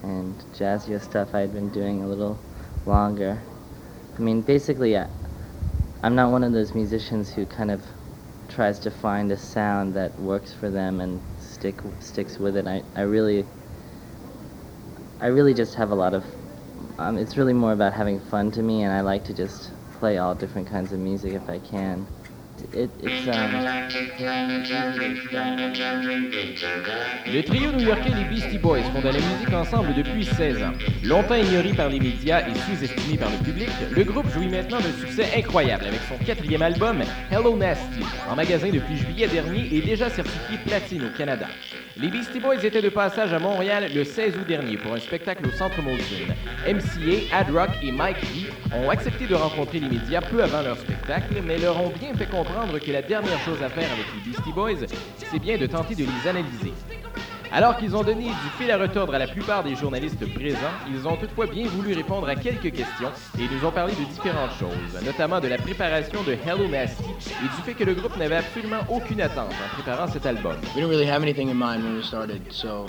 and 0.03 0.33
jazzier 0.57 0.99
stuff 0.99 1.33
I 1.33 1.41
had 1.41 1.53
been 1.53 1.69
doing 1.69 2.03
a 2.03 2.07
little 2.07 2.37
longer. 2.85 3.37
I 4.17 4.21
mean, 4.21 4.41
basically, 4.41 4.95
I'm 6.01 6.15
not 6.15 6.31
one 6.31 6.43
of 6.43 6.53
those 6.53 6.73
musicians 6.73 7.29
who 7.33 7.45
kind 7.45 7.69
of 7.69 7.83
tries 8.47 8.79
to 8.79 8.91
find 8.91 9.31
a 9.31 9.37
sound 9.37 9.93
that 9.95 10.17
works 10.19 10.53
for 10.53 10.69
them 10.69 11.01
and 11.01 11.21
stick 11.37 11.81
sticks 11.99 12.39
with 12.39 12.55
it. 12.55 12.67
I, 12.67 12.83
I 12.95 13.01
really 13.01 13.45
I 15.19 15.27
really 15.27 15.53
just 15.53 15.75
have 15.75 15.91
a 15.91 15.95
lot 15.95 16.13
of 16.13 16.23
um, 16.97 17.17
it's 17.17 17.35
really 17.35 17.53
more 17.53 17.73
about 17.73 17.93
having 17.93 18.19
fun 18.19 18.49
to 18.51 18.61
me 18.61 18.83
and 18.83 18.93
I 18.93 19.01
like 19.01 19.25
to 19.25 19.33
just 19.33 19.71
play 19.99 20.17
all 20.17 20.33
different 20.35 20.69
kinds 20.69 20.93
of 20.93 20.99
music 20.99 21.33
if 21.33 21.49
I 21.49 21.59
can. 21.59 22.07
Um, 22.75 22.89
Le 27.25 27.41
trio 27.43 27.71
new-yorkais 27.71 28.11
des 28.11 28.23
Beastie 28.25 28.57
Boys 28.57 28.81
font 28.93 28.99
de 28.99 29.07
la 29.07 29.13
musique 29.13 29.53
ensemble 29.53 29.93
depuis 29.93 30.25
16 30.25 30.63
ans. 30.63 30.73
Longtemps 31.03 31.35
ignoré 31.35 31.73
par 31.73 31.89
les 31.89 31.99
médias 31.99 32.41
et 32.47 32.53
sous-estimé 32.53 33.17
par 33.17 33.29
le 33.29 33.37
public, 33.43 33.69
le 33.91 34.03
groupe 34.03 34.29
jouit 34.31 34.49
maintenant 34.49 34.79
d'un 34.79 34.91
succès 34.99 35.27
incroyable 35.37 35.85
avec 35.85 35.99
son 36.07 36.23
quatrième 36.23 36.61
album, 36.61 37.01
Hello 37.31 37.55
Nasty, 37.55 38.01
en 38.29 38.35
magasin 38.35 38.69
depuis 38.69 38.97
juillet 38.97 39.27
dernier 39.27 39.73
et 39.73 39.81
déjà 39.81 40.09
certifié 40.09 40.57
platine 40.65 41.05
au 41.05 41.17
Canada. 41.17 41.47
Les 42.01 42.07
Beastie 42.07 42.39
Boys 42.39 42.63
étaient 42.63 42.81
de 42.81 42.87
passage 42.87 43.33
à 43.33 43.39
Montréal 43.39 43.89
le 43.93 44.05
16 44.05 44.37
août 44.37 44.47
dernier 44.47 44.77
pour 44.77 44.93
un 44.93 44.99
spectacle 44.99 45.45
au 45.45 45.51
Centre 45.51 45.81
Molson. 45.81 46.15
MCA, 46.65 47.35
Ad 47.35 47.51
Rock 47.51 47.71
et 47.83 47.91
Mike 47.91 48.21
V 48.21 48.49
ont 48.73 48.89
accepté 48.89 49.27
de 49.27 49.35
rencontrer 49.35 49.81
les 49.81 49.89
médias 49.89 50.21
peu 50.21 50.41
avant 50.41 50.61
leur 50.61 50.77
spectacle, 50.77 51.35
mais 51.43 51.57
leur 51.57 51.77
ont 51.81 51.89
bien 51.89 52.13
fait 52.13 52.27
comprendre 52.27 52.79
que 52.79 52.91
la 52.91 53.01
dernière 53.01 53.39
chose 53.39 53.61
à 53.61 53.67
faire 53.67 53.91
avec 53.91 54.05
les 54.15 54.31
Beastie 54.31 54.53
Boys, 54.53 54.87
c'est 55.17 55.39
bien 55.39 55.57
de 55.57 55.65
tenter 55.65 55.95
de 55.95 56.05
les 56.05 56.29
analyser. 56.29 56.71
Alors 57.51 57.77
qu'ils 57.77 57.95
ont 57.95 58.03
donné 58.03 58.25
du 58.25 58.49
fil 58.59 58.69
à 58.69 58.77
retordre 58.77 59.15
à 59.15 59.17
la 59.17 59.25
plupart 59.25 59.63
des 59.63 59.75
journalistes 59.75 60.23
présents, 60.35 60.77
ils 60.87 61.07
ont 61.07 61.15
toutefois 61.15 61.47
bien 61.47 61.67
voulu 61.67 61.93
répondre 61.93 62.29
à 62.29 62.35
quelques 62.35 62.71
questions 62.71 63.11
et 63.39 63.47
nous 63.51 63.67
ont 63.67 63.71
parlé 63.71 63.93
de 63.95 64.03
différentes 64.03 64.51
choses, 64.59 65.03
notamment 65.03 65.39
de 65.39 65.47
la 65.47 65.57
préparation 65.57 66.21
de 66.23 66.33
Hello 66.33 66.67
Nasty 66.67 67.03
et 67.03 67.47
du 67.55 67.61
fait 67.65 67.73
que 67.73 67.83
le 67.83 67.95
groupe 67.95 68.15
n'avait 68.17 68.35
absolument 68.35 68.81
aucune 68.87 69.21
attente 69.21 69.51
en 69.51 69.75
préparant 69.75 70.07
cet 70.07 70.27
album. 70.27 70.57
We 70.75 70.75
didn't 70.75 70.89
really 70.89 71.09
have 71.09 71.23
anything 71.23 71.49
in 71.49 71.55
mind 71.55 71.83
when 71.83 71.95
we 71.95 72.03
started, 72.03 72.41
so 72.51 72.85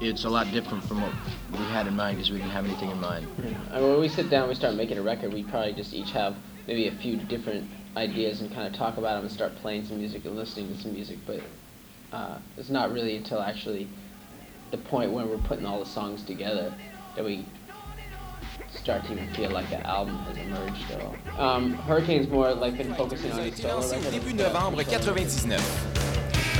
it's 0.00 0.24
a 0.24 0.28
lot 0.28 0.46
different 0.52 0.84
from 0.84 1.02
what 1.02 1.12
we 1.50 1.74
had 1.74 1.88
in 1.88 1.96
mind 1.96 2.16
because 2.16 2.30
we 2.30 2.38
didn't 2.38 2.52
have 2.52 2.64
anything 2.64 2.92
in 2.92 3.00
mind. 3.00 3.26
I 3.72 3.80
mean, 3.80 3.90
when 3.90 4.00
we 4.00 4.08
sit 4.08 4.30
down, 4.30 4.48
we 4.48 4.54
start 4.54 4.76
making 4.76 4.98
a 4.98 5.02
record. 5.02 5.32
We 5.32 5.42
probably 5.42 5.72
just 5.72 5.92
each 5.92 6.12
have 6.12 6.36
maybe 6.68 6.86
a 6.86 6.92
few 6.92 7.16
different 7.16 7.68
ideas 7.96 8.40
and 8.40 8.54
kind 8.54 8.68
of 8.68 8.72
talk 8.72 8.98
about 8.98 9.16
them 9.16 9.24
and 9.24 9.32
start 9.32 9.56
playing 9.56 9.84
some 9.86 9.98
music 9.98 10.24
and 10.24 10.36
listening 10.36 10.72
to 10.72 10.80
some 10.80 10.92
music. 10.92 11.18
But 11.26 11.40
uh, 12.12 12.38
it's 12.56 12.70
not 12.70 12.92
really 12.92 13.16
until 13.16 13.40
actually 13.40 13.88
the 14.70 14.78
point 14.78 15.12
when 15.12 15.28
we're 15.28 15.38
putting 15.38 15.66
all 15.66 15.78
the 15.78 15.90
songs 15.90 16.22
together 16.22 16.72
that 17.16 17.24
we 17.24 17.44
start 18.74 19.04
to 19.04 19.12
even 19.12 19.28
feel 19.34 19.50
like 19.50 19.68
the 19.70 19.86
album 19.86 20.16
has 20.18 20.36
emerged. 20.36 20.84
So, 20.88 21.42
um, 21.42 21.74
Hurricane's 21.74 22.28
more 22.28 22.52
like 22.54 22.76
been 22.76 22.94
focusing 22.94 23.32
on 23.32 23.40
its 23.40 23.60
solo 23.60 23.80
record. 23.80 24.12
début 24.12 24.34
novembre 24.34 24.82
99. 24.82 25.60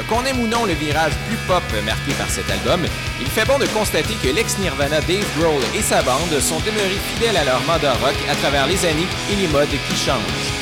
Qu'on 0.08 0.24
aime 0.24 0.40
ou 0.40 0.46
non 0.46 0.64
le 0.64 0.74
virage 0.74 1.12
plus 1.26 1.36
pop 1.48 1.62
marqué 1.84 2.12
par 2.16 2.30
cet 2.30 2.48
album, 2.50 2.80
il 3.20 3.26
fait 3.26 3.44
bon 3.44 3.58
de 3.58 3.66
constater 3.66 4.14
que 4.22 4.28
l'ex-Nirvana 4.28 5.00
Dave 5.00 5.26
Grohl 5.38 5.60
et 5.76 5.82
sa 5.82 6.02
bande 6.02 6.38
sont 6.40 6.60
demeurés 6.60 7.00
fidèles 7.14 7.36
à 7.36 7.44
leur 7.44 7.60
mandat 7.62 7.94
rock 7.94 8.14
à 8.30 8.34
travers 8.36 8.68
les 8.68 8.86
années 8.86 9.08
et 9.32 9.36
les 9.36 9.48
modes 9.48 9.68
qui 9.68 9.96
changent. 9.96 10.57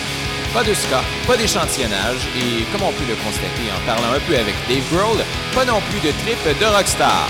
Pas 0.56 0.64
de 0.64 0.72
ska, 0.72 1.02
pas 1.26 1.36
d'échantillonnage 1.36 2.26
et, 2.34 2.64
comme 2.72 2.80
on 2.80 2.92
peut 2.92 3.04
le 3.06 3.14
constater 3.16 3.68
en 3.76 3.84
parlant 3.84 4.14
un 4.14 4.20
peu 4.20 4.34
avec 4.38 4.54
Dave 4.66 4.88
Grohl, 4.90 5.22
pas 5.54 5.66
non 5.66 5.82
plus 5.90 6.00
de 6.00 6.10
trip 6.22 6.58
de 6.58 6.64
rockstar. 6.64 7.28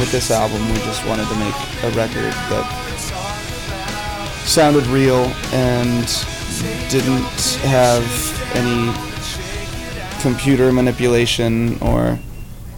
With 0.00 0.10
this 0.10 0.32
album, 0.32 0.60
we 0.72 0.80
just 0.80 1.06
wanted 1.06 1.28
to 1.28 1.36
make 1.36 1.54
a 1.84 1.90
record 1.90 2.32
that 2.50 2.66
sounded 4.44 4.84
real 4.88 5.30
and 5.52 6.04
didn't 6.90 7.54
have 7.62 8.02
any 8.56 8.90
computer 10.20 10.72
manipulation 10.72 11.78
or 11.80 12.18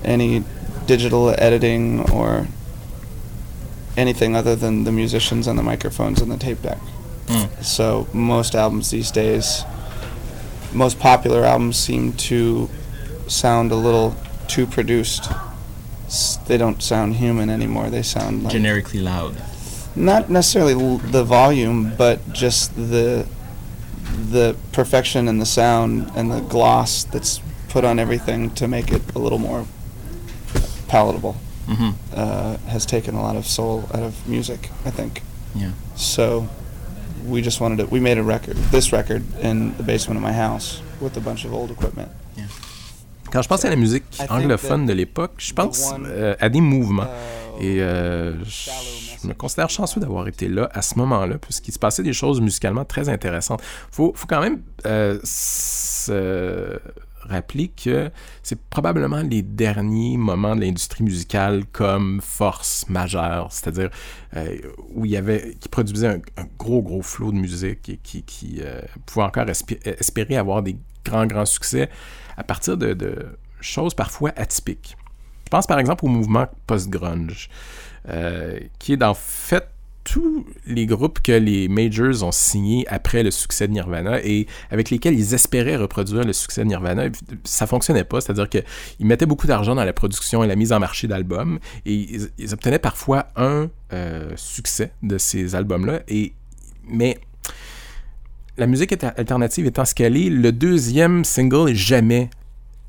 any 0.04 0.44
digital 0.86 1.34
editing 1.38 2.04
or 2.12 2.46
anything 3.96 4.36
other 4.36 4.54
than 4.56 4.84
the 4.84 4.92
musicians 4.92 5.46
and 5.46 5.58
the 5.58 5.62
microphones 5.62 6.20
and 6.20 6.30
the 6.30 6.36
tape 6.36 6.60
deck. 6.62 6.78
Mm. 7.26 7.64
So 7.64 8.06
most 8.12 8.54
albums 8.54 8.90
these 8.90 9.10
days, 9.10 9.64
most 10.72 10.98
popular 10.98 11.44
albums 11.44 11.76
seem 11.78 12.12
to 12.14 12.68
sound 13.28 13.72
a 13.72 13.76
little 13.76 14.14
too 14.48 14.66
produced. 14.66 15.30
S- 16.06 16.38
They 16.46 16.56
don't 16.56 16.82
sound 16.82 17.16
human 17.16 17.50
anymore. 17.50 17.90
They 17.90 18.02
sound 18.02 18.44
like 18.44 18.52
Generically 18.52 19.00
loud. 19.00 19.34
not 19.96 20.30
necessarily 20.30 20.74
l- 20.74 20.98
the 20.98 21.24
volume, 21.24 21.92
but 21.96 22.32
just 22.32 22.74
the 22.76 23.26
the 24.30 24.54
perfection 24.72 25.26
and 25.28 25.40
the 25.40 25.46
sound 25.46 26.10
and 26.14 26.30
the 26.30 26.40
gloss 26.40 27.04
that's 27.04 27.40
put 27.68 27.84
on 27.84 27.98
everything 27.98 28.50
to 28.50 28.66
make 28.68 28.90
it 28.92 29.02
a 29.14 29.18
little 29.18 29.38
more 29.38 29.66
palatable. 30.88 31.36
Mhm. 31.66 31.94
Uh, 32.14 32.72
has 32.72 32.84
taken 32.84 33.14
a 33.14 33.22
lot 33.22 33.36
of 33.36 33.46
soul 33.46 33.84
out 33.94 34.02
of 34.02 34.14
music, 34.26 34.70
I 34.86 34.90
think. 34.90 35.22
Yeah. 35.54 35.70
So 35.96 36.46
we 37.26 37.42
just 37.42 37.60
wanted 37.60 37.78
to. 37.78 37.86
We 37.90 38.00
made 38.00 38.18
a 38.18 38.22
record, 38.22 38.56
this 38.70 38.92
record, 38.92 39.22
in 39.42 39.74
the 39.76 39.82
basement 39.82 40.18
of 40.18 40.22
my 40.22 40.32
house 40.32 40.80
with 41.00 41.16
a 41.16 41.20
bunch 41.20 41.44
of 41.44 41.52
old 41.52 41.70
equipment. 41.70 42.08
Quand 43.32 43.42
je 43.42 43.48
pense 43.48 43.64
à 43.64 43.70
la 43.70 43.76
musique 43.76 44.04
anglophone 44.28 44.86
de 44.86 44.92
l'époque, 44.92 45.32
je 45.38 45.52
pense 45.52 45.92
euh, 46.06 46.36
à 46.38 46.48
des 46.48 46.60
mouvements. 46.60 47.08
Et 47.60 47.82
euh, 47.82 48.32
je 48.44 48.70
je 49.22 49.28
me 49.28 49.34
considère 49.34 49.70
chanceux 49.70 50.00
d'avoir 50.00 50.28
été 50.28 50.48
là 50.48 50.70
à 50.72 50.82
ce 50.82 50.98
moment-là, 50.98 51.38
puisqu'il 51.38 51.72
se 51.72 51.78
passait 51.78 52.02
des 52.02 52.12
choses 52.12 52.40
musicalement 52.40 52.84
très 52.84 53.08
intéressantes. 53.08 53.62
faut, 53.90 54.12
faut 54.14 54.26
quand 54.26 54.40
même 54.40 54.60
euh, 54.86 55.18
se 55.24 56.78
rappeler 57.28 57.68
que 57.68 58.10
c'est 58.42 58.60
probablement 58.68 59.22
les 59.22 59.42
derniers 59.42 60.16
moments 60.16 60.56
de 60.56 60.62
l'industrie 60.62 61.04
musicale 61.04 61.64
comme 61.72 62.20
force 62.22 62.88
majeure, 62.88 63.48
c'est-à-dire 63.50 63.90
euh, 64.36 64.56
où 64.94 65.04
il 65.04 65.12
y 65.12 65.16
avait, 65.16 65.56
qui 65.60 65.68
produisait 65.68 66.08
un, 66.08 66.20
gros, 66.58 66.82
gros 66.82 67.02
flot 67.02 67.32
de 67.32 67.36
musique 67.36 67.88
et 67.88 67.98
qui, 67.98 68.60
euh, 68.60 68.80
pouvait 69.04 69.26
encore 69.26 69.46
espérer 69.48 70.36
avoir 70.36 70.62
des 70.62 70.76
grands, 71.04 71.26
grands 71.26 71.46
succès 71.46 71.88
à 72.36 72.44
partir 72.44 72.76
de, 72.76 72.94
de 72.94 73.26
choses 73.60 73.94
parfois 73.94 74.32
atypiques. 74.36 74.96
Je 75.46 75.50
pense 75.50 75.66
par 75.66 75.78
exemple 75.78 76.04
au 76.04 76.08
mouvement 76.08 76.48
post-grunge, 76.66 77.48
euh, 78.08 78.58
qui 78.78 78.94
est 78.94 79.02
en 79.02 79.14
fait 79.14 79.68
tous 80.06 80.46
les 80.66 80.86
groupes 80.86 81.20
que 81.20 81.32
les 81.32 81.66
majors 81.66 82.22
ont 82.22 82.30
signés 82.30 82.86
après 82.88 83.24
le 83.24 83.32
succès 83.32 83.66
de 83.66 83.72
Nirvana 83.72 84.20
et 84.24 84.46
avec 84.70 84.90
lesquels 84.90 85.18
ils 85.18 85.34
espéraient 85.34 85.74
reproduire 85.76 86.22
le 86.22 86.32
succès 86.32 86.62
de 86.62 86.68
Nirvana. 86.68 87.08
Ça 87.42 87.66
fonctionnait 87.66 88.04
pas, 88.04 88.20
c'est-à-dire 88.20 88.48
qu'ils 88.48 88.62
mettaient 89.00 89.26
beaucoup 89.26 89.48
d'argent 89.48 89.74
dans 89.74 89.84
la 89.84 89.92
production 89.92 90.44
et 90.44 90.46
la 90.46 90.54
mise 90.54 90.72
en 90.72 90.78
marché 90.78 91.08
d'albums 91.08 91.58
et 91.84 92.06
ils, 92.38 92.54
obtenaient 92.54 92.78
parfois 92.78 93.26
un 93.34 93.68
euh, 93.92 94.32
succès 94.36 94.92
de 95.02 95.18
ces 95.18 95.56
albums-là. 95.56 96.00
Et 96.06 96.32
mais 96.88 97.18
la 98.56 98.68
musique 98.68 98.92
alternative 98.92 99.66
étant 99.66 99.84
ce 99.84 99.94
le 99.98 100.50
deuxième 100.52 101.24
single 101.24 101.70
est 101.70 101.74
jamais 101.74 102.30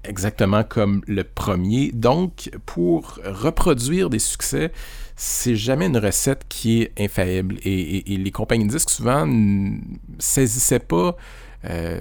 exactement 0.03 0.63
comme 0.63 1.01
le 1.07 1.24
premier. 1.24 1.91
Donc, 1.91 2.51
pour 2.68 3.20
reproduire 3.26 4.11
des 4.11 4.20
succès, 4.20 4.72
c'est 5.20 5.55
jamais 5.55 5.88
une 5.88 5.97
recette 5.97 6.45
qui 6.47 6.84
est 6.84 6.93
infaillible. 6.99 7.57
Et, 7.65 8.03
les 8.07 8.32
compagnies 8.32 8.68
de 8.68 8.72
disques, 8.72 8.91
souvent, 8.91 9.26
ne 9.26 9.80
saisissaient 10.20 10.80
pas 10.80 11.18
euh, 11.65 11.99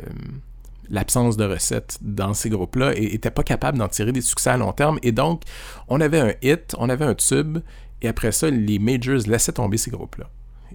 l'absence 0.90 1.38
de 1.38 1.44
recettes 1.44 1.98
dans 2.02 2.34
ces 2.34 2.50
groupes-là 2.50 2.94
et 2.94 3.12
n'étaient 3.12 3.30
pas 3.30 3.42
capables 3.42 3.78
d'en 3.78 3.88
tirer 3.88 4.12
des 4.12 4.20
succès 4.20 4.50
à 4.50 4.58
long 4.58 4.72
terme. 4.72 4.98
Et 5.02 5.12
donc, 5.12 5.42
on 5.88 5.98
avait 6.02 6.20
un 6.20 6.32
hit, 6.42 6.76
on 6.78 6.90
avait 6.90 7.06
un 7.06 7.14
tube, 7.14 7.58
et 8.02 8.08
après 8.08 8.32
ça, 8.32 8.50
les 8.50 8.78
majors 8.78 9.26
laissaient 9.26 9.52
tomber 9.52 9.78
ces 9.78 9.90
groupes-là. 9.90 10.28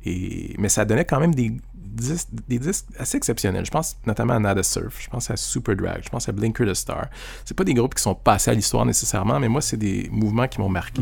Et, 0.04 0.56
mais 0.58 0.70
ça 0.70 0.84
donnait 0.84 1.06
quand 1.06 1.20
même 1.20 1.36
des 1.36 1.56
des 1.92 2.60
disques 2.60 2.86
assez 2.98 3.18
exceptionnels. 3.18 3.66
Je 3.66 3.72
pense 3.72 3.98
notamment 4.06 4.34
à 4.34 4.40
Nada 4.40 4.64
Surf, 4.64 5.00
je 5.00 5.10
pense 5.10 5.30
à 5.30 5.36
Super 5.36 5.76
Drag, 5.76 6.02
je 6.04 6.10
pense 6.10 6.28
à 6.30 6.32
Blinker 6.32 6.66
the 6.66 6.74
Star. 6.74 7.08
C'est 7.46 7.56
pas 7.56 7.64
des 7.64 7.74
groupes 7.74 7.96
qui 7.96 8.02
sont 8.02 8.16
passés 8.16 8.52
à 8.52 8.54
l'histoire 8.54 8.86
nécessairement, 8.86 9.40
mais 9.40 9.50
moi, 9.50 9.62
c'est 9.62 9.78
des 9.78 10.10
mouvements 10.12 10.48
qui 10.48 10.60
m'ont 10.60 10.70
marqué. 10.70 11.02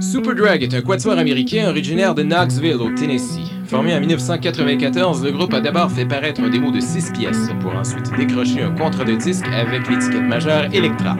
Superdrag 0.00 0.62
est 0.62 0.74
un 0.74 0.80
quatuor 0.80 1.18
américain 1.18 1.68
originaire 1.68 2.14
de 2.14 2.22
Knoxville, 2.22 2.76
au 2.76 2.90
Tennessee. 2.94 3.50
Formé 3.66 3.94
en 3.94 4.00
1994, 4.00 5.24
le 5.24 5.32
groupe 5.32 5.52
a 5.54 5.60
d'abord 5.60 5.90
fait 5.90 6.06
paraître 6.06 6.40
un 6.40 6.48
démo 6.48 6.70
de 6.70 6.80
6 6.80 7.12
pièces 7.12 7.48
pour 7.60 7.74
ensuite 7.74 8.10
décrocher 8.16 8.62
un 8.62 8.74
contrat 8.74 9.04
de 9.04 9.16
disque 9.16 9.46
avec 9.46 9.88
l'étiquette 9.88 10.22
majeure 10.22 10.72
Elektra. 10.72 11.16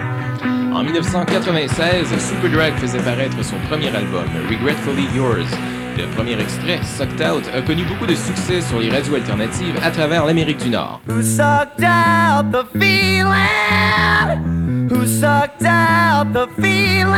En 0.72 0.84
1996, 0.84 2.06
Superdrag 2.18 2.74
faisait 2.74 3.02
paraître 3.02 3.42
son 3.42 3.56
premier 3.68 3.88
album, 3.88 4.24
Regretfully 4.48 5.08
Yours. 5.16 5.77
Le 5.98 6.06
premier 6.14 6.40
extrait, 6.40 6.78
Sucked 6.84 7.20
Out, 7.20 7.50
a 7.52 7.60
connu 7.60 7.82
beaucoup 7.82 8.06
de 8.06 8.14
succès 8.14 8.60
sur 8.60 8.78
les 8.78 8.88
radios 8.88 9.16
alternatives 9.16 9.74
à 9.82 9.90
travers 9.90 10.24
l'Amérique 10.24 10.62
du 10.62 10.70
Nord. 10.70 11.00
Who 11.08 11.22
sucked 11.22 11.82
out 11.82 12.52
the 12.52 12.64
feeling? 12.78 13.34
Who 14.90 15.04
sucked 15.04 15.66
out 15.66 16.32
the 16.32 16.46
feeling? 16.62 17.16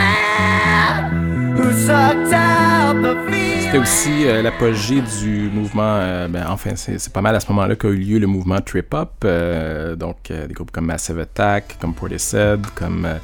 Who 1.57 1.71
sucked 1.75 2.33
out 2.33 3.03
the 3.03 3.15
feeling? 3.31 3.61
C'était 3.61 3.79
aussi 3.79 4.27
euh, 4.27 4.41
l'apogée 4.41 5.03
du 5.21 5.51
mouvement, 5.53 5.99
euh, 6.01 6.29
ben, 6.29 6.47
enfin, 6.49 6.71
c'est 6.75 7.13
pas 7.13 7.21
mal 7.21 7.37
à 7.37 7.41
ce 7.41 7.49
moment-là 7.53 7.77
qu'a 7.77 7.89
eu 7.89 7.97
lieu 7.97 8.19
le 8.19 8.27
mouvement 8.27 8.63
trip-hop. 8.63 9.13
euh, 9.27 9.95
donc, 9.95 10.31
euh, 10.31 10.47
des 10.47 10.55
groupes 10.55 10.71
comme 10.71 10.87
Massive 10.87 11.19
Attack, 11.19 11.77
comme 11.81 11.93
Portishead, 11.93 12.63
comme, 12.75 13.05
euh, 13.05 13.19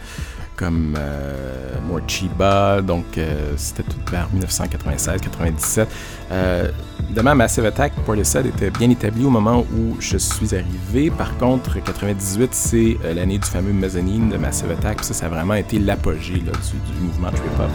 comme 0.57 0.97
euh, 0.99 1.75
Morchiba. 1.87 2.81
Donc, 2.83 3.19
euh, 3.19 3.53
c'était 3.57 3.83
tout 3.83 3.99
vers 4.11 4.29
1996-97. 4.35 5.87
Euh, 6.33 6.71
évidemment, 7.05 7.35
Massive 7.35 7.67
Attack, 7.67 7.93
Portishead 8.05 8.47
était 8.47 8.71
bien 8.71 8.91
établi 8.91 9.25
au 9.25 9.31
moment 9.31 9.65
où 9.77 9.97
je 10.01 10.17
suis 10.17 10.55
arrivé. 10.55 11.11
Par 11.11 11.37
contre, 11.39 11.83
98, 11.83 12.49
c'est 12.53 12.97
euh, 13.05 13.15
l'année 13.15 13.39
du 13.39 13.49
fameux 13.49 13.73
Mezzanine 13.73 14.31
de 14.31 14.37
Massive 14.37 14.71
Attack. 14.71 15.05
Ça, 15.05 15.15
ça 15.15 15.27
a 15.27 15.29
vraiment 15.29 15.55
été 15.55 15.79
l'apogée 15.79 16.39
du, 16.39 16.43
du 16.43 17.01
mouvement 17.01 17.31
trip-hop. 17.31 17.71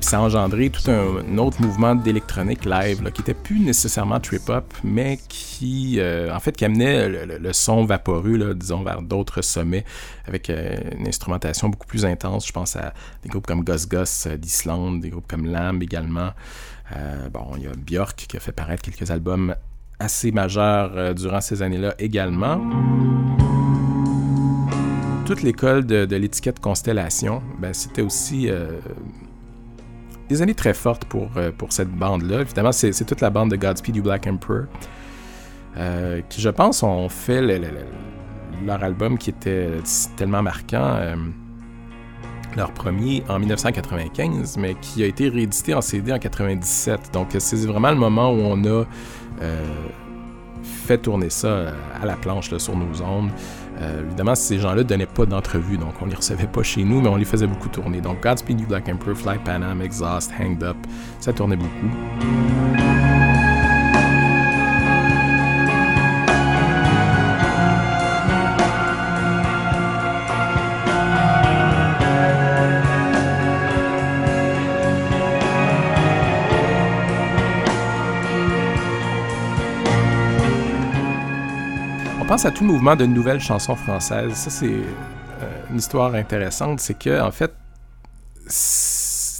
Ça 0.00 0.18
a 0.18 0.20
engendré 0.20 0.70
tout 0.70 0.90
un, 0.90 1.38
autre 1.38 1.60
mouvement 1.60 1.94
d'électronique 1.94 2.64
live 2.64 3.10
qui 3.12 3.22
était 3.22 3.34
plus 3.34 3.60
nécessairement 3.60 4.20
trip-hop, 4.20 4.72
mais 4.84 5.18
qui, 5.28 5.96
euh, 5.98 6.34
en 6.34 6.40
fait, 6.40 6.56
qui 6.56 6.64
amenait 6.64 7.08
le, 7.08 7.52
son 7.52 7.84
vaporeux, 7.84 8.36
là, 8.36 8.54
disons, 8.54 8.82
vers 8.82 9.02
d'autres 9.02 9.42
sommets 9.42 9.84
avec 10.26 10.50
euh, 10.50 10.76
une 10.98 11.08
instrumentation 11.08 11.68
beaucoup 11.68 11.86
plus 11.86 12.04
intense. 12.04 12.46
Je 12.46 12.52
pense 12.52 12.76
à 12.76 12.94
des 13.22 13.28
groupes 13.28 13.46
comme 13.46 13.64
Gus 13.64 13.86
euh, 14.26 14.36
d'Islande, 14.36 15.00
des 15.00 15.10
groupes 15.10 15.28
comme 15.28 15.46
Lamb 15.46 15.82
également. 15.82 16.30
Euh, 16.96 17.28
bon, 17.28 17.52
il 17.56 17.64
y 17.64 17.66
a 17.66 17.72
Björk 17.72 18.16
qui 18.28 18.36
a 18.36 18.40
fait 18.40 18.52
paraître 18.52 18.82
quelques 18.82 19.10
albums 19.10 19.54
assez 19.98 20.32
majeurs 20.32 20.92
euh, 20.96 21.14
durant 21.14 21.40
ces 21.40 21.62
années-là 21.62 21.94
également. 21.98 22.60
Toute 25.26 25.42
l'école 25.42 25.86
de, 25.86 26.16
l'étiquette 26.16 26.58
Constellation, 26.58 27.42
ben, 27.60 27.72
c'était 27.72 28.02
aussi 28.02 28.48
euh, 28.48 28.80
des 30.30 30.42
années 30.42 30.54
très 30.54 30.74
fortes 30.74 31.04
pour, 31.04 31.28
euh, 31.36 31.50
pour 31.56 31.72
cette 31.72 31.90
bande-là. 31.90 32.40
Évidemment, 32.40 32.72
c'est 32.72 32.92
toute 33.04 33.20
la 33.20 33.30
bande 33.30 33.50
de 33.50 33.56
Godspeed 33.56 33.96
You 33.96 34.02
Black 34.02 34.26
Emperor, 34.26 34.64
euh, 35.76 36.20
qui, 36.28 36.40
je 36.40 36.48
pense, 36.50 36.82
ont 36.82 37.08
fait 37.08 37.40
le- 37.40 37.58
le- 37.58 37.66
le- 37.68 38.66
leur 38.66 38.82
album 38.84 39.18
qui 39.18 39.30
était 39.30 39.68
tellement 40.16 40.42
marquant. 40.42 40.96
euh, 40.96 41.16
leur 42.56 42.72
premier 42.72 43.22
en 43.28 43.38
1995, 43.38 44.56
mais 44.58 44.74
qui 44.82 45.04
a 45.04 45.06
été 45.06 45.28
réédité 45.28 45.72
en 45.72 45.80
CD 45.80 46.12
en 46.12 46.18
97. 46.18 47.10
Donc 47.12 47.28
c'est 47.38 47.64
vraiment 47.64 47.90
le 47.90 47.96
moment 47.96 48.32
où 48.32 48.38
on 48.40 48.64
a 48.64 48.84
tourner 50.98 51.30
ça 51.30 51.48
euh, 51.48 51.72
à 52.00 52.06
la 52.06 52.16
planche 52.16 52.50
là, 52.50 52.58
sur 52.58 52.76
nos 52.76 53.02
ondes. 53.02 53.30
Euh, 53.80 54.02
évidemment, 54.04 54.34
ces 54.34 54.58
gens-là 54.58 54.76
ne 54.76 54.82
donnaient 54.82 55.06
pas 55.06 55.26
d'entrevue, 55.26 55.78
donc 55.78 55.94
on 56.02 56.06
les 56.06 56.14
recevait 56.14 56.46
pas 56.46 56.62
chez 56.62 56.84
nous, 56.84 57.00
mais 57.00 57.08
on 57.08 57.16
les 57.16 57.24
faisait 57.24 57.46
beaucoup 57.46 57.68
tourner. 57.68 58.00
Donc 58.00 58.22
Godspeed 58.22 58.60
You 58.60 58.66
Black 58.66 58.88
Emperor, 58.88 59.16
Fly 59.16 59.38
Panam, 59.44 59.80
Exhaust, 59.80 60.30
Hanged 60.38 60.62
Up, 60.62 60.76
ça 61.18 61.32
tournait 61.32 61.56
beaucoup. 61.56 63.09
Pense 82.30 82.44
à 82.44 82.52
tout 82.52 82.62
mouvement 82.62 82.94
de 82.94 83.06
nouvelles 83.06 83.40
chansons 83.40 83.74
françaises. 83.74 84.34
Ça, 84.34 84.50
c'est 84.50 84.70
euh, 84.70 85.62
une 85.68 85.78
histoire 85.78 86.14
intéressante. 86.14 86.78
C'est 86.78 86.96
que, 86.96 87.20
en 87.20 87.32
fait, 87.32 87.52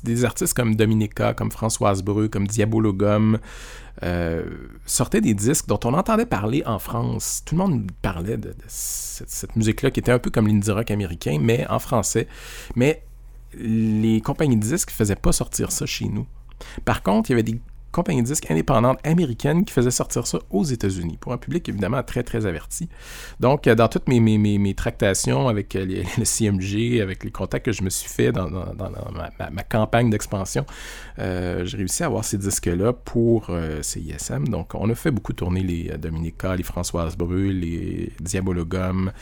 des 0.02 0.24
artistes 0.24 0.54
comme 0.54 0.74
Dominica, 0.74 1.32
comme 1.32 1.52
Françoise 1.52 2.02
Breu, 2.02 2.26
comme 2.26 2.48
Diabolo 2.48 2.92
Gomme 2.92 3.38
euh, 4.02 4.42
sortaient 4.86 5.20
des 5.20 5.34
disques 5.34 5.68
dont 5.68 5.78
on 5.84 5.94
entendait 5.94 6.26
parler 6.26 6.64
en 6.66 6.80
France. 6.80 7.44
Tout 7.46 7.54
le 7.54 7.60
monde 7.60 7.92
parlait 8.02 8.36
de, 8.36 8.56
cette, 8.66 9.54
musique-là 9.54 9.92
qui 9.92 10.00
était 10.00 10.10
un 10.10 10.18
peu 10.18 10.30
comme 10.30 10.48
l'indie 10.48 10.72
rock 10.72 10.90
américain, 10.90 11.38
mais 11.40 11.68
en 11.68 11.78
français. 11.78 12.26
Mais 12.74 13.04
les 13.54 14.20
compagnies 14.20 14.56
de 14.56 14.66
disques 14.66 14.90
faisaient 14.90 15.14
pas 15.14 15.30
sortir 15.30 15.70
ça 15.70 15.86
chez 15.86 16.06
nous. 16.06 16.26
Par 16.84 17.04
contre, 17.04 17.30
il 17.30 17.34
y 17.34 17.36
avait 17.36 17.44
des 17.44 17.60
compagnies 17.92 18.22
de 18.22 18.26
disques 18.26 18.50
indépendantes 18.50 18.98
américaines 19.04 19.64
qui 19.64 19.72
faisaient 19.72 19.90
sortir 19.90 20.26
ça 20.26 20.38
aux 20.50 20.64
États-Unis, 20.64 21.18
pour 21.20 21.32
un 21.32 21.38
public 21.38 21.68
évidemment 21.68 22.02
très 22.02 22.22
très 22.22 22.46
averti. 22.46 22.88
Donc, 23.40 23.66
euh, 23.66 23.74
dans 23.74 23.88
toutes 23.88 24.08
mes, 24.08 24.20
mes, 24.20 24.38
mes, 24.38 24.74
tractations 24.74 25.48
avec 25.48 25.74
euh, 25.76 25.84
le 26.18 26.24
CMG, 26.24 27.00
avec 27.00 27.24
les 27.24 27.30
contacts 27.30 27.66
que 27.66 27.72
je 27.72 27.82
me 27.82 27.90
suis 27.90 28.08
fait 28.08 28.32
dans, 28.32 28.48
ma, 28.50 29.62
campagne 29.62 30.10
d'expansion, 30.10 30.64
euh, 31.18 31.64
j'ai 31.64 31.76
réussi 31.76 32.02
à 32.02 32.06
avoir 32.06 32.24
ces 32.24 32.38
disques-là 32.38 32.92
pour 32.92 33.46
euh, 33.50 33.82
CISM. 33.82 34.48
Donc, 34.48 34.74
on 34.74 34.88
a 34.90 34.94
fait 34.94 35.10
beaucoup 35.10 35.32
tourner 35.32 35.62
les 35.62 35.98
Dominica, 35.98 36.56
les 36.56 36.62
Françoise 36.62 37.16
Breu, 37.16 37.48
les 37.48 38.12
Diabologum, 38.20 39.12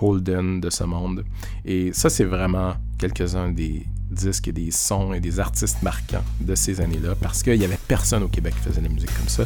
Holden 0.00 0.60
de 0.60 0.68
ce 0.68 0.84
monde. 0.84 1.24
Et 1.64 1.92
ça, 1.92 2.10
c'est 2.10 2.24
vraiment 2.24 2.74
quelques-uns 2.98 3.50
des 3.50 3.86
disques 4.10 4.48
et 4.48 4.52
des 4.52 4.70
sons 4.70 5.12
et 5.12 5.20
des 5.20 5.40
artistes 5.40 5.82
marquants 5.82 6.24
de 6.40 6.54
ces 6.54 6.80
années-là 6.80 7.14
parce 7.20 7.42
qu'il 7.42 7.58
n'y 7.58 7.64
avait 7.64 7.78
personne 7.88 8.22
au 8.22 8.28
Québec 8.28 8.54
qui 8.56 8.68
faisait 8.68 8.80
de 8.80 8.86
la 8.86 8.92
musique 8.92 9.14
comme 9.16 9.28
ça. 9.28 9.44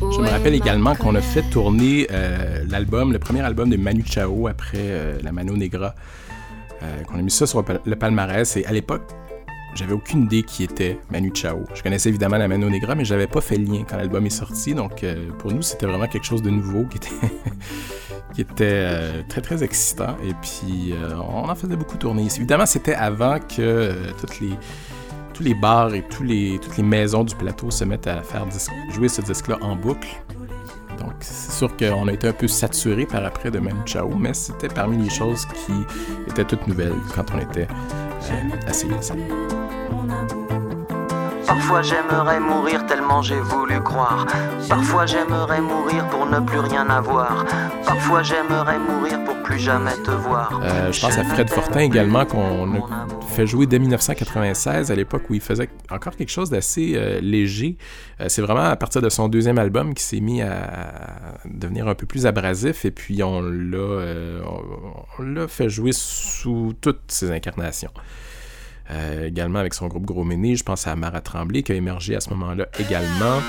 Je 0.00 0.18
me 0.26 0.28
rappelle 0.28 0.54
également 0.54 0.94
qu'on 0.94 1.14
a 1.14 1.20
fait 1.20 1.42
tourner 1.50 2.06
euh, 2.10 2.64
l'album, 2.68 3.12
le 3.12 3.18
premier 3.18 3.40
album 3.40 3.70
de 3.70 3.76
Manu 3.76 4.04
Chao 4.04 4.48
après 4.48 4.78
euh, 4.78 5.18
la 5.22 5.32
Mano 5.32 5.56
Negra, 5.56 5.94
euh, 6.82 7.02
qu'on 7.04 7.18
a 7.18 7.22
mis 7.22 7.30
ça 7.30 7.46
sur 7.46 7.64
le 7.84 7.96
palmarès. 7.96 8.56
Et 8.56 8.66
à 8.66 8.72
l'époque, 8.72 9.02
j'avais 9.74 9.92
aucune 9.92 10.24
idée 10.24 10.42
qui 10.42 10.64
était 10.64 10.98
Manu 11.10 11.30
Chao. 11.34 11.64
Je 11.74 11.82
connaissais 11.82 12.08
évidemment 12.08 12.38
la 12.38 12.48
Mano 12.48 12.68
Negra, 12.68 12.94
mais 12.94 13.04
j'avais 13.04 13.26
pas 13.26 13.40
fait 13.40 13.56
le 13.56 13.64
lien 13.64 13.84
quand 13.88 13.96
l'album 13.96 14.24
est 14.26 14.30
sorti. 14.30 14.74
Donc 14.74 15.04
euh, 15.04 15.30
pour 15.38 15.52
nous, 15.52 15.62
c'était 15.62 15.86
vraiment 15.86 16.06
quelque 16.06 16.26
chose 16.26 16.42
de 16.42 16.50
nouveau 16.50 16.84
qui 16.84 16.98
était, 18.40 18.60
euh, 18.60 19.22
très 19.28 19.40
très 19.40 19.62
excitant. 19.62 20.16
Et 20.24 20.34
puis 20.42 20.92
euh, 20.92 21.14
on 21.16 21.48
en 21.48 21.54
faisait 21.54 21.76
beaucoup 21.76 21.96
tourner. 21.96 22.26
Évidemment, 22.36 22.66
c'était 22.66 22.94
avant 22.94 23.38
que 23.38 23.94
toutes 24.20 24.40
les 24.40 24.50
tous 25.32 25.44
les 25.44 25.54
bars 25.54 25.94
et 25.94 26.02
tous 26.02 26.22
les, 26.22 26.58
toutes 26.58 26.76
les 26.76 26.82
maisons 26.82 27.24
du 27.24 27.34
plateau 27.34 27.70
se 27.70 27.84
mettent 27.84 28.08
à 28.08 28.20
faire 28.20 28.44
jouer 28.90 29.08
ce 29.08 29.22
disque-là 29.22 29.56
en 29.62 29.74
boucle. 29.74 30.08
Donc, 30.98 31.14
c'est 31.20 31.52
sûr 31.52 31.74
qu'on 31.78 32.08
a 32.08 32.12
été 32.12 32.28
un 32.28 32.32
peu 32.34 32.46
saturé 32.46 33.06
par 33.06 33.24
après 33.24 33.50
de 33.50 33.58
Manu 33.58 33.80
Chao, 33.86 34.10
mais 34.14 34.34
c'était 34.34 34.68
parmi 34.68 34.98
les 34.98 35.08
choses 35.08 35.46
qui 35.46 35.72
étaient 36.28 36.44
toutes 36.44 36.66
nouvelles 36.66 36.92
quand 37.14 37.24
on 37.34 37.38
était 37.38 37.68
euh, 38.30 38.68
à 38.68 38.72
CISM. 38.72 39.18
Parfois 41.60 41.82
j'aimerais 41.82 42.40
mourir 42.40 42.86
tellement 42.86 43.20
j'ai 43.20 43.38
voulu 43.38 43.82
croire. 43.82 44.24
Parfois 44.66 45.04
j'aimerais 45.04 45.60
mourir 45.60 46.08
pour 46.08 46.24
ne 46.24 46.40
plus 46.40 46.58
rien 46.58 46.88
avoir. 46.88 47.44
Parfois 47.84 48.22
j'aimerais 48.22 48.78
mourir 48.78 49.22
pour 49.24 49.36
plus 49.42 49.58
jamais 49.58 49.94
te 50.02 50.10
voir. 50.10 50.58
Euh, 50.64 50.90
je 50.90 50.98
pense 50.98 51.18
à 51.18 51.22
Fred 51.22 51.50
Fortin 51.50 51.80
également, 51.80 52.24
qu'on 52.24 52.76
a 52.76 53.06
fait 53.28 53.46
jouer 53.46 53.66
dès 53.66 53.78
1996, 53.78 54.90
à 54.90 54.94
l'époque 54.94 55.28
où 55.28 55.34
il 55.34 55.42
faisait 55.42 55.68
encore 55.90 56.16
quelque 56.16 56.30
chose 56.30 56.48
d'assez 56.48 56.94
euh, 56.96 57.20
léger. 57.20 57.76
Euh, 58.22 58.30
c'est 58.30 58.40
vraiment 58.40 58.64
à 58.64 58.76
partir 58.76 59.02
de 59.02 59.10
son 59.10 59.28
deuxième 59.28 59.58
album 59.58 59.92
qu'il 59.92 60.06
s'est 60.06 60.20
mis 60.20 60.40
à 60.40 61.36
devenir 61.44 61.88
un 61.88 61.94
peu 61.94 62.06
plus 62.06 62.24
abrasif, 62.24 62.86
et 62.86 62.90
puis 62.90 63.22
on 63.22 63.42
l'a 63.42 65.46
fait 65.46 65.68
jouer 65.68 65.92
sous 65.92 66.72
toutes 66.80 67.02
ses 67.08 67.30
incarnations. 67.30 67.90
Euh, 68.90 69.26
également 69.28 69.58
avec 69.58 69.74
son 69.74 69.86
groupe 69.88 70.04
Gros 70.04 70.24
Méné, 70.24 70.56
je 70.56 70.64
pense 70.64 70.86
à 70.86 70.96
Mara 70.96 71.20
Tremblay 71.20 71.62
qui 71.62 71.72
a 71.72 71.74
émergé 71.76 72.16
à 72.16 72.20
ce 72.20 72.30
moment-là 72.30 72.66
également. 72.78 73.40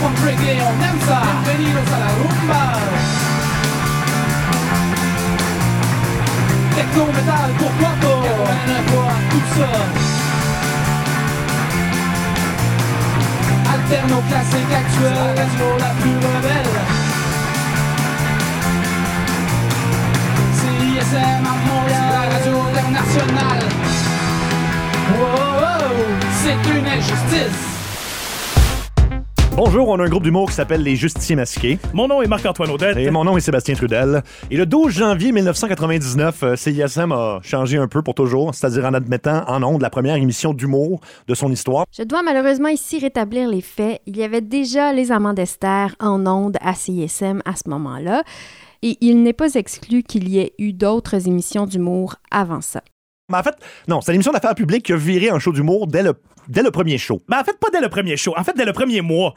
One 0.00 0.14
reggae, 0.24 0.60
on 0.62 0.80
aime 0.84 1.00
ça. 1.06 1.22
Bienvenidos 1.44 1.92
a 1.92 1.98
la 1.98 2.10
rumba. 2.20 2.64
Techno 6.76 7.06
metal, 7.06 7.50
pourquoi 7.58 7.88
pas? 8.00 8.18
89 8.46 9.18
tout 9.30 9.46
ça. 9.56 9.70
Alterno 13.72 14.22
classique 14.28 14.72
actuel, 14.72 15.14
la 15.14 15.42
radio 15.42 15.66
la 15.80 15.90
plus 16.00 16.18
rebelle. 16.28 16.76
CISM 20.58 21.44
à 21.44 21.56
Montréal, 21.66 22.08
la 22.12 22.24
radio 22.36 22.54
internationale. 22.70 23.64
Wow, 25.18 26.06
c'est 26.40 26.62
une 26.70 26.86
injustice. 26.86 27.77
Bonjour, 29.60 29.88
on 29.88 29.98
a 29.98 30.04
un 30.04 30.08
groupe 30.08 30.22
d'humour 30.22 30.50
qui 30.50 30.54
s'appelle 30.54 30.84
Les 30.84 30.94
Justiciers 30.94 31.34
Masqués. 31.34 31.80
Mon 31.92 32.06
nom 32.06 32.22
est 32.22 32.28
Marc-Antoine 32.28 32.70
Audette. 32.70 32.96
Et 32.96 33.10
mon 33.10 33.24
nom 33.24 33.36
est 33.36 33.40
Sébastien 33.40 33.74
Trudel. 33.74 34.22
Et 34.52 34.56
le 34.56 34.66
12 34.66 34.96
janvier 34.96 35.32
1999, 35.32 36.42
euh, 36.44 36.54
CISM 36.54 37.10
a 37.10 37.40
changé 37.42 37.76
un 37.76 37.88
peu 37.88 38.00
pour 38.00 38.14
toujours, 38.14 38.54
c'est-à-dire 38.54 38.84
en 38.84 38.94
admettant 38.94 39.42
en 39.48 39.60
ondes 39.64 39.82
la 39.82 39.90
première 39.90 40.14
émission 40.14 40.54
d'humour 40.54 41.00
de 41.26 41.34
son 41.34 41.50
histoire. 41.50 41.86
Je 41.90 42.04
dois 42.04 42.22
malheureusement 42.22 42.68
ici 42.68 43.00
rétablir 43.00 43.48
les 43.48 43.60
faits. 43.60 44.00
Il 44.06 44.16
y 44.16 44.22
avait 44.22 44.42
déjà 44.42 44.92
les 44.92 45.10
amants 45.10 45.34
d'Esther 45.34 45.96
en 45.98 46.24
ondes 46.28 46.56
à 46.60 46.74
CISM 46.74 47.42
à 47.44 47.56
ce 47.56 47.68
moment-là. 47.68 48.22
Et 48.82 48.96
il 49.00 49.24
n'est 49.24 49.32
pas 49.32 49.54
exclu 49.54 50.04
qu'il 50.04 50.28
y 50.28 50.38
ait 50.38 50.52
eu 50.58 50.72
d'autres 50.72 51.26
émissions 51.26 51.66
d'humour 51.66 52.14
avant 52.30 52.60
ça. 52.60 52.80
Mais 53.28 53.38
en 53.38 53.42
fait, 53.42 53.56
non, 53.88 54.00
c'est 54.02 54.12
l'émission 54.12 54.30
d'affaires 54.30 54.54
publiques 54.54 54.84
qui 54.84 54.92
a 54.92 54.96
viré 54.96 55.30
un 55.30 55.40
show 55.40 55.52
d'humour 55.52 55.88
dès 55.88 56.04
le, 56.04 56.14
dès 56.48 56.62
le 56.62 56.70
premier 56.70 56.98
show. 56.98 57.20
Ben, 57.28 57.38
en 57.40 57.44
fait, 57.44 57.58
pas 57.58 57.68
dès 57.72 57.80
le 57.80 57.88
premier 57.88 58.16
show. 58.16 58.34
En 58.36 58.42
fait, 58.44 58.56
dès 58.56 58.64
le 58.64 58.72
premier 58.72 59.00
mois. 59.00 59.34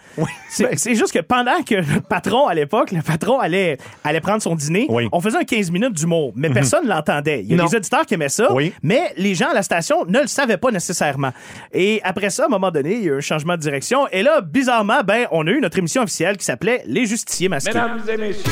C'est 0.50 0.78
c'est 0.78 0.96
juste 0.96 1.12
que 1.14 1.20
pendant 1.20 1.62
que 1.64 1.76
le 1.76 2.02
patron, 2.02 2.48
à 2.48 2.54
l'époque, 2.54 2.92
le 2.92 3.02
patron 3.02 3.40
allait, 3.40 3.78
allait 4.04 4.22
prendre 4.22 4.42
son 4.42 4.56
dîner, 4.56 4.88
on 5.12 5.20
faisait 5.22 5.38
un 5.38 5.44
15 5.44 5.72
minutes 5.72 5.94
d'humour, 5.94 6.32
mais 6.36 6.48
Mhm. 6.50 6.54
personne 6.54 6.88
l'entendait. 6.88 7.42
Il 7.44 7.52
y 7.52 7.54
a 7.54 7.58
Non. 7.58 7.66
des 7.66 7.76
auditeurs 7.78 8.06
qui 8.06 8.14
aimaient 8.16 8.30
ça, 8.30 8.48
mais 8.82 9.14
les 9.18 9.36
gens 9.36 9.50
à 9.50 9.54
la 9.54 9.64
station 9.64 10.06
ne 10.06 10.22
le 10.22 10.28
savaient 10.28 10.58
pas 10.58 10.72
nécessairement. 10.72 11.32
Et 11.74 12.00
après 12.04 12.30
ça, 12.30 12.44
à 12.44 12.46
un 12.48 12.50
moment 12.50 12.72
donné, 12.72 12.94
il 12.96 13.04
y 13.04 13.10
a 13.10 13.14
eu 13.14 13.18
un 13.18 13.22
changement 13.22 13.54
de 13.56 13.62
direction. 13.62 14.08
Et 14.12 14.24
là, 14.24 14.42
bizarrement, 14.42 15.02
ben, 15.06 15.28
on 15.32 15.46
a 15.48 15.52
eu 15.52 15.60
notre 15.62 15.78
émission 15.78 16.04
officielle 16.04 16.38
qui 16.38 16.46
s'appelait 16.46 16.84
Les 16.88 17.06
Justiciers 17.06 17.50
Masqués. 17.50 17.72
Mesdames 17.74 18.02
et 18.14 18.18
messieurs, 18.18 18.52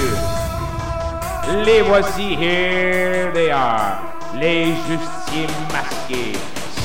les 1.66 1.82
voici, 1.82 2.34
here 2.39 3.32
they 3.34 3.49
are, 3.49 3.97
les 4.39 4.66
justiciers 4.88 5.47
masqués, 5.74 6.38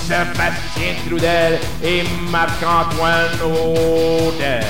Sébastien 0.07 0.93
Trudel 1.07 1.59
et 1.83 2.03
Marc-Antoine 2.31 3.31
Audel. 3.43 4.63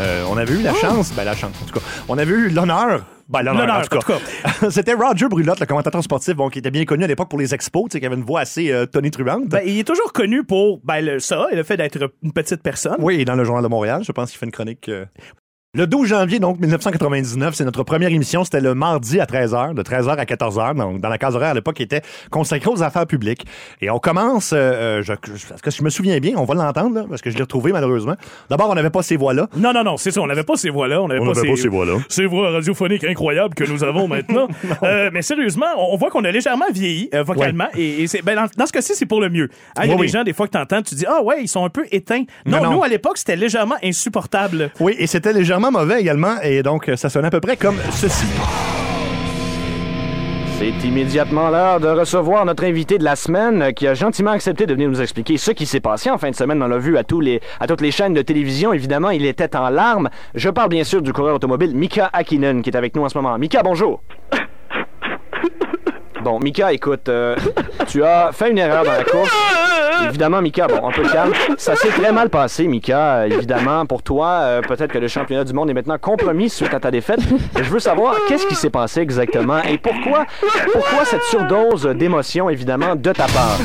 Euh, 0.00 0.24
on 0.30 0.36
avait 0.36 0.54
eu 0.54 0.62
la 0.62 0.72
chance, 0.74 1.12
ben 1.12 1.24
la 1.24 1.34
chance, 1.34 1.52
en 1.62 1.66
tout 1.66 1.74
cas. 1.78 1.84
On 2.08 2.16
avait 2.16 2.32
eu 2.32 2.48
l'honneur. 2.48 3.04
Ben, 3.28 3.42
l'honneur, 3.42 3.68
en 3.78 3.82
tout 3.82 3.98
cas. 3.98 4.70
C'était 4.70 4.94
Roger 4.94 5.28
Brulotte, 5.28 5.60
le 5.60 5.66
commentateur 5.66 6.02
sportif, 6.02 6.34
bon, 6.36 6.48
qui 6.48 6.60
était 6.60 6.70
bien 6.70 6.86
connu 6.86 7.04
à 7.04 7.06
l'époque 7.06 7.28
pour 7.28 7.38
les 7.38 7.52
expos, 7.54 7.84
tu 7.84 7.92
sais, 7.92 8.00
qui 8.00 8.06
avait 8.06 8.14
une 8.16 8.24
voix 8.24 8.40
assez 8.40 8.70
euh, 8.72 8.86
tonitruante. 8.86 9.48
Ben, 9.48 9.60
il 9.66 9.78
est 9.80 9.84
toujours 9.84 10.12
connu 10.14 10.44
pour 10.44 10.80
ben, 10.84 11.04
le- 11.04 11.18
ça 11.20 11.48
et 11.50 11.56
le 11.56 11.64
fait 11.64 11.76
d'être 11.76 11.98
une 12.22 12.32
petite 12.32 12.62
personne. 12.62 12.96
Oui, 13.00 13.20
et 13.20 13.24
dans 13.26 13.34
le 13.34 13.44
Journal 13.44 13.62
de 13.62 13.68
Montréal, 13.68 14.02
je 14.06 14.12
pense 14.12 14.30
qu'il 14.30 14.38
fait 14.38 14.46
une 14.46 14.52
chronique. 14.52 14.88
euh, 14.88 15.04
Le 15.74 15.86
12 15.86 16.08
janvier, 16.08 16.38
donc, 16.38 16.58
1999, 16.60 17.54
c'est 17.54 17.64
notre 17.66 17.82
première 17.82 18.08
émission. 18.08 18.42
C'était 18.42 18.62
le 18.62 18.74
mardi 18.74 19.20
à 19.20 19.26
13h, 19.26 19.74
de 19.74 19.82
13h 19.82 20.16
à 20.16 20.24
14h, 20.24 20.74
donc 20.74 20.98
dans 21.02 21.10
la 21.10 21.18
case 21.18 21.36
horaire 21.36 21.50
à 21.50 21.54
l'époque 21.54 21.74
qui 21.74 21.82
était 21.82 22.00
consacrée 22.30 22.70
aux 22.70 22.82
affaires 22.82 23.06
publiques. 23.06 23.44
Et 23.82 23.90
on 23.90 23.98
commence, 23.98 24.54
euh, 24.54 24.56
euh, 24.56 25.02
je, 25.02 25.12
je- 25.34 25.46
parce 25.46 25.60
que 25.60 25.70
je 25.70 25.82
me 25.82 25.90
souviens 25.90 26.18
bien, 26.20 26.32
on 26.38 26.44
va 26.44 26.54
l'entendre, 26.54 26.94
là, 26.94 27.04
parce 27.06 27.20
que 27.20 27.28
je 27.28 27.36
l'ai 27.36 27.42
retrouvé 27.42 27.70
malheureusement. 27.72 28.14
D'abord, 28.48 28.70
on 28.70 28.74
n'avait 28.76 28.88
pas 28.88 29.02
ces 29.02 29.18
voix-là. 29.18 29.46
Non, 29.58 29.74
non, 29.74 29.84
non, 29.84 29.98
c'est 29.98 30.10
ça. 30.10 30.22
On 30.22 30.26
n'avait 30.26 30.42
pas 30.42 30.56
ces 30.56 30.70
voix-là. 30.70 31.02
On 31.02 31.08
n'avait 31.08 31.20
pas, 31.20 31.34
ces 31.34 31.68
voix-là. 31.68 31.98
Ces 32.08 32.24
voix 32.24 32.50
radiophoniques 32.50 33.04
incroyables 33.04 33.54
que 33.54 33.64
nous 33.64 33.84
avons 33.84 34.08
maintenant. 34.08 34.48
Euh, 34.84 35.10
mais 35.12 35.22
sérieusement, 35.22 35.66
on 35.76 35.96
voit 35.96 36.08
qu'on 36.08 36.24
a 36.24 36.30
légèrement 36.30 36.64
vieilli 36.72 37.08
euh, 37.12 37.22
vocalement. 37.24 37.66
Et, 37.76 38.04
et 38.04 38.22
ben, 38.24 38.36
dans, 38.36 38.46
dans 38.56 38.66
ce 38.66 38.72
cas-ci, 38.72 38.92
c'est 38.94 39.06
pour 39.06 39.20
le 39.20 39.28
mieux. 39.28 39.48
Hein, 39.76 39.82
Il 39.84 39.90
y 39.90 39.92
a 39.92 39.96
Oui, 39.96 40.02
des 40.02 40.08
gens, 40.08 40.22
des 40.22 40.32
fois, 40.32 40.46
que 40.46 40.52
tu 40.52 40.58
entends, 40.58 40.82
tu 40.82 40.94
dis 40.94 41.04
Ah 41.06 41.20
ouais, 41.22 41.42
ils 41.42 41.48
sont 41.48 41.64
un 41.64 41.68
peu 41.68 41.84
éteints. 41.90 42.24
Non, 42.46 42.58
Non, 42.58 42.64
non. 42.64 42.72
nous, 42.76 42.82
à 42.84 42.88
l'époque, 42.88 43.18
c'était 43.18 43.34
légèrement 43.36 43.74
insupportable. 43.82 44.70
Oui, 44.78 44.94
et 44.98 45.06
c'était 45.08 45.32
légèrement 45.32 45.67
mauvais 45.70 46.00
également, 46.00 46.40
et 46.42 46.62
donc 46.62 46.88
euh, 46.88 46.96
ça 46.96 47.08
sonnait 47.08 47.28
à 47.28 47.30
peu 47.30 47.40
près 47.40 47.56
comme 47.56 47.76
ceci. 47.90 48.26
C'est 50.58 50.84
immédiatement 50.84 51.50
l'heure 51.50 51.78
de 51.78 51.86
recevoir 51.86 52.44
notre 52.44 52.64
invité 52.64 52.98
de 52.98 53.04
la 53.04 53.14
semaine 53.14 53.62
euh, 53.62 53.70
qui 53.70 53.86
a 53.86 53.94
gentiment 53.94 54.32
accepté 54.32 54.66
de 54.66 54.74
venir 54.74 54.88
nous 54.88 55.00
expliquer 55.00 55.36
ce 55.36 55.52
qui 55.52 55.66
s'est 55.66 55.78
passé 55.78 56.10
en 56.10 56.18
fin 56.18 56.30
de 56.30 56.34
semaine. 56.34 56.60
On 56.60 56.66
l'a 56.66 56.78
vu 56.78 56.98
à, 56.98 57.04
tous 57.04 57.20
les, 57.20 57.40
à 57.60 57.68
toutes 57.68 57.80
les 57.80 57.92
chaînes 57.92 58.12
de 58.12 58.22
télévision. 58.22 58.72
Évidemment, 58.72 59.10
il 59.10 59.24
était 59.24 59.54
en 59.54 59.68
larmes. 59.68 60.10
Je 60.34 60.50
parle 60.50 60.70
bien 60.70 60.82
sûr 60.82 61.00
du 61.00 61.12
coureur 61.12 61.36
automobile 61.36 61.76
Mika 61.76 62.10
Hakkinen 62.12 62.62
qui 62.62 62.70
est 62.70 62.76
avec 62.76 62.96
nous 62.96 63.04
en 63.04 63.08
ce 63.08 63.16
moment. 63.16 63.38
Mika, 63.38 63.62
bonjour. 63.62 64.02
Bon, 66.24 66.40
Mika, 66.40 66.72
écoute, 66.72 67.08
euh, 67.08 67.36
tu 67.86 68.02
as 68.02 68.32
fait 68.32 68.50
une 68.50 68.58
erreur 68.58 68.82
dans 68.84 68.90
la 68.90 69.04
course. 69.04 69.30
Évidemment, 70.06 70.40
Mika, 70.42 70.66
bon, 70.66 70.86
un 70.88 70.92
peu 70.92 71.02
de 71.02 71.08
calme. 71.08 71.32
Ça 71.56 71.76
s'est 71.76 71.88
très 71.88 72.12
mal 72.12 72.28
passé, 72.30 72.66
Mika. 72.66 73.26
Évidemment, 73.26 73.86
pour 73.86 74.02
toi, 74.02 74.28
euh, 74.42 74.60
peut-être 74.62 74.92
que 74.92 74.98
le 74.98 75.08
championnat 75.08 75.44
du 75.44 75.52
monde 75.52 75.70
est 75.70 75.74
maintenant 75.74 75.98
compromis 75.98 76.48
suite 76.50 76.72
à 76.74 76.80
ta 76.80 76.90
défaite. 76.90 77.20
Je 77.56 77.62
veux 77.70 77.78
savoir 77.80 78.14
qu'est-ce 78.28 78.46
qui 78.46 78.54
s'est 78.54 78.70
passé 78.70 79.00
exactement 79.00 79.62
et 79.62 79.78
pourquoi, 79.78 80.24
pourquoi 80.72 81.04
cette 81.04 81.22
surdose 81.24 81.84
d'émotions, 81.96 82.48
évidemment, 82.50 82.94
de 82.96 83.12
ta 83.12 83.26
part? 83.26 83.58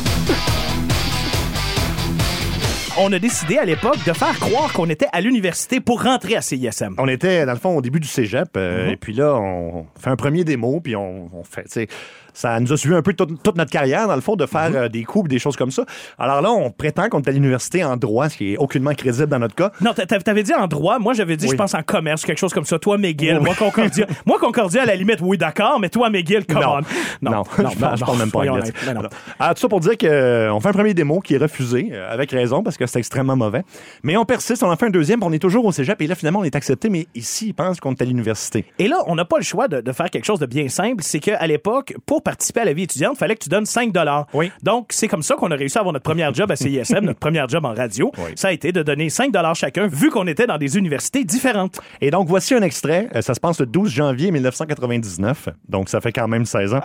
On 2.95 3.11
a 3.11 3.17
décidé 3.17 3.57
à 3.57 3.65
l'époque 3.65 3.97
de 4.05 4.13
faire 4.13 4.37
croire 4.39 4.71
qu'on 4.71 4.87
était 4.87 5.07
à 5.13 5.19
l'université 5.19 5.79
pour 5.79 6.03
rentrer 6.03 6.35
à 6.35 6.41
CISM. 6.41 6.93
On 6.99 7.07
était, 7.07 7.43
dans 7.43 7.53
le 7.53 7.57
fond, 7.57 7.75
au 7.75 7.81
début 7.81 7.99
du 7.99 8.07
cégep, 8.07 8.49
euh, 8.55 8.85
Mhm. 8.85 8.91
et 8.91 8.97
puis 8.97 9.13
là, 9.13 9.33
on 9.33 9.87
fait 9.99 10.11
un 10.11 10.15
premier 10.15 10.43
démo, 10.43 10.79
puis 10.79 10.95
on, 10.95 11.27
on 11.33 11.43
fait, 11.43 11.63
tu 11.63 11.69
sais, 11.71 11.87
ça 12.33 12.59
nous 12.59 12.71
a 12.73 12.77
suivi 12.77 12.95
un 12.95 13.01
peu 13.01 13.13
toute, 13.13 13.41
toute 13.43 13.55
notre 13.57 13.71
carrière, 13.71 14.07
dans 14.07 14.15
le 14.15 14.21
fond, 14.21 14.35
de 14.35 14.45
faire 14.45 14.69
Mhm. 14.69 14.75
euh, 14.75 14.89
des 14.89 15.03
coups, 15.03 15.29
des 15.29 15.39
choses 15.39 15.55
comme 15.55 15.71
ça. 15.71 15.85
Alors 16.17 16.41
là, 16.41 16.51
on 16.51 16.71
prétend 16.71 17.09
qu'on 17.09 17.21
est 17.21 17.27
à 17.27 17.31
l'université 17.31 17.83
en 17.83 17.97
droit, 17.97 18.29
ce 18.29 18.37
qui 18.37 18.53
est 18.53 18.57
aucunement 18.57 18.93
crédible 18.93 19.27
dans 19.27 19.39
notre 19.39 19.55
cas. 19.55 19.71
Non, 19.81 19.93
t'a- 19.93 20.05
t'avais 20.05 20.43
dit 20.43 20.53
en 20.53 20.67
droit, 20.67 20.99
moi 20.99 21.13
j'avais 21.13 21.37
dit, 21.37 21.45
Oui. 21.45 21.51
je 21.51 21.55
pense 21.57 21.73
en 21.73 21.83
commerce, 21.83 22.25
quelque 22.25 22.37
chose 22.39 22.53
comme 22.53 22.65
ça. 22.65 22.79
Toi, 22.79 22.97
McGill, 22.97 23.37
Oui. 23.39 23.45
moi 23.45 23.55
Concordia. 23.55 24.05
moi 24.25 24.37
Concordia, 24.39 24.83
à 24.83 24.85
la 24.85 24.95
limite, 24.95 25.19
oui, 25.21 25.37
d'accord, 25.37 25.79
mais 25.79 25.89
toi, 25.89 26.09
McGill, 26.09 26.45
come 26.45 26.61
Non. 26.61 26.77
on. 27.21 27.29
Non, 27.31 27.43
je, 27.57 27.77
parle- 27.79 27.97
je 27.97 28.03
parle 28.05 28.17
même 28.17 28.31
pas 28.31 28.39
anglais. 28.39 28.71
non, 28.87 28.93
non. 28.93 28.99
Alors, 28.99 29.11
alors, 29.39 29.53
tout 29.55 29.61
ça 29.61 29.67
pour 29.69 29.79
dire 29.79 29.97
qu'on 29.97 30.59
fait 30.59 30.69
un 30.69 30.73
premier 30.73 30.93
démo 30.93 31.19
qui 31.19 31.35
est 31.35 31.37
refusé, 31.37 31.89
euh, 31.91 32.11
avec 32.11 32.31
raison, 32.31 32.63
parce 32.63 32.77
que 32.77 32.85
c'est 32.87 32.99
extrêmement 32.99 33.35
mauvais. 33.35 33.63
Mais 34.03 34.17
on 34.17 34.25
persiste, 34.25 34.63
on 34.63 34.71
en 34.71 34.75
fait 34.75 34.87
un 34.87 34.89
deuxième, 34.89 35.21
on 35.23 35.31
est 35.31 35.39
toujours 35.39 35.65
au 35.65 35.71
cégep, 35.71 36.01
et 36.01 36.07
là, 36.07 36.15
finalement, 36.15 36.39
on 36.39 36.43
est 36.43 36.55
accepté, 36.55 36.89
mais 36.89 37.07
ici, 37.15 37.47
ils 37.49 37.53
pensent 37.53 37.79
qu'on 37.79 37.91
est 37.93 38.01
à 38.01 38.05
l'université. 38.05 38.65
Et 38.79 38.87
là, 38.87 38.97
on 39.07 39.15
n'a 39.15 39.25
pas 39.25 39.37
le 39.37 39.43
choix 39.43 39.67
de, 39.67 39.81
de 39.81 39.91
faire 39.91 40.09
quelque 40.09 40.25
chose 40.25 40.39
de 40.39 40.45
bien 40.45 40.67
simple. 40.69 41.03
C'est 41.03 41.19
qu'à 41.19 41.45
l'époque, 41.47 41.93
pour 42.05 42.22
participer 42.23 42.61
à 42.61 42.65
la 42.65 42.73
vie 42.73 42.83
étudiante, 42.83 43.13
il 43.15 43.19
fallait 43.19 43.35
que 43.35 43.43
tu 43.43 43.49
donnes 43.49 43.65
5 43.65 43.93
Oui. 44.33 44.51
Donc, 44.63 44.87
c'est 44.89 45.07
comme 45.07 45.23
ça 45.23 45.35
qu'on 45.35 45.51
a 45.51 45.55
réussi 45.55 45.77
à 45.77 45.81
avoir 45.81 45.93
notre 45.93 46.03
première 46.03 46.33
job 46.33 46.51
à 46.51 46.55
CISM, 46.55 46.99
notre 47.01 47.19
première 47.19 47.47
job 47.47 47.65
en 47.65 47.73
radio. 47.73 48.11
Ça 48.35 48.49
a 48.49 48.51
été 48.51 48.71
de 48.71 48.83
donner 48.83 49.09
5 49.09 49.31
chacun, 49.53 49.87
vu 49.87 50.09
qu'on 50.09 50.27
était 50.27 50.47
dans 50.47 50.57
des 50.57 50.77
universités 50.77 51.23
différentes. 51.23 51.79
Et 52.01 52.11
donc, 52.11 52.27
voici 52.27 52.53
un 52.53 52.61
extrait. 52.61 53.09
Euh, 53.15 53.21
Ça 53.21 53.33
se 53.33 53.39
passe 53.39 53.59
le 53.59 53.65
12 53.65 53.91
janvier 53.91 54.31
1999. 54.31 55.49
Donc, 55.69 55.89
ça 55.89 56.01
fait 56.01 56.11
quand 56.11 56.27
même 56.27 56.45
16 56.45 56.73
ans. 56.73 56.81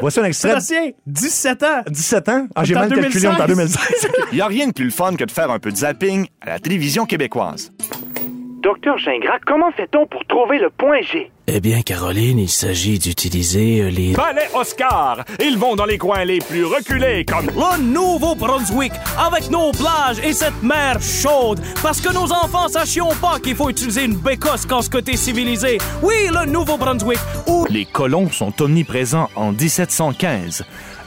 Voici 0.00 0.20
un 0.20 0.24
extrait. 0.24 0.48
Sébastien, 0.48 0.90
17 1.06 1.62
ans. 1.62 1.82
17 1.88 2.28
ans? 2.28 2.46
Ah, 2.54 2.64
j'ai 2.64 2.74
mal 2.74 2.92
calculé, 2.92 3.28
on 3.28 3.36
est 3.36 3.42
en 3.42 3.46
2016. 3.46 3.78
2016. 3.78 4.10
Il 4.32 4.36
n'y 4.36 4.40
a 4.40 4.46
rien 4.46 4.66
de 4.66 4.72
plus 4.72 4.84
le 4.86 4.90
fun 4.90 5.14
que 5.14 5.24
de 5.24 5.30
faire 5.30 5.50
un 5.50 5.58
peu 5.58 5.70
de 5.70 5.76
zapping 5.76 6.26
à 6.40 6.50
la 6.50 6.58
télévision 6.58 7.06
québécoise. 7.06 7.72
Docteur 8.62 8.96
Gingras, 8.96 9.40
comment 9.44 9.72
fait-on 9.72 10.06
pour 10.06 10.24
trouver 10.26 10.60
le 10.60 10.70
point 10.70 11.00
G? 11.02 11.32
Eh 11.48 11.58
bien, 11.60 11.82
Caroline, 11.82 12.38
il 12.38 12.48
s'agit 12.48 12.96
d'utiliser 12.96 13.80
euh, 13.80 13.90
les... 13.90 14.12
Palais 14.12 14.46
Oscar. 14.54 15.24
Ils 15.40 15.58
vont 15.58 15.74
dans 15.74 15.84
les 15.84 15.98
coins 15.98 16.24
les 16.24 16.38
plus 16.38 16.64
reculés 16.64 17.24
comme 17.24 17.46
Le 17.46 17.82
Nouveau-Brunswick, 17.82 18.92
avec 19.18 19.50
nos 19.50 19.72
plages 19.72 20.20
et 20.22 20.32
cette 20.32 20.62
mer 20.62 21.02
chaude, 21.02 21.60
parce 21.82 22.00
que 22.00 22.14
nos 22.14 22.32
enfants 22.32 22.68
sachions 22.68 23.08
pas 23.20 23.40
qu'il 23.40 23.56
faut 23.56 23.68
utiliser 23.68 24.04
une 24.04 24.14
bécosse 24.14 24.64
quand 24.64 24.82
ce 24.82 24.90
côté 24.90 25.16
civilisé. 25.16 25.78
Oui, 26.00 26.28
le 26.30 26.46
Nouveau-Brunswick, 26.46 27.18
où 27.48 27.66
Les 27.68 27.84
colons 27.84 28.30
sont 28.30 28.62
omniprésents 28.62 29.28
en 29.34 29.50
1715. 29.50 30.64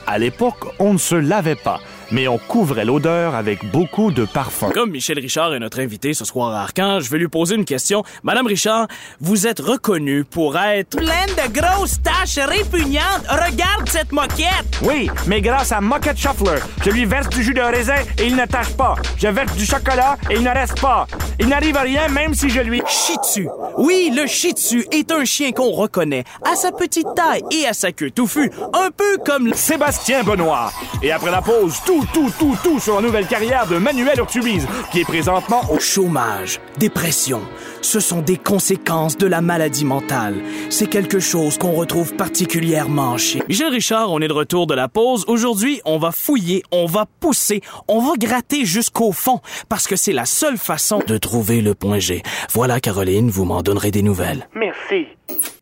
À 0.08 0.20
l'époque, 0.20 0.66
on 0.80 0.92
ne 0.94 0.98
se 0.98 1.16
lavait 1.16 1.56
pas, 1.56 1.80
mais 2.12 2.28
on 2.28 2.38
couvrait 2.38 2.86
l'odeur 2.86 3.36
avec 3.36 3.70
beaucoup 3.72 4.12
de 4.12 4.26
parfums. 4.26 4.72
Comme 4.74 4.92
Michel 4.92 5.20
Richard 5.20 5.54
est 5.54 5.60
notre 5.60 5.80
invité 5.80 6.14
ce 6.14 6.26
soir 6.26 6.54
à 6.54 6.62
Arcan, 6.62 7.00
je 7.00 7.10
vais 7.10 7.18
lui 7.18 7.28
poser 7.28 7.56
une 7.56 7.66
question. 7.66 8.04
Madame 8.24 8.48
Richard, 8.48 8.88
vous 9.20 9.48
êtes 9.48 9.60
reconnue 9.60 10.24
pour 10.24 10.58
être... 10.58 10.98
Pleine 10.98 11.10
de 11.10 11.60
grosses 11.60 12.02
taches 12.02 12.46
répugnantes. 12.46 13.26
Regarde 13.30 13.88
cette 13.90 14.12
moquette. 14.12 14.80
Oui, 14.82 15.10
mais 15.28 15.42
grâce 15.42 15.72
à 15.72 15.82
Mocket 15.82 16.18
Shuffler, 16.18 16.60
je 16.84 16.90
lui 16.90 17.06
verse 17.06 17.30
du 17.30 17.44
jus 17.44 17.54
de 17.54 17.62
raisin 17.62 17.98
et 18.20 18.26
il 18.26 18.36
ne 18.36 18.46
tâche 18.46 18.74
pas. 18.76 18.96
Je 19.18 19.28
verse 19.28 19.56
du 19.56 19.66
chocolat 19.66 20.18
et 20.30 20.36
il 20.36 20.44
ne 20.44 20.50
reste 20.50 20.80
pas. 20.82 21.08
Il 21.40 21.48
n'arrive 21.48 21.78
à 21.78 21.82
rien 21.82 22.08
même 22.10 22.34
si 22.34 22.50
je 22.50 22.62
lui... 22.62 22.82
Shih 22.88 23.18
Tzu. 23.24 23.48
Oui, 23.78 24.12
le 24.16 24.26
Shih 24.26 24.52
Tzu 24.52 24.86
est 24.92 25.12
un 25.12 25.26
chien 25.26 25.52
qu'on 25.52 25.72
reconnaît 25.72 26.24
à 26.44 26.56
sa 26.56 26.72
petite 26.72 27.08
taille 27.16 27.44
et 27.52 27.68
à 27.68 27.74
sa 27.74 27.92
queue 27.92 28.12
touffue, 28.12 28.52
un 28.74 28.90
peu 28.96 29.18
comme. 29.26 29.54
Sébastien 29.54 30.24
Benoît. 30.24 30.72
Et 31.04 31.12
après 31.12 31.32
la 31.32 31.42
pause, 31.42 31.76
tout, 31.86 31.95
tout, 32.14 32.32
tout, 32.38 32.58
tout 32.64 32.80
sur 32.80 32.96
la 32.96 33.02
nouvelle 33.02 33.28
carrière 33.28 33.68
de 33.68 33.78
Manuel 33.78 34.20
Urtubise, 34.20 34.68
qui 34.92 35.02
est 35.02 35.06
présentement 35.06 35.62
au 35.72 35.80
Chômage, 35.80 36.60
dépression, 36.78 37.42
ce 37.82 38.00
sont 38.00 38.22
des 38.22 38.38
conséquences 38.38 39.18
de 39.18 39.28
la 39.28 39.42
maladie 39.42 39.86
mentale. 39.86 40.36
C'est 40.70 40.88
quelque 40.90 41.20
chose 41.20 41.58
qu'on 41.58 41.72
retrouve 41.72 42.16
particulièrement 42.16 43.18
chez 43.18 43.42
Michel 43.48 43.70
Richard. 43.70 44.12
On 44.12 44.20
est 44.20 44.28
de 44.28 44.34
retour 44.34 44.68
de 44.68 44.74
la 44.74 44.88
pause. 44.88 45.26
Aujourd'hui, 45.28 45.82
on 45.86 45.98
va 45.98 46.12
fouiller, 46.12 46.64
on 46.72 46.86
va 46.86 47.06
pousser, 47.20 47.62
on 47.88 48.00
va 48.00 48.14
gratter 48.18 48.66
jusqu'au 48.66 49.12
fond 49.12 49.40
parce 49.70 49.88
que 49.88 49.96
c'est 49.96 50.14
la 50.14 50.26
seule 50.26 50.58
façon 50.58 51.02
de 51.06 51.18
trouver 51.18 51.62
le 51.62 51.76
point 51.76 52.00
G. 52.00 52.24
Voilà, 52.52 52.80
Caroline, 52.80 53.30
vous 53.30 53.46
m'en 53.46 53.62
donnerez 53.62 53.92
des 53.92 54.02
nouvelles. 54.02 54.48
Merci. 54.56 55.08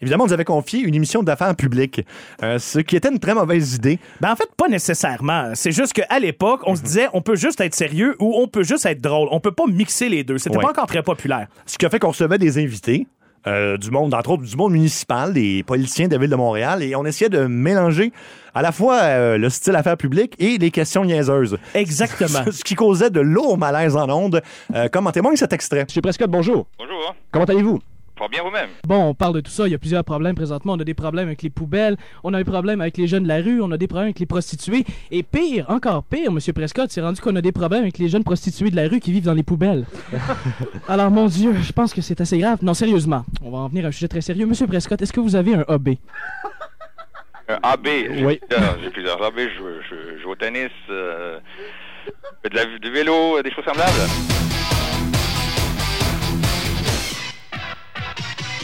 Évidemment, 0.02 0.26
on 0.26 0.28
nous 0.28 0.34
avait 0.34 0.44
confié 0.44 0.82
une 0.82 0.96
émission 0.96 1.24
d'affaires 1.24 1.56
publiques, 1.56 2.02
euh, 2.44 2.60
ce 2.60 2.80
qui 2.80 2.98
était 2.98 3.10
une 3.10 3.20
très 3.20 3.34
mauvaise 3.34 3.76
idée. 3.76 4.00
Ben 4.20 4.32
en 4.32 4.36
fait, 4.36 4.50
pas 4.58 4.68
nécessairement. 4.68 5.52
C'est 5.54 5.72
juste 5.72 5.94
qu'à 5.94 6.20
l'époque, 6.20 6.62
on 6.66 6.76
se 6.76 6.82
Mhm. 6.82 6.86
disait 6.88 7.08
on 7.14 7.22
peut 7.22 7.36
juste 7.38 7.62
être 7.62 7.74
sérieux 7.74 8.16
ou 8.20 8.34
on 8.38 8.48
peut 8.50 8.64
juste 8.64 8.86
être 8.86 9.00
drôle. 9.00 9.30
On 9.32 9.40
peut 9.40 9.54
pas 9.54 9.66
mixer 9.66 10.10
les 10.10 10.24
deux. 10.26 10.38
C'était 10.38 10.58
Ouais. 10.58 10.64
pas 10.64 10.72
encore 10.72 10.88
très 10.88 11.04
populaire. 11.04 11.48
Ce 11.66 11.78
qui 11.78 11.86
a 11.86 11.90
fait 11.90 12.00
qu'on 12.00 12.10
recevait 12.10 12.38
des 12.38 12.58
invités. 12.62 13.08
euh, 13.46 13.76
du 13.76 13.92
monde, 13.92 14.14
entre 14.14 14.30
autres 14.30 14.44
du 14.44 14.56
monde 14.56 14.72
municipal, 14.72 15.34
des 15.34 15.64
politiciens 15.64 16.08
de 16.08 16.14
la 16.14 16.18
ville 16.18 16.30
de 16.30 16.36
Montréal, 16.38 16.82
et 16.82 16.96
on 16.96 17.04
essayait 17.04 17.28
de 17.28 17.46
mélanger 17.46 18.14
à 18.56 18.62
la 18.62 18.72
fois 18.72 19.00
euh, 19.02 19.38
le 19.38 19.50
style 19.50 19.76
affaires 19.76 19.98
publiques 19.98 20.34
et 20.40 20.58
les 20.58 20.72
questions 20.72 21.04
niaiseuses. 21.04 21.58
Exactement. 21.76 22.40
Ce 22.54 22.64
qui 22.64 22.76
causait 22.76 23.10
de 23.10 23.20
lourds 23.20 23.58
malaises 23.58 23.98
en 23.98 24.10
ondes, 24.10 24.42
euh, 24.74 24.88
comme 24.88 25.08
en 25.08 25.12
témoigne 25.12 25.36
cet 25.36 25.52
extrait. 25.52 25.84
Monsieur 25.84 26.02
Prescott, 26.02 26.30
bonjour. 26.32 26.68
Bonjour. 26.80 27.14
Comment 27.34 27.44
allez-vous? 27.44 27.82
Fort 28.16 28.30
bien 28.30 28.44
vous-même. 28.44 28.70
Bon, 28.88 29.06
on 29.10 29.14
parle 29.16 29.34
de 29.34 29.42
tout 29.42 29.50
ça. 29.50 29.66
Il 29.68 29.72
y 29.72 29.74
a 29.74 29.80
plusieurs 29.80 30.04
problèmes 30.04 30.36
présentement. 30.36 30.74
On 30.74 30.80
a 30.80 30.84
des 30.84 30.94
problèmes 30.94 31.28
avec 31.28 31.42
les 31.42 31.50
poubelles. 31.50 31.98
On 32.24 32.32
a 32.36 32.38
des 32.38 32.44
problèmes 32.44 32.80
avec 32.80 32.96
les 32.98 33.08
jeunes 33.08 33.24
de 33.24 33.28
la 33.28 33.38
rue. 33.38 33.60
On 33.60 33.72
a 33.72 33.78
des 33.78 33.88
problèmes 33.88 34.08
avec 34.10 34.20
les 34.20 34.28
prostituées. 34.28 34.86
Et 35.10 35.24
pire, 35.24 35.66
encore 35.70 36.04
pire, 36.04 36.32
Monsieur 36.32 36.54
Prescott, 36.54 36.92
c'est 36.92 37.02
rendu 37.02 37.20
qu'on 37.22 37.36
a 37.36 37.42
des 37.42 37.52
problèmes 37.52 37.82
avec 37.82 37.98
les 37.98 38.10
jeunes 38.10 38.24
prostituées 38.24 38.70
de 38.70 38.76
la 38.76 38.88
rue 38.88 39.00
qui 39.00 39.12
vivent 39.12 39.26
dans 39.26 39.34
les 39.34 39.42
poubelles. 39.42 39.86
Alors, 40.88 41.10
mon 41.10 41.26
Dieu, 41.26 41.56
je 41.60 41.72
pense 41.72 41.92
que 41.92 42.02
c'est 42.02 42.22
assez 42.22 42.38
grave. 42.38 42.60
Non, 42.62 42.76
sérieusement, 42.76 43.26
on 43.42 43.50
va 43.50 43.58
en 43.58 43.68
venir 43.68 43.86
à 43.86 43.88
un 43.88 43.92
sujet 43.92 44.08
très 44.08 44.22
sérieux. 44.22 44.46
Monsieur 44.46 44.68
Prescott, 44.68 45.02
est-ce 45.02 45.12
que 45.14 45.20
vous 45.20 45.36
avez 45.36 45.56
un 45.56 45.66
hobby? 45.68 45.98
Un 47.50 47.60
AB. 47.64 47.86
j'ai 47.88 48.26
Oui. 48.26 48.40
plusieurs- 48.48 48.78
J'ai 48.84 48.90
plusieurs 48.92 49.24
AB. 49.24 49.34
Je, 49.40 49.58
joue- 49.58 49.82
je- 49.90 50.18
je 50.18 50.22
joue 50.22 50.30
au 50.30 50.36
tennis, 50.36 50.70
euh, 50.92 51.40
de 52.44 52.56
la, 52.56 52.66
du 52.78 52.92
vélo, 52.92 53.42
des 53.42 53.52
choses 53.52 53.66
semblables. 53.66 53.92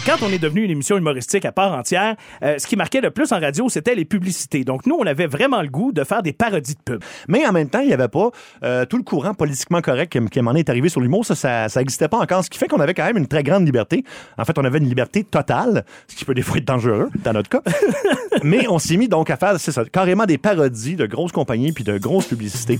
Quand 0.05 0.17
on 0.21 0.29
est 0.29 0.39
devenu 0.39 0.63
une 0.63 0.71
émission 0.71 0.97
humoristique 0.97 1.45
à 1.45 1.51
part 1.51 1.73
entière, 1.73 2.15
euh, 2.43 2.57
ce 2.57 2.67
qui 2.67 2.75
marquait 2.75 3.01
le 3.01 3.11
plus 3.11 3.31
en 3.31 3.39
radio, 3.39 3.69
c'était 3.69 3.95
les 3.95 4.05
publicités. 4.05 4.63
Donc 4.63 4.85
nous, 4.85 4.95
on 4.99 5.05
avait 5.05 5.27
vraiment 5.27 5.61
le 5.61 5.67
goût 5.67 5.91
de 5.91 6.03
faire 6.03 6.23
des 6.23 6.33
parodies 6.33 6.75
de 6.75 6.79
pub. 6.83 7.03
Mais 7.27 7.45
en 7.45 7.51
même 7.51 7.69
temps, 7.69 7.79
il 7.79 7.87
n'y 7.87 7.93
avait 7.93 8.07
pas 8.07 8.29
euh, 8.63 8.85
tout 8.85 8.97
le 8.97 9.03
courant 9.03 9.33
politiquement 9.33 9.81
correct 9.81 10.11
qui, 10.11 10.25
qui 10.27 10.41
m'en 10.41 10.53
est 10.53 10.69
arrivé 10.69 10.89
sur 10.89 11.01
l'humour. 11.01 11.25
Ça, 11.25 11.35
ça, 11.35 11.69
ça 11.69 11.81
existait 11.81 12.07
pas 12.07 12.17
encore. 12.17 12.43
Ce 12.43 12.49
qui 12.49 12.57
fait 12.57 12.67
qu'on 12.67 12.79
avait 12.79 12.93
quand 12.93 13.05
même 13.05 13.17
une 13.17 13.27
très 13.27 13.43
grande 13.43 13.65
liberté. 13.65 14.03
En 14.37 14.45
fait, 14.45 14.57
on 14.57 14.65
avait 14.65 14.79
une 14.79 14.87
liberté 14.89 15.23
totale, 15.23 15.85
ce 16.07 16.15
qui 16.15 16.25
peut 16.25 16.33
des 16.33 16.41
fois 16.41 16.57
être 16.57 16.65
dangereux, 16.65 17.09
dans 17.23 17.33
notre 17.33 17.49
cas. 17.49 17.61
Mais 18.43 18.67
on 18.67 18.79
s'est 18.79 18.97
mis 18.97 19.07
donc 19.07 19.29
à 19.29 19.37
faire, 19.37 19.59
c'est 19.59 19.71
ça, 19.71 19.83
carrément 19.85 20.25
des 20.25 20.37
parodies 20.37 20.95
de 20.95 21.05
grosses 21.05 21.31
compagnies 21.31 21.71
puis 21.71 21.83
de 21.83 21.97
grosses 21.97 22.27
publicités. 22.27 22.79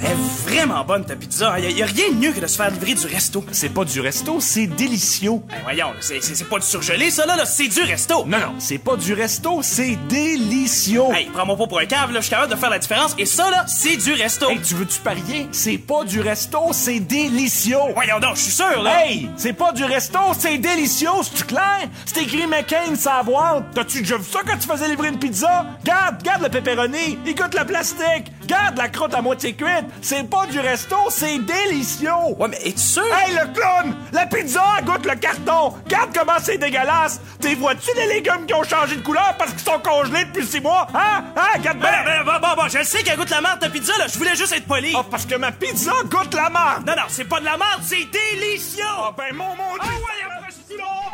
Elle 0.00 0.10
est 0.10 0.42
vraiment 0.46 0.84
bonne 0.84 1.04
ta 1.04 1.16
pizza. 1.16 1.58
Il 1.58 1.76
y, 1.76 1.82
a 1.82 1.86
rien 1.86 2.10
de 2.10 2.16
mieux 2.16 2.32
que 2.32 2.40
de 2.40 2.46
se 2.46 2.56
faire 2.56 2.70
livrer 2.70 2.94
du 2.94 3.06
resto. 3.06 3.44
C'est 3.52 3.70
pas 3.70 3.84
du 3.84 4.00
resto, 4.00 4.38
c'est 4.40 4.66
délicieux. 4.66 5.40
Voyons, 5.64 5.92
c'est- 6.00 6.20
pas 6.48 6.58
du 6.58 6.66
surgelé 6.66 7.10
ça 7.10 7.24
là, 7.26 7.36
là 7.36 7.46
c'est 7.46 7.68
du 7.68 7.80
resto. 7.82 8.24
Non, 8.26 8.38
non, 8.38 8.54
c'est 8.58 8.78
pas 8.78 8.96
du 8.96 9.14
resto, 9.14 9.60
c'est 9.62 9.96
délicieux. 10.08 11.02
Hey, 11.14 11.26
prends-moi 11.32 11.56
pas 11.56 11.66
pour 11.66 11.78
un 11.78 11.86
cave, 11.86 12.12
là, 12.12 12.20
je 12.20 12.26
suis 12.26 12.30
capable 12.30 12.52
de 12.52 12.58
faire 12.58 12.70
la 12.70 12.78
différence. 12.78 13.14
Et 13.18 13.24
ça 13.26 13.50
là, 13.50 13.64
c'est 13.66 13.96
du 13.96 14.12
resto. 14.12 14.50
Hey, 14.50 14.60
tu 14.60 14.74
veux-tu 14.74 15.00
parier? 15.00 15.48
C'est 15.52 15.78
pas 15.78 16.04
du 16.04 16.20
resto, 16.20 16.58
c'est 16.72 17.00
délicieux. 17.00 17.78
Voyons 17.94 18.20
donc, 18.20 18.36
je 18.36 18.42
suis 18.42 18.52
sûr 18.52 18.82
là. 18.82 19.06
Hey, 19.06 19.28
c'est 19.36 19.54
pas 19.54 19.72
du 19.72 19.84
resto, 19.84 20.18
c'est 20.38 20.58
délicieux, 20.58 21.08
c'est 21.22 21.46
clair? 21.46 21.88
C'est 22.04 22.22
écrit 22.22 22.46
McCain 22.46 22.94
sa 22.96 23.22
boîte. 23.22 23.64
T'as-tu 23.74 24.00
déjà 24.02 24.18
vu 24.18 24.24
ça 24.30 24.40
quand 24.46 24.58
tu 24.58 24.68
faisais 24.68 24.88
livrer 24.88 25.08
une 25.08 25.18
pizza? 25.18 25.64
Garde, 25.84 26.22
garde 26.22 26.42
le 26.42 26.48
pepperoni, 26.50 27.18
il 27.24 27.34
goûte 27.34 27.54
le 27.58 27.64
plastique. 27.64 28.30
Garde 28.46 28.76
la 28.78 28.88
croûte 28.88 29.14
à 29.14 29.22
moitié 29.22 29.54
cuite. 29.54 29.86
C'est 30.02 30.28
pas 30.28 30.46
du 30.46 30.60
resto, 30.60 30.96
c'est 31.10 31.38
délicieux. 31.38 32.10
Ouais, 32.38 32.48
mais 32.48 32.58
es-tu 32.64 32.78
sûr? 32.78 33.02
Hey, 33.04 33.34
le 33.34 33.52
clown! 33.52 33.96
La 34.12 34.26
pizza 34.26 34.62
goûte 34.84 35.06
le 35.06 35.14
carton. 35.16 35.74
Garde 35.88 36.10
comment 36.16 36.38
c'est 36.42 36.58
dégueulasse. 36.58 37.20
T'es 37.40 37.54
vois-tu 37.54 37.90
les 37.96 38.06
légumes 38.06 38.46
qui 38.46 38.54
ont 38.54 38.62
changé 38.64 38.96
de 38.96 39.02
couleur 39.02 39.34
parce 39.38 39.50
qu'ils 39.52 39.60
sont 39.60 39.78
congelés 39.78 40.24
depuis 40.24 40.46
six 40.46 40.60
mois? 40.60 40.86
Hein? 40.94 41.24
Hein? 41.36 41.58
Garde 41.60 41.78
Ben, 41.78 41.90
bien. 42.04 42.24
ben, 42.24 42.38
bon, 42.40 42.62
bon, 42.62 42.68
je 42.68 42.82
sais 42.84 43.02
qu'elle 43.02 43.16
goûte 43.16 43.30
la 43.30 43.40
merde 43.40 43.60
ta 43.60 43.68
pizza 43.70 43.92
là, 43.98 44.06
je 44.12 44.18
voulais 44.18 44.36
juste 44.36 44.52
être 44.52 44.66
poli. 44.66 44.94
Ah, 44.96 45.04
parce 45.10 45.26
que 45.26 45.34
ma 45.36 45.52
pizza 45.52 45.92
goûte 46.10 46.34
la 46.34 46.50
marde. 46.50 46.86
Non, 46.86 46.94
non, 46.96 47.02
c'est 47.08 47.24
pas 47.24 47.40
de 47.40 47.44
la 47.44 47.56
merde, 47.56 47.80
c'est 47.82 48.06
délicieux. 48.10 48.84
Ah, 48.98 49.12
ben, 49.16 49.34
mon 49.34 49.44
mon 49.56 49.74
Dieu. 49.82 49.90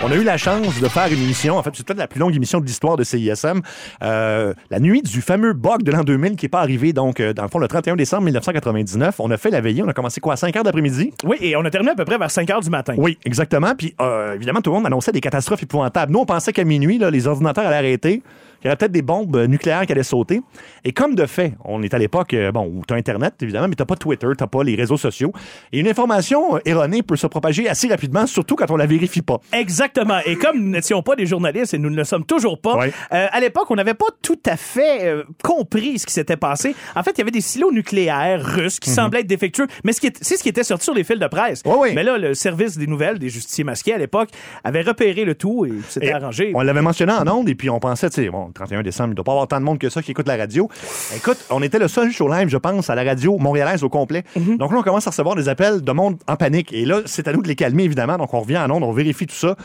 On 0.03 0.11
a 0.11 0.15
eu 0.15 0.25
la 0.25 0.39
chance 0.39 0.81
de 0.81 0.89
faire 0.89 1.09
une 1.13 1.21
émission, 1.21 1.59
en 1.59 1.63
fait, 1.63 1.73
c'est 1.75 1.85
peut-être 1.87 1.99
la 1.99 2.07
plus 2.07 2.21
longue 2.21 2.35
émission 2.35 2.59
de 2.59 2.65
l'histoire 2.65 2.97
de 2.97 3.05
CISM, 3.05 3.61
euh, 4.03 4.55
la 4.71 4.81
nuit 4.81 5.03
du 5.03 5.21
fameux 5.21 5.53
bug 5.53 5.83
de 5.83 5.93
l'an 5.93 6.05
2000 6.05 6.37
qui 6.37 6.47
n'est 6.47 6.49
pas 6.49 6.61
arrivé, 6.61 6.95
donc, 6.95 7.21
euh, 7.21 7.35
dans 7.35 7.43
le 7.43 7.51
fond, 7.51 7.59
le 7.59 7.69
31 7.69 7.97
décembre 7.97 8.23
1999. 8.25 9.17
On 9.21 9.31
a 9.31 9.37
fait 9.37 9.51
la 9.51 9.61
veillée, 9.61 9.83
on 9.83 9.89
a 9.89 9.93
commencé 9.93 10.23
quoi, 10.23 10.33
à 10.33 10.37
5 10.37 10.57
heures 10.57 10.65
d'après-midi? 10.65 11.13
Oui, 11.25 11.37
et 11.43 11.55
on 11.55 11.65
a 11.67 11.71
terminé 11.71 11.93
à 11.93 11.95
peu 11.95 12.07
près 12.07 12.17
vers 12.17 12.31
5 12.31 12.49
heures 12.49 12.63
du 12.63 12.71
matin. 12.71 12.95
Oui, 12.97 13.19
exactement. 13.27 13.75
Puis, 13.77 13.95
euh, 14.01 14.37
évidemment, 14.37 14.63
tout 14.63 14.71
le 14.71 14.77
monde 14.77 14.87
annonçait 14.87 15.13
des 15.13 15.21
catastrophes 15.21 15.63
épouvantables. 15.63 16.11
Nous, 16.13 16.21
on 16.21 16.27
pensait 16.27 16.55
qu'à 16.55 16.65
minuit, 16.65 16.97
là, 16.97 17.11
les 17.11 17.27
ordinateurs 17.27 17.67
allaient 17.67 17.77
arrêter, 17.77 18.23
qu'il 18.61 18.67
y 18.67 18.69
aurait 18.69 18.77
peut-être 18.77 18.93
des 18.93 19.03
bombes 19.03 19.35
euh, 19.37 19.47
nucléaires 19.47 19.87
qui 19.87 19.93
allaient 19.93 20.03
sauter. 20.03 20.41
Et 20.85 20.93
comme 20.93 21.15
de 21.15 21.27
fait, 21.27 21.55
on 21.65 21.83
est 21.83 21.93
à 21.95 21.99
l'époque, 21.99 22.35
euh, 22.35 22.53
bon, 22.53 22.67
où 22.67 22.83
tu 22.87 22.95
as 22.95 22.97
Internet, 22.97 23.35
évidemment, 23.43 23.69
mais 23.69 23.75
tu 23.75 23.85
pas 23.85 23.97
Twitter, 23.97 24.29
tu 24.39 24.47
pas 24.47 24.63
les 24.63 24.75
réseaux 24.75 24.97
sociaux. 24.97 25.33
Et 25.73 25.81
une 25.81 25.89
information 25.89 26.57
euh, 26.57 26.61
erronée 26.65 27.03
peut 27.03 27.17
se 27.17 27.27
propager 27.27 27.69
assez 27.69 27.89
rapidement, 27.89 28.27
surtout 28.27 28.57
quand 28.57 28.71
on 28.71 28.77
la 28.77 28.87
vérifie 28.87 29.23
pas. 29.23 29.39
Exactement. 29.53 30.19
Et 30.27 30.37
comme 30.37 30.59
nous 30.59 30.71
n'étions 30.71 31.03
pas 31.03 31.17
des 31.17 31.27
journalistes 31.27 31.75
et 31.75 31.79
nous 31.79 31.91
ne 31.91 31.97
le 31.97 32.05
sommes 32.05 32.25
toujours 32.25 32.61
pas, 32.61 32.79
euh, 33.13 33.27
à 33.31 33.41
l'époque, 33.41 33.71
on 33.71 33.75
n'avait 33.77 33.95
pas 33.95 34.07
tout 34.23 34.39
à 34.47 34.57
fait 34.57 35.05
euh, 35.07 35.25
compris 35.43 35.99
ce 35.99 36.07
qui 36.07 36.13
s'était 36.13 36.37
passé. 36.37 36.75
En 36.95 37.03
fait, 37.03 37.13
il 37.13 37.19
y 37.19 37.23
avait 37.23 37.31
des 37.31 37.41
silos 37.41 37.73
nucléaires 37.73 38.45
russes 38.45 38.79
qui 38.81 38.91
Mhm. 38.91 38.97
semblaient 38.97 39.21
être 39.21 39.27
défectueux, 39.27 39.67
mais 39.85 39.93
c'est 39.93 40.37
ce 40.37 40.43
qui 40.43 40.49
était 40.49 40.65
sorti 40.65 40.85
sur 40.85 40.95
les 40.95 41.05
fils 41.05 41.19
de 41.19 41.27
presse. 41.27 41.63
Mais 41.95 42.03
là, 42.03 42.19
le 42.19 42.35
service 42.35 42.77
des 42.77 42.87
nouvelles 42.87 43.19
des 43.19 43.29
justiciers 43.29 43.65
masqués 43.65 43.95
à 43.95 43.99
l'époque 43.99 44.31
avait 44.65 44.83
repéré 44.83 45.25
le 45.25 45.35
tout 45.35 45.65
et 45.67 45.73
s'était 45.89 46.13
arrangé. 46.13 46.53
On 46.55 46.61
l'avait 46.63 46.83
mentionné 46.83 47.13
en 47.13 47.27
ondes 47.29 47.49
et 47.49 47.55
puis 47.55 47.71
on 47.71 47.79
pensait, 47.81 48.11
tu 48.11 48.23
sais, 48.23 48.29
bon, 48.29 48.50
le 48.51 48.55
31 48.55 48.83
décembre, 48.83 49.11
il 49.11 49.15
doit 49.15 49.25
pas 49.25 49.33
avoir 49.33 49.49
tant 49.49 49.59
de 49.59 49.65
monde 49.65 49.79
que 49.79 49.89
ça 49.89 50.03
qui 50.03 50.11
écoute 50.11 50.29
la 50.29 50.37
radio. 50.37 50.69
Écoute, 51.17 51.39
on 51.51 51.63
était 51.63 51.79
le 51.79 51.89
seul 51.89 52.11
show 52.13 52.29
live, 52.29 52.49
je 52.49 52.57
pense, 52.57 52.91
à 52.91 52.95
la 52.95 53.05
radio 53.05 53.39
montréalaise 53.39 53.83
au 53.83 53.89
complet. 53.89 54.25
Mhm. 54.37 54.59
Donc 54.59 54.73
là, 54.73 54.79
on 54.79 54.83
commence 54.83 55.07
à 55.07 55.11
recevoir 55.11 55.37
des 55.37 55.49
appels 55.49 55.83
de 55.83 55.93
monde 55.93 56.19
en 56.29 56.37
panique. 56.37 56.73
Et 56.73 56.85
là, 56.85 57.01
c'est 57.07 57.29
à 57.29 57.33
nous 57.33 57.43
de 57.43 57.49
les 57.49 57.57
calmer, 57.57 57.85
évidemment. 57.85 58.19
Donc 58.19 58.35
on 58.35 58.41
revient 58.41 58.59
en 58.59 58.71
ondes, 58.71 58.83
on 58.83 58.93
vérifie 58.93 59.27
tout 59.27 59.35
ça. 59.35 59.57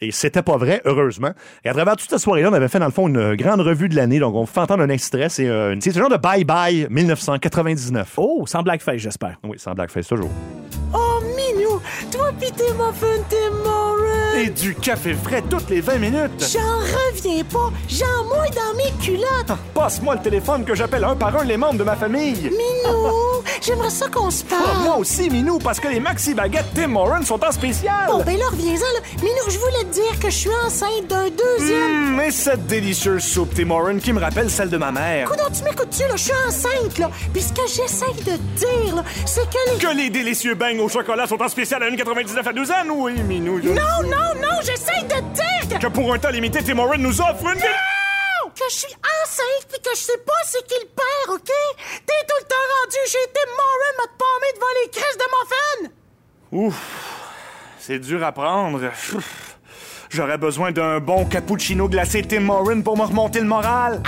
Et 0.00 0.10
c'était 0.10 0.42
pas 0.42 0.56
vrai, 0.56 0.82
heureusement. 0.84 1.30
Et 1.64 1.68
à 1.68 1.72
travers 1.72 1.96
toute 1.96 2.10
cette 2.10 2.18
soirée-là, 2.18 2.50
on 2.50 2.52
avait 2.52 2.68
fait, 2.68 2.78
dans 2.78 2.86
le 2.86 2.92
fond, 2.92 3.08
une 3.08 3.36
grande 3.36 3.60
revue 3.60 3.88
de 3.88 3.96
l'année. 3.96 4.18
Donc, 4.18 4.34
on 4.34 4.44
fait 4.44 4.60
entendre 4.60 4.82
un 4.82 4.88
extrait. 4.88 5.28
C'est 5.28 5.48
euh, 5.48 5.74
c'est 5.80 5.92
ce 5.92 5.98
genre 5.98 6.10
de 6.10 6.16
bye-bye 6.16 6.88
1999. 6.90 8.14
Oh, 8.16 8.44
sans 8.46 8.62
blackface, 8.62 8.98
j'espère. 8.98 9.38
Oui, 9.44 9.58
sans 9.58 9.72
blackface, 9.72 10.08
toujours. 10.08 10.30
Oh, 10.92 11.13
Minou, 11.52 11.80
toi 12.10 12.30
pis 12.38 12.52
tes 12.52 12.72
muffins, 12.72 13.22
tes. 13.28 13.44
Et 14.36 14.50
du 14.50 14.74
café 14.74 15.14
frais 15.14 15.42
toutes 15.48 15.70
les 15.70 15.80
20 15.80 15.98
minutes. 15.98 16.52
J'en 16.52 16.78
reviens 16.78 17.44
pas, 17.44 17.70
j'en 17.88 18.24
mouille 18.24 18.50
dans 18.50 18.76
mes 18.76 18.90
culottes. 19.04 19.58
Passe-moi 19.72 20.16
le 20.16 20.22
téléphone 20.22 20.64
que 20.64 20.74
j'appelle 20.74 21.04
un 21.04 21.14
par 21.14 21.36
un 21.38 21.44
les 21.44 21.56
membres 21.56 21.78
de 21.78 21.84
ma 21.84 21.96
famille. 21.96 22.50
Minou, 22.50 23.33
j'aimerais 23.64 23.90
ça 23.90 24.08
qu'on 24.08 24.30
se 24.30 24.44
parle. 24.44 24.82
moi 24.84 24.96
aussi, 24.98 25.30
Minou, 25.30 25.58
parce 25.58 25.80
que 25.80 25.88
les 25.88 26.00
Maxi 26.00 26.34
Baguettes 26.34 26.66
Tim 26.74 26.88
Moran 26.88 27.22
sont 27.24 27.42
en 27.44 27.52
spécial. 27.52 28.06
Bon, 28.08 28.22
ben 28.24 28.36
là, 28.38 28.44
reviens-en, 28.50 28.78
là. 28.78 29.00
Minou, 29.22 29.48
je 29.48 29.58
voulais 29.58 29.84
te 29.90 29.94
dire 29.94 30.18
que 30.20 30.30
je 30.30 30.36
suis 30.36 30.50
enceinte 30.66 31.06
d'un 31.08 31.28
deuxième. 31.30 32.14
Hum, 32.14 32.20
et 32.20 32.30
cette 32.30 32.66
délicieuse 32.66 33.22
soupe 33.24 33.54
Tim 33.54 33.66
Moran 33.66 33.98
qui 33.98 34.12
me 34.12 34.20
rappelle 34.20 34.50
celle 34.50 34.70
de 34.70 34.76
ma 34.76 34.92
mère. 34.92 35.28
Coudon, 35.30 35.44
tu 35.56 35.62
m'écoutes-tu, 35.64 36.02
là? 36.02 36.16
Je 36.16 36.22
suis 36.22 36.32
enceinte, 36.48 36.98
là. 36.98 37.10
Puis 37.32 37.42
ce 37.42 37.52
que 37.52 37.66
j'essaye 37.66 38.14
de 38.24 38.36
te 38.36 38.58
dire, 38.58 38.96
là, 38.96 39.04
c'est 39.26 39.48
que 39.48 39.72
les... 39.72 39.78
Que 39.78 39.96
les 39.96 40.10
délicieux 40.10 40.54
beignes 40.54 40.80
au 40.80 40.88
chocolat 40.88 41.26
sont 41.26 41.40
en 41.42 41.48
spécial 41.48 41.82
à 41.82 41.90
1,99 41.90 42.48
à 42.48 42.52
douzaine, 42.52 42.90
oui, 42.90 43.12
Minou. 43.22 43.60
je- 43.62 43.68
Non, 43.70 44.02
non, 44.04 44.40
non, 44.40 44.58
j'essaye 44.60 45.04
de 45.04 45.08
te 45.14 45.34
dire 45.34 45.78
que... 45.78 45.86
Que 45.86 45.90
pour 45.92 46.12
un 46.12 46.18
temps 46.18 46.30
limité, 46.30 46.60
Tim 46.64 46.74
Moran 46.74 46.98
nous 46.98 47.20
offre 47.20 47.46
une... 47.52 47.60
Que 48.64 48.70
je 48.70 48.76
suis 48.76 48.94
enceinte 48.94 49.68
puis 49.68 49.80
que 49.82 49.90
je 49.90 50.00
sais 50.00 50.18
pas 50.24 50.32
c'est 50.46 50.66
qui 50.66 50.74
le 50.80 50.86
père, 50.86 51.34
OK? 51.34 51.44
T'es 51.44 52.26
tout 52.26 52.36
le 52.40 52.46
temps 52.46 52.56
rendu 52.80 52.96
chez 53.06 53.18
Tim 53.34 53.50
Moran 53.50 54.02
à 54.02 54.06
te 54.06 54.16
palmer 54.16 54.52
devant 54.54 54.74
les 54.82 54.90
crises 54.90 55.18
de 55.18 55.24
muffins! 55.34 55.94
Ouf, 56.50 56.74
c'est 57.78 57.98
dur 57.98 58.24
à 58.24 58.32
prendre. 58.32 58.80
J'aurais 60.08 60.38
besoin 60.38 60.72
d'un 60.72 60.98
bon 60.98 61.26
cappuccino 61.26 61.90
glacé 61.90 62.22
Tim 62.22 62.40
Moran 62.40 62.80
pour 62.80 62.96
me 62.96 63.02
remonter 63.02 63.40
le 63.40 63.46
moral. 63.46 64.02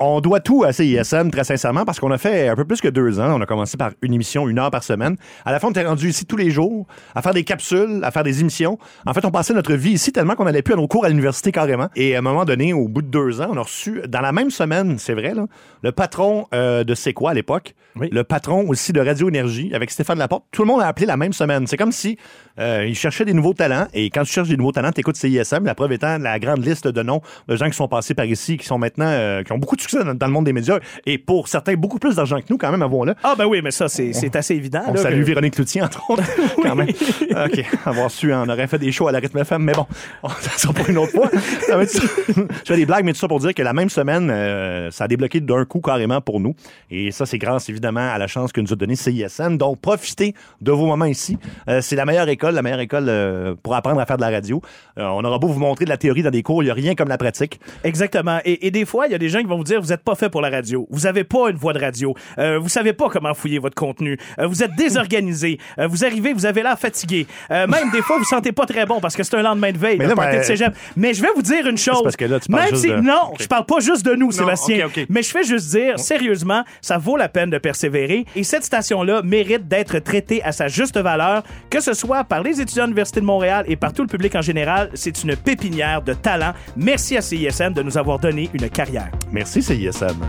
On 0.00 0.20
doit 0.20 0.40
tout 0.40 0.64
à 0.64 0.72
CISM, 0.72 1.30
très 1.30 1.44
sincèrement, 1.44 1.84
parce 1.84 2.00
qu'on 2.00 2.10
a 2.10 2.18
fait 2.18 2.48
un 2.48 2.56
peu 2.56 2.64
plus 2.64 2.80
que 2.80 2.88
deux 2.88 3.20
ans. 3.20 3.38
On 3.38 3.40
a 3.40 3.46
commencé 3.46 3.76
par 3.76 3.92
une 4.02 4.12
émission, 4.12 4.48
une 4.48 4.58
heure 4.58 4.72
par 4.72 4.82
semaine. 4.82 5.14
À 5.44 5.52
la 5.52 5.60
fin, 5.60 5.68
on 5.68 5.70
était 5.70 5.86
rendu 5.86 6.08
ici 6.08 6.26
tous 6.26 6.36
les 6.36 6.50
jours, 6.50 6.88
à 7.14 7.22
faire 7.22 7.32
des 7.32 7.44
capsules, 7.44 8.00
à 8.02 8.10
faire 8.10 8.24
des 8.24 8.40
émissions. 8.40 8.76
En 9.06 9.14
fait, 9.14 9.24
on 9.24 9.30
passait 9.30 9.54
notre 9.54 9.72
vie 9.74 9.92
ici 9.92 10.10
tellement 10.10 10.34
qu'on 10.34 10.46
n'allait 10.46 10.62
plus 10.62 10.74
à 10.74 10.76
nos 10.76 10.88
cours 10.88 11.04
à 11.04 11.08
l'université 11.10 11.52
carrément. 11.52 11.90
Et 11.94 12.16
à 12.16 12.18
un 12.18 12.22
moment 12.22 12.44
donné, 12.44 12.72
au 12.72 12.88
bout 12.88 13.02
de 13.02 13.06
deux 13.06 13.40
ans, 13.40 13.50
on 13.52 13.56
a 13.56 13.62
reçu, 13.62 14.02
dans 14.08 14.20
la 14.20 14.32
même 14.32 14.50
semaine, 14.50 14.98
c'est 14.98 15.14
vrai, 15.14 15.32
là, 15.32 15.46
le 15.84 15.92
patron 15.92 16.48
euh, 16.52 16.82
de 16.82 16.96
C'est 16.96 17.12
quoi 17.12 17.30
à 17.30 17.34
l'époque, 17.34 17.76
le 17.94 18.24
patron 18.24 18.66
aussi 18.68 18.92
de 18.92 19.00
Radio 19.00 19.28
Énergie, 19.28 19.72
avec 19.74 19.92
Stéphane 19.92 20.18
Laporte. 20.18 20.44
Tout 20.50 20.62
le 20.62 20.66
monde 20.66 20.80
a 20.80 20.88
appelé 20.88 21.06
la 21.06 21.16
même 21.16 21.32
semaine. 21.32 21.68
C'est 21.68 21.76
comme 21.76 21.92
si 21.92 22.18
euh, 22.58 22.84
ils 22.84 22.96
cherchaient 22.96 23.24
des 23.24 23.32
nouveaux 23.32 23.54
talents. 23.54 23.86
Et 23.92 24.10
quand 24.10 24.24
tu 24.24 24.32
cherches 24.32 24.48
des 24.48 24.56
nouveaux 24.56 24.72
talents, 24.72 24.90
tu 24.90 25.00
écoutes 25.00 25.16
CISM. 25.16 25.64
La 25.64 25.76
preuve 25.76 25.92
étant 25.92 26.18
la 26.18 26.40
grande 26.40 26.64
liste 26.64 26.88
de 26.88 27.02
noms 27.02 27.20
de 27.46 27.54
gens 27.54 27.66
qui 27.66 27.76
sont 27.76 27.86
passés 27.86 28.14
par 28.14 28.24
ici, 28.24 28.56
qui 28.56 28.66
sont 28.66 28.78
maintenant, 28.78 29.06
euh, 29.06 29.44
qui 29.44 29.52
ont 29.52 29.58
beaucoup 29.58 29.76
de 29.76 29.84
succès 29.84 29.93
dans, 30.02 30.14
dans 30.14 30.26
le 30.26 30.32
monde 30.32 30.44
des 30.46 30.52
médias. 30.52 30.78
Et 31.06 31.18
pour 31.18 31.48
certains, 31.48 31.74
beaucoup 31.74 31.98
plus 31.98 32.16
d'argent 32.16 32.38
que 32.40 32.46
nous, 32.50 32.58
quand 32.58 32.70
même, 32.70 32.82
avons-le. 32.82 33.14
Ah, 33.22 33.34
ben 33.36 33.46
oui, 33.46 33.60
mais 33.62 33.70
ça, 33.70 33.88
c'est 33.88 34.34
assez 34.36 34.54
évident. 34.54 34.82
On 34.88 34.94
là, 34.94 35.02
salue 35.02 35.20
que- 35.20 35.26
Véronique 35.26 35.54
Cloutier, 35.54 35.82
entre 35.82 36.10
autres, 36.10 36.22
quand 36.62 36.74
même. 36.74 36.88
OK, 36.88 37.64
avoir 37.86 38.10
su, 38.10 38.32
on 38.32 38.48
aurait 38.48 38.66
fait 38.66 38.78
des 38.78 38.90
shows 38.92 39.08
à 39.08 39.12
la 39.12 39.18
rythme 39.18 39.38
FM, 39.38 39.62
mais 39.62 39.72
bon, 39.72 39.86
ça 40.40 40.50
sera 40.58 40.72
pour 40.72 40.88
une 40.88 40.98
autre 40.98 41.12
fois. 41.12 41.30
Ça 41.66 41.76
va 41.76 41.82
être 41.82 41.90
ça. 41.90 42.02
Je 42.28 42.42
fais 42.64 42.76
des 42.76 42.86
blagues, 42.86 43.04
mais 43.04 43.12
tout 43.12 43.18
ça 43.18 43.28
pour 43.28 43.38
dire 43.40 43.54
que 43.54 43.62
la 43.62 43.72
même 43.72 43.90
semaine, 43.90 44.30
euh, 44.30 44.90
ça 44.90 45.04
a 45.04 45.08
débloqué 45.08 45.40
d'un 45.40 45.64
coup 45.64 45.80
carrément 45.80 46.20
pour 46.20 46.40
nous. 46.40 46.54
Et 46.90 47.10
ça, 47.12 47.26
c'est 47.26 47.38
grâce 47.38 47.68
évidemment 47.68 48.08
à 48.12 48.18
la 48.18 48.26
chance 48.26 48.52
que 48.52 48.60
nous 48.60 48.72
a 48.72 48.76
donné 48.76 48.96
CISM. 48.96 49.56
Donc, 49.56 49.80
profitez 49.80 50.34
de 50.60 50.72
vos 50.72 50.86
moments 50.86 51.04
ici. 51.04 51.38
Euh, 51.68 51.80
c'est 51.80 51.96
la 51.96 52.04
meilleure 52.04 52.28
école, 52.28 52.54
la 52.54 52.62
meilleure 52.62 52.80
école 52.80 53.06
euh, 53.08 53.54
pour 53.62 53.74
apprendre 53.74 54.00
à 54.00 54.06
faire 54.06 54.16
de 54.16 54.22
la 54.22 54.30
radio. 54.30 54.60
On 54.96 55.24
aura 55.24 55.38
beau 55.38 55.48
vous 55.48 55.58
montrer 55.60 55.84
de 55.84 55.90
la 55.90 55.96
théorie 55.96 56.22
dans 56.22 56.30
des 56.30 56.42
cours, 56.42 56.62
il 56.62 56.66
n'y 56.66 56.70
a 56.70 56.74
rien 56.74 56.94
comme 56.94 57.08
la 57.08 57.18
pratique. 57.18 57.60
Exactement. 57.82 58.38
Et, 58.44 58.66
et 58.66 58.70
des 58.70 58.84
fois, 58.84 59.06
il 59.06 59.12
y 59.12 59.14
a 59.14 59.18
des 59.18 59.28
gens 59.28 59.40
qui 59.40 59.46
vont 59.46 59.56
vous 59.56 59.64
dire, 59.64 59.73
vous 59.78 59.88
n'êtes 59.88 60.02
pas 60.02 60.14
fait 60.14 60.28
pour 60.28 60.40
la 60.40 60.50
radio. 60.50 60.86
Vous 60.90 61.06
avez 61.06 61.24
pas 61.24 61.50
une 61.50 61.56
voix 61.56 61.72
de 61.72 61.78
radio. 61.80 62.14
Euh, 62.38 62.58
vous 62.58 62.68
savez 62.68 62.92
pas 62.92 63.08
comment 63.08 63.34
fouiller 63.34 63.58
votre 63.58 63.74
contenu. 63.74 64.18
Euh, 64.38 64.46
vous 64.46 64.62
êtes 64.62 64.74
désorganisé. 64.76 65.58
Euh, 65.78 65.86
vous 65.86 66.04
arrivez, 66.04 66.32
vous 66.32 66.46
avez 66.46 66.62
l'air 66.62 66.78
fatigué. 66.78 67.26
Euh, 67.50 67.66
même 67.66 67.90
des 67.90 68.02
fois, 68.02 68.18
vous 68.18 68.24
sentez 68.24 68.52
pas 68.52 68.66
très 68.66 68.86
bon 68.86 69.00
parce 69.00 69.16
que 69.16 69.22
c'est 69.22 69.36
un 69.36 69.42
lendemain 69.42 69.72
de 69.72 69.78
veille, 69.78 69.98
Mais 69.98 70.06
là, 70.06 70.14
ben, 70.14 70.38
de 70.38 70.42
cégep. 70.42 70.74
Mais 70.96 71.14
je 71.14 71.22
vais 71.22 71.28
vous 71.34 71.42
dire 71.42 71.66
une 71.66 71.78
chose. 71.78 72.02
parce 72.02 72.16
que 72.16 72.24
là, 72.24 72.40
tu 72.40 72.48
parles 72.50 72.62
même 72.64 72.70
juste 72.70 72.82
si, 72.84 72.90
de- 72.90 72.96
non, 73.00 73.30
Ok. 73.32 73.36
je 73.42 73.46
parle 73.46 73.66
pas 73.66 73.80
juste 73.80 74.04
de 74.06 74.14
nous, 74.14 74.32
Sébastien. 74.32 74.86
ok, 74.86 74.92
ok. 74.98 75.06
Mais 75.08 75.22
je 75.22 75.30
fais 75.30 75.44
juste 75.44 75.70
dire, 75.70 75.98
sérieusement, 75.98 76.64
ça 76.80 76.98
vaut 76.98 77.16
la 77.16 77.28
peine 77.28 77.50
de 77.50 77.58
persévérer. 77.58 78.24
Et 78.36 78.44
cette 78.44 78.64
station-là 78.64 79.22
mérite 79.22 79.68
d'être 79.68 79.98
traitée 79.98 80.42
à 80.42 80.52
sa 80.52 80.68
juste 80.68 80.96
valeur, 80.98 81.42
que 81.70 81.80
ce 81.80 81.92
soit 81.94 82.24
par 82.24 82.42
les 82.42 82.60
étudiants 82.60 82.84
de 82.84 82.88
l'Université 82.88 83.20
de 83.20 83.26
Montréal 83.26 83.64
et 83.68 83.76
par 83.76 83.92
tout 83.92 84.02
le 84.02 84.08
public 84.08 84.34
en 84.34 84.42
général. 84.42 84.90
C'est 84.94 85.22
une 85.24 85.36
pépinière 85.36 86.02
de 86.02 86.12
talent. 86.14 86.52
Merci 86.76 87.16
à 87.16 87.20
CISM 87.22 87.72
de 87.72 87.82
nous 87.82 87.98
avoir 87.98 88.18
donné 88.18 88.48
une 88.54 88.68
carrière. 88.68 89.10
Merci, 89.32 89.62
CISM. 89.64 90.20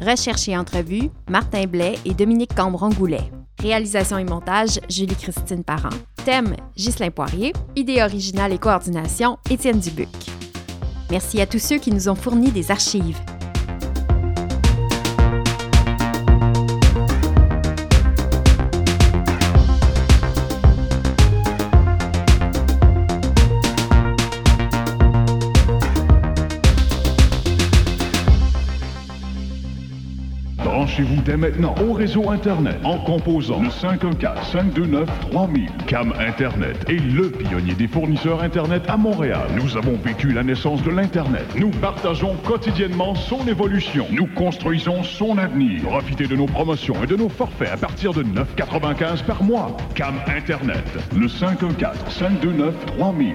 Recherche 0.00 0.48
et 0.48 0.56
entrevue, 0.56 1.10
Martin 1.30 1.66
Blais 1.66 1.94
et 2.04 2.14
Dominique 2.14 2.52
Cambron-Goulet. 2.56 3.20
Réalisation 3.60 4.18
et 4.18 4.24
montage, 4.24 4.80
Julie-Christine 4.90 5.62
Parent. 5.62 5.90
Thème, 6.24 6.56
Ghislain 6.76 7.10
Poirier. 7.10 7.52
Idée 7.76 8.02
originale 8.02 8.52
et 8.52 8.58
coordination, 8.58 9.38
Étienne 9.50 9.78
Dubuc. 9.78 10.08
Merci 11.12 11.40
à 11.40 11.46
tous 11.46 11.60
ceux 11.60 11.78
qui 11.78 11.92
nous 11.92 12.08
ont 12.08 12.16
fourni 12.16 12.50
des 12.50 12.72
archives. 12.72 13.20
Branchez-vous 30.92 31.22
dès 31.22 31.38
maintenant 31.38 31.74
au 31.82 31.94
réseau 31.94 32.28
Internet 32.28 32.76
en 32.84 32.98
composant 32.98 33.62
le 33.62 33.70
514-529-3000. 33.70 35.70
Cam 35.86 36.12
Internet 36.18 36.76
est 36.86 37.00
le 37.00 37.30
pionnier 37.30 37.72
des 37.72 37.88
fournisseurs 37.88 38.42
Internet 38.42 38.82
à 38.88 38.98
Montréal. 38.98 39.48
Nous 39.56 39.78
avons 39.78 39.96
vécu 39.96 40.32
la 40.32 40.42
naissance 40.42 40.82
de 40.82 40.90
l'Internet. 40.90 41.46
Nous 41.56 41.70
partageons 41.70 42.36
quotidiennement 42.44 43.14
son 43.14 43.48
évolution. 43.48 44.04
Nous 44.10 44.26
construisons 44.26 45.02
son 45.02 45.38
avenir. 45.38 45.82
Profitez 45.84 46.26
de 46.26 46.36
nos 46.36 46.44
promotions 46.44 47.02
et 47.02 47.06
de 47.06 47.16
nos 47.16 47.30
forfaits 47.30 47.72
à 47.72 47.78
partir 47.78 48.12
de 48.12 48.22
9,95 48.22 49.24
par 49.24 49.42
mois. 49.42 49.74
Cam 49.94 50.16
Internet, 50.26 50.84
le 51.16 51.26
514-529-3000. 51.26 53.32